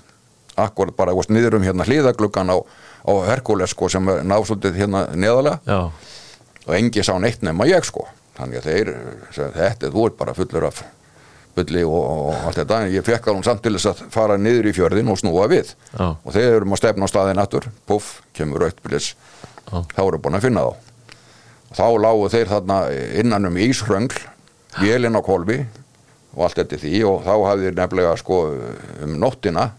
Akkurat 0.59 0.95
bara 0.97 1.13
veist, 1.15 1.31
niður 1.33 1.57
um 1.57 1.65
hérna 1.65 1.85
hlýðagluggan 1.87 2.51
á, 2.53 2.57
á 2.61 3.13
Herkules 3.29 3.73
sko 3.73 3.89
sem 3.89 4.09
er 4.11 4.25
náðsóldið 4.27 4.75
hérna 4.83 5.05
neðalega 5.17 5.61
Já, 5.65 5.79
og 6.67 6.75
engi 6.77 7.05
sá 7.05 7.15
neitt 7.21 7.41
nema 7.45 7.65
ég 7.69 7.85
sko. 7.87 8.05
Þannig 8.37 8.59
að 8.59 8.67
þeir, 8.69 8.91
þetta, 9.33 9.89
þú 9.93 10.05
ert 10.09 10.19
bara 10.19 10.35
fullur 10.37 10.67
af 10.69 10.83
bulli 11.55 11.83
og, 11.85 11.99
og 12.01 12.47
allt 12.47 12.59
þetta 12.61 12.79
en 12.81 12.93
ég 12.93 13.05
fekk 13.05 13.29
hún 13.31 13.45
samt 13.45 13.61
til 13.65 13.75
þess 13.75 13.91
að 13.91 14.01
fara 14.13 14.37
niður 14.41 14.71
í 14.71 14.73
fjörðin 14.75 15.11
og 15.13 15.19
snúa 15.21 15.45
við. 15.51 15.75
Já. 15.93 16.07
og 16.15 16.33
þeir 16.33 16.57
erum 16.57 16.75
að 16.75 16.81
stefna 16.81 17.09
á 17.09 17.13
staðin 17.13 17.43
aftur 17.43 17.69
puff, 17.89 18.21
kemur 18.33 18.65
rautblis 18.65 19.13
Já. 19.69 19.83
þá 19.93 20.01
eru 20.07 20.21
búin 20.23 20.39
að 20.39 20.47
finna 20.47 20.65
þá. 20.65 20.73
Og 21.69 21.77
þá 21.77 21.85
lágu 22.05 22.27
þeir 22.33 22.51
þarna 22.51 22.79
innan 23.21 23.49
um 23.49 23.61
íshröngl 23.67 24.19
vélinn 24.81 25.17
á 25.17 25.21
kolvi 25.25 25.63
og 26.33 26.45
allt 26.47 26.59
þetta 26.61 26.81
því. 26.81 26.93
Og 27.09 27.25
þá 27.25 27.33
hafði 27.47 27.69
þeir 27.69 27.79
nefnilega 27.81 28.15
sko 28.21 28.39
um 29.05 29.17
nóttina 29.21 29.71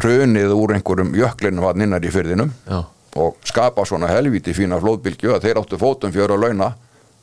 hrunið 0.00 0.52
úr 0.56 0.74
einhverjum 0.76 1.14
jöklinum 1.16 1.68
hann 1.68 1.86
innar 1.86 2.04
í 2.04 2.10
fyrðinum 2.12 2.50
já, 2.66 2.80
og 3.20 3.36
skapa 3.46 3.84
svona 3.86 4.08
helvíti 4.10 4.54
fína 4.56 4.80
flóðbylgju 4.82 5.36
að 5.36 5.46
þeir 5.46 5.60
áttu 5.60 5.78
fótum 5.78 6.12
fjöru 6.14 6.34
að 6.34 6.48
launa 6.48 6.72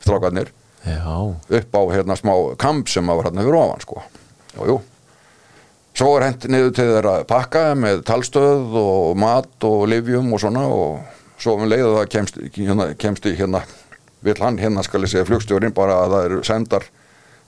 strákarnir 0.02 0.52
já, 0.86 1.16
upp 1.58 1.76
á 1.78 1.82
hérna 1.94 2.16
smá 2.18 2.34
kamp 2.58 2.88
sem 2.88 3.06
var 3.06 3.28
hérna 3.28 3.44
fyrir 3.46 3.58
ofan 3.60 3.84
sko. 3.84 4.02
Og 4.58 4.68
jú. 4.68 4.80
Svo 5.92 6.14
er 6.16 6.30
hent 6.30 6.46
niður 6.48 6.72
til 6.72 6.88
þeirra 6.88 7.16
pakka 7.28 7.74
með 7.76 8.00
talstöð 8.08 8.78
og 8.80 9.18
mat 9.20 9.66
og 9.68 9.84
livjum 9.92 10.32
og 10.32 10.40
svona 10.40 10.64
og 10.72 11.02
svo 11.36 11.58
um 11.58 11.68
leiðu 11.68 11.92
það 11.98 12.08
kemst, 12.14 12.38
hérna, 12.56 12.86
kemst 12.96 13.28
í 13.28 13.34
hérna 13.36 13.60
vill 14.24 14.38
hann 14.40 14.58
hérna 14.58 14.84
skal 14.86 15.04
ég 15.04 15.12
segja 15.12 15.26
flugstjórin 15.28 15.74
bara 15.74 15.98
að 16.04 16.14
það 16.14 16.26
eru 16.28 16.42
sendar 16.46 16.86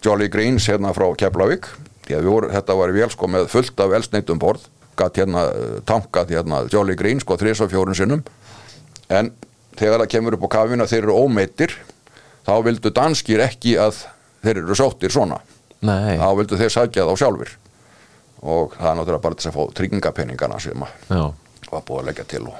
Jolly 0.04 0.28
Greens 0.28 0.68
hérna 0.68 0.92
frá 0.92 1.06
Keflavík. 1.16 1.70
Voru, 2.04 2.50
þetta 2.52 2.76
var 2.76 2.92
vel 2.92 3.08
sko 3.12 3.28
með 3.32 3.48
fullt 3.48 3.80
af 3.80 3.94
elsneitum 3.96 4.40
borð. 4.42 4.66
Gatt 4.98 5.16
hérna 5.18 5.46
eh, 5.48 5.78
tankað 5.88 6.34
hérna 6.34 6.64
Jolly 6.70 6.98
Greens 6.98 7.24
sko 7.24 7.38
þrís 7.40 7.62
og 7.64 7.72
fjórun 7.72 7.96
sinnum. 7.96 8.24
En 9.08 9.32
þegar 9.78 10.04
það 10.04 10.12
kemur 10.12 10.36
upp 10.36 10.44
á 10.44 10.54
kafina 10.58 10.88
þeir 10.90 11.06
eru 11.06 11.16
ómeittir 11.24 11.78
þá 12.46 12.52
vildu 12.66 12.90
danskir 12.94 13.42
ekki 13.44 13.76
að 13.80 14.02
þeir 14.44 14.60
eru 14.62 14.76
sóttir 14.78 15.12
svona. 15.14 15.40
Nei, 15.84 16.16
þá 16.20 16.28
vildu 16.38 16.58
þeir 16.60 16.72
sækja 16.72 17.06
þá 17.08 17.14
sjálfur 17.20 17.50
og 18.44 18.74
það 18.76 18.88
er 18.90 18.96
náttúrulega 18.98 19.22
bara 19.24 19.36
þess 19.40 19.48
að 19.50 19.56
fá 19.56 19.62
tryggingapenningana 19.78 20.58
sem 20.60 20.82
að 20.84 21.12
já, 21.16 21.22
var 21.72 21.84
búið 21.88 22.00
að 22.02 22.08
leggja 22.10 22.24
til 22.28 22.42
og 22.50 22.56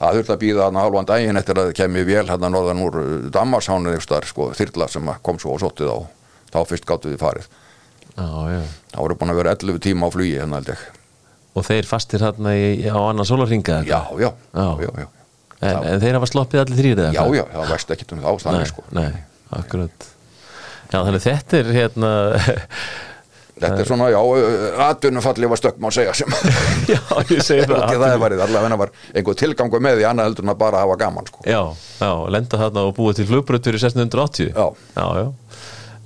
það 0.00 0.16
þurfti 0.18 0.32
að 0.34 0.40
býða 0.42 0.64
hann 0.66 0.76
halvan 0.80 1.08
daginn 1.08 1.40
eftir 1.40 1.56
að 1.60 1.70
það 1.70 1.76
kemi 1.78 2.02
vel 2.04 2.24
hérna 2.28 2.50
norðan 2.52 2.82
úr 2.84 2.98
Dammarshánu 3.32 3.94
þar 4.04 4.26
sko 4.28 4.50
þyrla 4.58 4.88
sem 4.92 5.08
að 5.08 5.22
kom 5.24 5.38
svo 5.40 5.54
og 5.56 5.62
sótti 5.64 5.88
þá. 5.88 5.96
Þá 6.52 6.58
fyrst 6.68 6.86
gáttu 6.88 7.10
við 7.14 7.20
farið. 7.24 7.46
Já, 8.16 8.26
þá 8.92 8.98
voru 9.00 9.16
búin 9.20 9.32
að 9.32 9.40
vera 9.40 9.54
11 9.56 9.80
tíma 9.88 10.08
á 10.08 10.14
flugi 10.14 10.36
hérna 10.36 10.60
held 10.60 10.70
ég. 10.74 10.84
Og 11.56 11.64
þeir 11.64 11.88
fastir 11.88 12.20
hérna 12.24 12.52
í, 12.56 12.68
á 12.88 12.96
annan 13.00 13.24
sólarringa 13.28 13.80
já, 13.88 13.98
já, 14.20 14.30
Já. 14.52 14.68
já, 14.84 14.90
já, 15.00 15.08
En, 15.66 15.88
en 15.94 16.02
þeir 16.04 16.18
hafa 16.18 16.28
sloppið 16.30 16.62
allir 16.62 16.80
þrýr 16.80 17.02
eða 17.02 17.12
já, 17.16 17.24
já, 17.40 17.44
það 17.54 17.72
veist 17.74 17.92
ekki 17.96 18.08
um 18.14 18.22
þá 18.24 18.30
þannig 18.46 18.70
sko. 18.70 18.86
nei, 18.96 19.10
akkurat. 19.58 20.08
Já, 20.92 20.98
þannig 21.02 21.24
þetta 21.26 21.60
er 21.60 21.70
hérna 21.74 22.10
þetta 23.60 23.80
er 23.80 23.88
svona, 23.88 24.08
já, 24.12 24.18
atvinnufalli 24.86 25.48
var 25.50 25.60
stökk 25.60 25.78
má 25.80 25.88
segja 25.94 26.12
sem 26.16 26.32
Já, 26.92 27.00
ég 27.32 27.40
segi 27.44 27.64
það 27.70 27.94
það 27.94 28.06
er 28.10 28.20
varðið, 28.22 28.42
allavega 28.46 28.78
var 28.82 28.92
einhver 29.16 29.38
tilgangu 29.40 29.80
með 29.86 30.00
því 30.00 30.08
annað 30.10 30.30
heldur 30.30 30.46
en 30.46 30.52
að 30.52 30.60
bara 30.60 30.82
hafa 30.84 30.98
gaman 31.00 31.30
sko. 31.30 31.40
Já, 31.48 31.62
já, 32.02 32.10
lenda 32.36 32.60
þarna 32.60 32.84
og 32.90 32.94
búa 32.98 33.16
til 33.16 33.26
flugbrötur 33.30 33.78
í 33.78 33.80
1680 33.80 34.52
Já. 34.52 34.66
já, 34.98 35.06
já. 35.24 35.28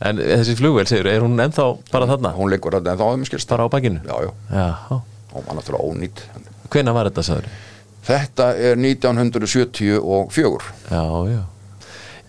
En 0.00 0.16
þessi 0.16 0.54
flugvél, 0.56 0.86
segir, 0.88 1.10
er 1.12 1.20
hún 1.20 1.34
ennþá 1.42 1.66
bara 1.92 2.06
þarna? 2.08 2.30
hún 2.38 2.48
liggur 2.48 2.72
þetta 2.78 2.94
en 2.94 3.00
þá 3.02 3.04
hefum 3.10 3.26
skilst. 3.28 3.50
Bara 3.50 3.66
á 3.66 3.72
bakinu? 3.72 4.00
já, 4.06 4.14
já, 4.24 4.30
Já, 4.54 5.00
og 5.34 5.42
mann 5.44 5.58
náttúrulega 5.60 5.90
ónýtt 5.90 6.22
hvenær 6.70 6.94
var 6.96 7.10
þetta, 7.10 7.26
sagður? 7.26 7.50
Þetta 8.06 8.50
er 8.56 8.80
1974 8.80 10.70
Já, 10.90 11.04
já. 11.30 11.40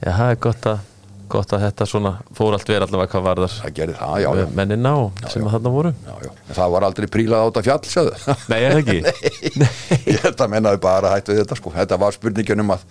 Já, 0.02 0.12
það 0.18 0.32
er 0.32 0.40
gott 0.48 0.66
að 0.72 0.88
gott 1.32 1.54
að 1.56 1.62
þetta 1.64 1.86
svona 1.88 2.12
fór 2.36 2.56
allt 2.58 2.68
verið 2.68 2.88
allavega 2.88 3.12
hvað 3.14 3.24
varðar 3.28 3.54
það 3.56 3.76
gerði 3.78 3.94
það, 4.00 4.16
já, 4.24 4.30
já, 4.42 4.48
mennina 4.58 4.92
og 5.00 5.22
sem 5.32 5.46
að 5.48 5.54
þarna 5.56 5.72
voru. 5.76 5.92
Já, 6.08 6.16
já. 6.26 6.32
En 6.50 6.58
það 6.58 6.74
var 6.74 6.86
aldrei 6.88 7.08
prílað 7.14 7.40
á 7.40 7.48
þetta 7.48 7.64
fjall, 7.68 7.86
sjáðu 7.94 8.36
Nei, 8.52 8.58
er 8.58 8.76
það 8.76 8.82
ekki? 8.82 9.56
ég 10.12 10.26
held 10.26 10.44
að 10.44 10.52
mennaði 10.56 10.82
bara 10.84 11.14
hættu 11.14 11.38
þetta 11.38 11.60
sko. 11.62 11.74
Þetta 11.78 12.02
var 12.04 12.18
spurningin 12.18 12.66
um 12.66 12.76
að 12.76 12.84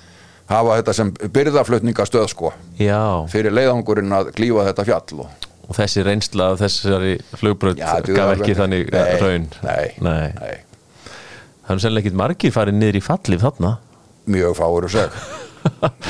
hafa 0.51 0.79
þetta 0.81 0.97
sem 0.97 1.13
byrðaflutningastöð 1.37 2.27
sko. 2.33 2.55
Já, 2.81 3.03
fyrir 3.35 3.55
leiðangurinn 3.55 4.17
að 4.17 4.33
klífa 4.39 4.67
þetta 4.71 4.89
fjall 4.89 5.25
og 5.27 5.49
og 5.71 5.77
þessi 5.79 6.03
reynsla 6.03 6.49
af 6.51 6.65
þessari 6.65 7.13
flugbröð 7.39 7.79
Já, 7.79 7.93
gaf 8.03 8.33
ekki 8.35 8.57
þannig 8.59 8.89
Nei, 8.91 9.13
raun. 9.23 9.45
nei, 9.63 9.85
nei. 10.03 10.33
nei, 10.35 10.57
Það 11.71 11.77
er 11.77 11.83
sennilega 11.85 12.09
ekki 12.09 12.19
margir 12.19 12.51
farið 12.51 12.75
niður 12.81 12.97
í 12.99 13.01
fallið 13.07 13.43
þarna. 13.45 13.69
Mjög 14.35 14.55
fáur 14.59 14.87
að 14.89 14.95
seg. 14.97 15.19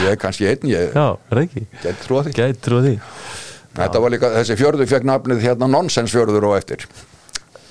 Ég 0.00 0.06
er 0.08 0.16
kannski 0.22 0.46
einn, 0.48 0.70
ég 0.70 0.94
Já, 0.96 1.04
get 1.84 1.98
trúa 2.06 2.22
því. 2.24 2.32
Gætur 2.38 2.76
því. 2.86 2.92
Þetta 3.76 4.00
var 4.00 4.14
líka, 4.14 4.30
þessi 4.38 4.56
fjörður 4.56 4.88
fekk 4.88 5.04
nafnið 5.10 5.44
hérna 5.44 5.68
nonsensfjörður 5.68 6.48
og 6.48 6.56
eftir. 6.56 6.88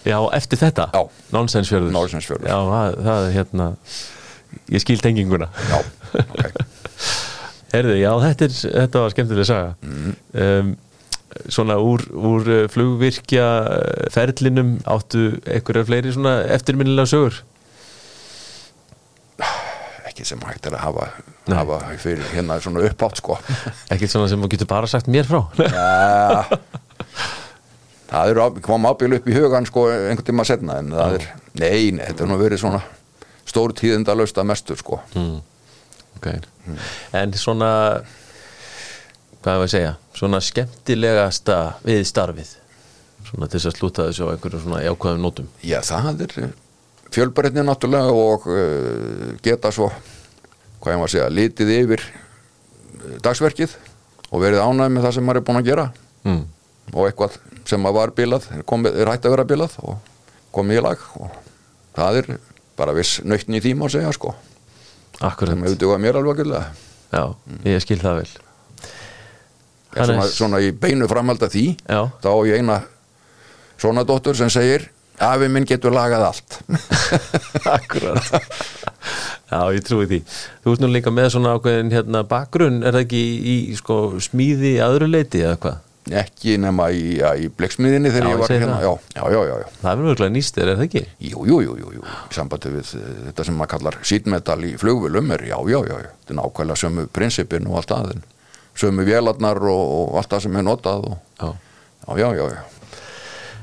Já, 0.06 0.20
eftir 0.38 0.62
þetta? 0.62 0.86
Já. 0.94 1.02
Nonsensfjörður. 1.34 1.96
Nonsensfjörður. 1.98 2.52
Já, 2.54 2.60
það, 2.70 3.02
það 3.10 3.24
er 3.24 3.36
hérna 3.40 3.72
Ég 4.70 4.86
skil 4.86 5.02
tenginguna. 5.02 5.50
Já, 5.74 5.82
ok. 6.30 6.64
Herðu, 7.74 8.00
já, 8.04 8.10
þetta, 8.28 8.46
er, 8.46 8.58
þetta 8.84 9.04
var 9.08 9.18
skemmtilega 9.18 9.50
saga. 9.50 9.76
Mm. 9.82 10.16
um, 10.46 10.72
Svona 11.50 11.82
úr, 11.82 12.06
úr 12.14 12.48
uh, 12.54 12.64
flugvirkja 12.70 13.50
ferlinum 14.14 14.78
áttu 14.90 15.32
einhverjar 15.50 15.90
fleiri 15.90 16.14
svona 16.14 16.44
eftirminnilega 16.54 17.10
sögur 17.10 17.42
ekki 20.20 20.28
sem 20.28 20.42
hægt 20.44 20.68
er 20.68 20.76
að 20.76 20.84
hafa, 20.84 21.08
hafa 21.48 21.80
fyrir 22.02 22.28
hérna 22.34 22.60
svona 22.64 22.84
uppátt 22.84 23.22
sko. 23.22 23.38
Ekkert 23.94 24.12
svona 24.12 24.28
sem 24.32 24.42
þú 24.44 24.52
getur 24.52 24.70
bara 24.70 24.90
sagt 24.92 25.08
mér 25.12 25.28
frá. 25.28 25.46
Já. 25.64 26.44
Það 28.10 28.32
er 28.34 28.42
á, 28.42 28.46
kom 28.66 28.88
ábyggilega 28.90 29.22
upp 29.22 29.30
í 29.30 29.36
hugan 29.38 29.68
sko 29.70 29.86
einhvern 29.94 30.28
tíma 30.28 30.46
setna 30.48 30.80
en 30.82 30.92
það 30.98 31.20
er, 31.20 31.28
nei, 31.62 31.92
nei, 31.96 32.06
þetta 32.08 32.26
er 32.26 32.32
nú 32.32 32.40
verið 32.42 32.64
svona 32.64 32.80
stór 33.48 33.74
tíðinda 33.78 34.16
lausta 34.18 34.44
mestur 34.44 34.80
sko. 34.82 35.00
Mm. 35.16 35.38
okay. 36.18 36.42
En 37.16 37.36
svona 37.38 37.70
hvað 39.40 39.54
er 39.54 39.68
að 39.68 39.70
segja? 39.76 39.94
Svona 40.18 40.42
skemmtilegasta 40.44 41.60
við 41.86 42.02
starfið? 42.10 42.56
Svona 43.30 43.48
til 43.48 43.60
þess 43.60 43.70
að 43.70 43.78
slúta 43.78 44.10
þessu 44.10 44.26
á 44.28 44.32
einhverjum 44.34 44.66
svona 44.66 44.82
jákvæðum 44.84 45.24
nótum? 45.24 45.54
Já, 45.64 45.80
það 45.86 46.26
er 46.26 46.42
fjölbreytni 47.14 47.64
náttúrulega 47.66 48.14
og 48.14 48.48
uh, 48.50 49.36
geta 49.46 49.72
svo 49.74 49.90
hvað 50.80 50.94
ég 50.94 51.00
maður 51.00 51.08
að 51.10 51.14
segja, 51.16 51.30
litið 51.34 51.72
yfir 51.76 52.04
uh, 52.06 53.16
dagsverkið 53.26 53.76
og 54.30 54.44
verið 54.44 54.64
ánægð 54.64 54.94
með 54.96 55.08
það 55.08 55.16
sem 55.18 55.28
maður 55.28 55.42
er 55.42 55.48
búin 55.48 55.62
að 55.62 55.70
gera. 55.72 55.88
Mm. 56.28 56.42
og 56.92 57.06
eitthvað 57.08 57.38
sem 57.70 57.86
að 57.88 57.96
var 57.96 58.12
bilað 58.18 58.46
er, 58.52 58.64
komið, 58.68 58.98
er 59.00 59.12
hægt 59.14 59.26
að 59.28 59.34
vera 59.36 59.48
bilað 59.48 59.78
og 59.86 60.12
komið 60.56 60.80
í 60.80 60.84
lag 60.84 61.06
og 61.22 61.38
það 61.96 62.20
er 62.20 62.30
bara 62.80 62.96
viss 62.98 63.22
nöytni 63.24 63.60
í 63.60 63.64
tíma 63.64 63.88
að 63.88 63.96
segja 63.98 64.12
sko. 64.16 64.34
Akkurat, 65.20 65.54
sem 65.54 65.66
hefur 65.66 65.80
dugað 65.80 66.02
mér 66.04 66.20
alveg 66.20 66.44
að 66.48 66.70
já, 67.12 67.24
ég 67.68 67.84
skil 67.84 68.00
það 68.02 68.22
vel. 68.22 68.30
Svona, 69.90 70.28
svona 70.30 70.62
í 70.62 70.70
beinu 70.76 71.08
framhald 71.10 71.42
að 71.44 71.56
því 71.56 71.66
Já. 71.90 72.02
þá 72.22 72.30
á 72.30 72.40
ég 72.46 72.62
eina 72.62 72.76
svona 73.82 74.04
dóttur 74.06 74.38
sem 74.38 74.52
segir 74.54 74.86
afi 75.20 75.50
minn 75.52 75.68
getur 75.68 75.94
lagað 75.96 76.26
allt. 76.30 76.60
Akkurat. 77.76 78.32
Já, 79.50 79.62
ég 79.74 79.84
trúi 79.86 80.08
því. 80.10 80.22
Þú 80.64 80.74
ert 80.76 80.84
nú 80.84 80.90
líka 80.94 81.14
með 81.14 81.32
svona 81.36 81.56
ákveðin 81.58 81.94
hérna 81.94 82.24
bakgrunn 82.30 82.82
er 82.84 82.96
það 82.96 83.06
ekki 83.08 83.22
í, 83.54 83.56
sko, 83.80 84.00
smíði 84.24 84.78
að 84.84 84.98
öðru 84.98 85.14
leiti 85.14 85.44
eða 85.46 85.60
hvað? 85.64 85.86
ekki 86.10 86.56
nema 86.58 86.88
í, 86.96 87.20
ja, 87.20 87.34
í 87.38 87.50
bleiksmiðinni 87.54 88.10
þegar 88.10 88.26
Já, 88.26 88.32
ég 88.32 88.40
var 88.42 88.54
hérna. 88.54 88.78
já, 88.82 88.92
já, 89.14 89.24
já, 89.30 89.40
já, 89.46 89.56
já. 89.62 89.68
Það 89.82 89.92
er 89.92 90.00
mjög 90.06 90.24
nýst 90.34 90.58
er 90.58 90.72
það 90.72 90.84
ekki? 90.88 91.04
Jú, 91.30 91.44
jú, 91.46 91.60
jú, 91.68 91.76
jú, 92.00 92.02
í 92.02 92.34
sambandi 92.34 92.72
við 92.74 92.94
eh, 92.98 93.12
þetta 93.28 93.46
sem 93.46 93.60
maður 93.60 93.72
kallar 93.76 93.98
sítmetal 94.12 94.58
í 94.66 94.72
flugvölum 94.82 95.36
er 95.36 95.46
já, 95.52 95.58
já, 95.70 95.80
já, 95.86 95.98
þetta 96.24 96.34
er 96.34 96.40
nákvæmlega 96.40 96.82
sömu 96.82 97.06
prinsipin 97.14 97.70
og 97.70 97.78
allt 97.82 97.94
aðeins, 97.94 98.26
sömu 98.80 99.06
vélarnar 99.06 99.62
og, 99.70 99.86
og 100.00 100.20
allt 100.22 100.34
það 100.34 100.46
sem 100.48 100.60
er 100.62 100.68
notað 100.72 101.10
og, 101.12 101.18
Já. 101.40 101.52
Já, 102.10 102.18
já, 102.18 102.30
já, 102.40 102.46
já, 102.56 102.62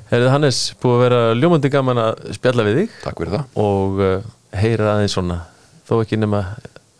Herðið 0.06 0.30
Hannes, 0.30 0.58
búið 0.78 0.94
að 0.94 1.00
vera 1.02 1.20
ljómandi 1.34 1.70
gaman 1.74 1.98
að 1.98 2.20
spjalla 2.36 2.64
við 2.68 2.76
þig. 2.78 2.92
Takk 3.02 3.22
fyrir 3.22 3.32
það. 3.32 3.46
Og 3.58 4.02
uh, 4.06 4.28
heyra 4.54 4.92
aðeins 4.92 5.16
svona 5.16 5.40
þó 5.88 5.96
ekki 5.96 6.18
nema 6.20 6.44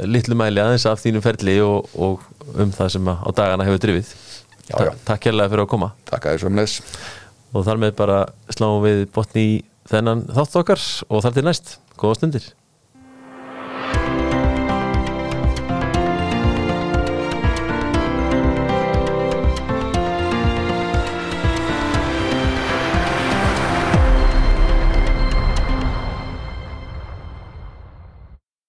litlu 0.02 0.34
mæli 0.38 0.58
aðeins 0.62 0.88
af 0.90 1.04
þínum 1.04 1.22
ferli 1.22 1.54
og, 1.62 1.86
og 1.94 2.24
um 2.58 2.74
það 2.74 2.90
sem 2.96 3.12
á 3.14 3.28
dagana 3.30 3.68
hefur 3.68 3.84
drifið. 3.84 4.10
Já, 4.66 4.76
já. 4.88 4.92
Takk 5.06 5.22
kærlega 5.28 5.52
fyrir 5.52 5.64
að 5.68 5.70
koma. 5.76 5.92
Takk 6.10 6.26
að 6.26 6.36
þessum 6.36 6.58
leis 6.58 6.76
og 7.54 7.66
þar 7.68 7.82
með 7.84 7.96
bara 8.02 8.20
sláum 8.50 8.82
við 8.82 9.06
botni 9.14 9.46
í 9.46 9.56
þennan 9.86 10.26
þátt 10.26 10.60
okkar 10.64 10.86
og 11.06 11.22
þar 11.22 11.38
til 11.38 11.46
næst, 11.46 11.76
góða 11.94 12.18
stundir 12.18 12.48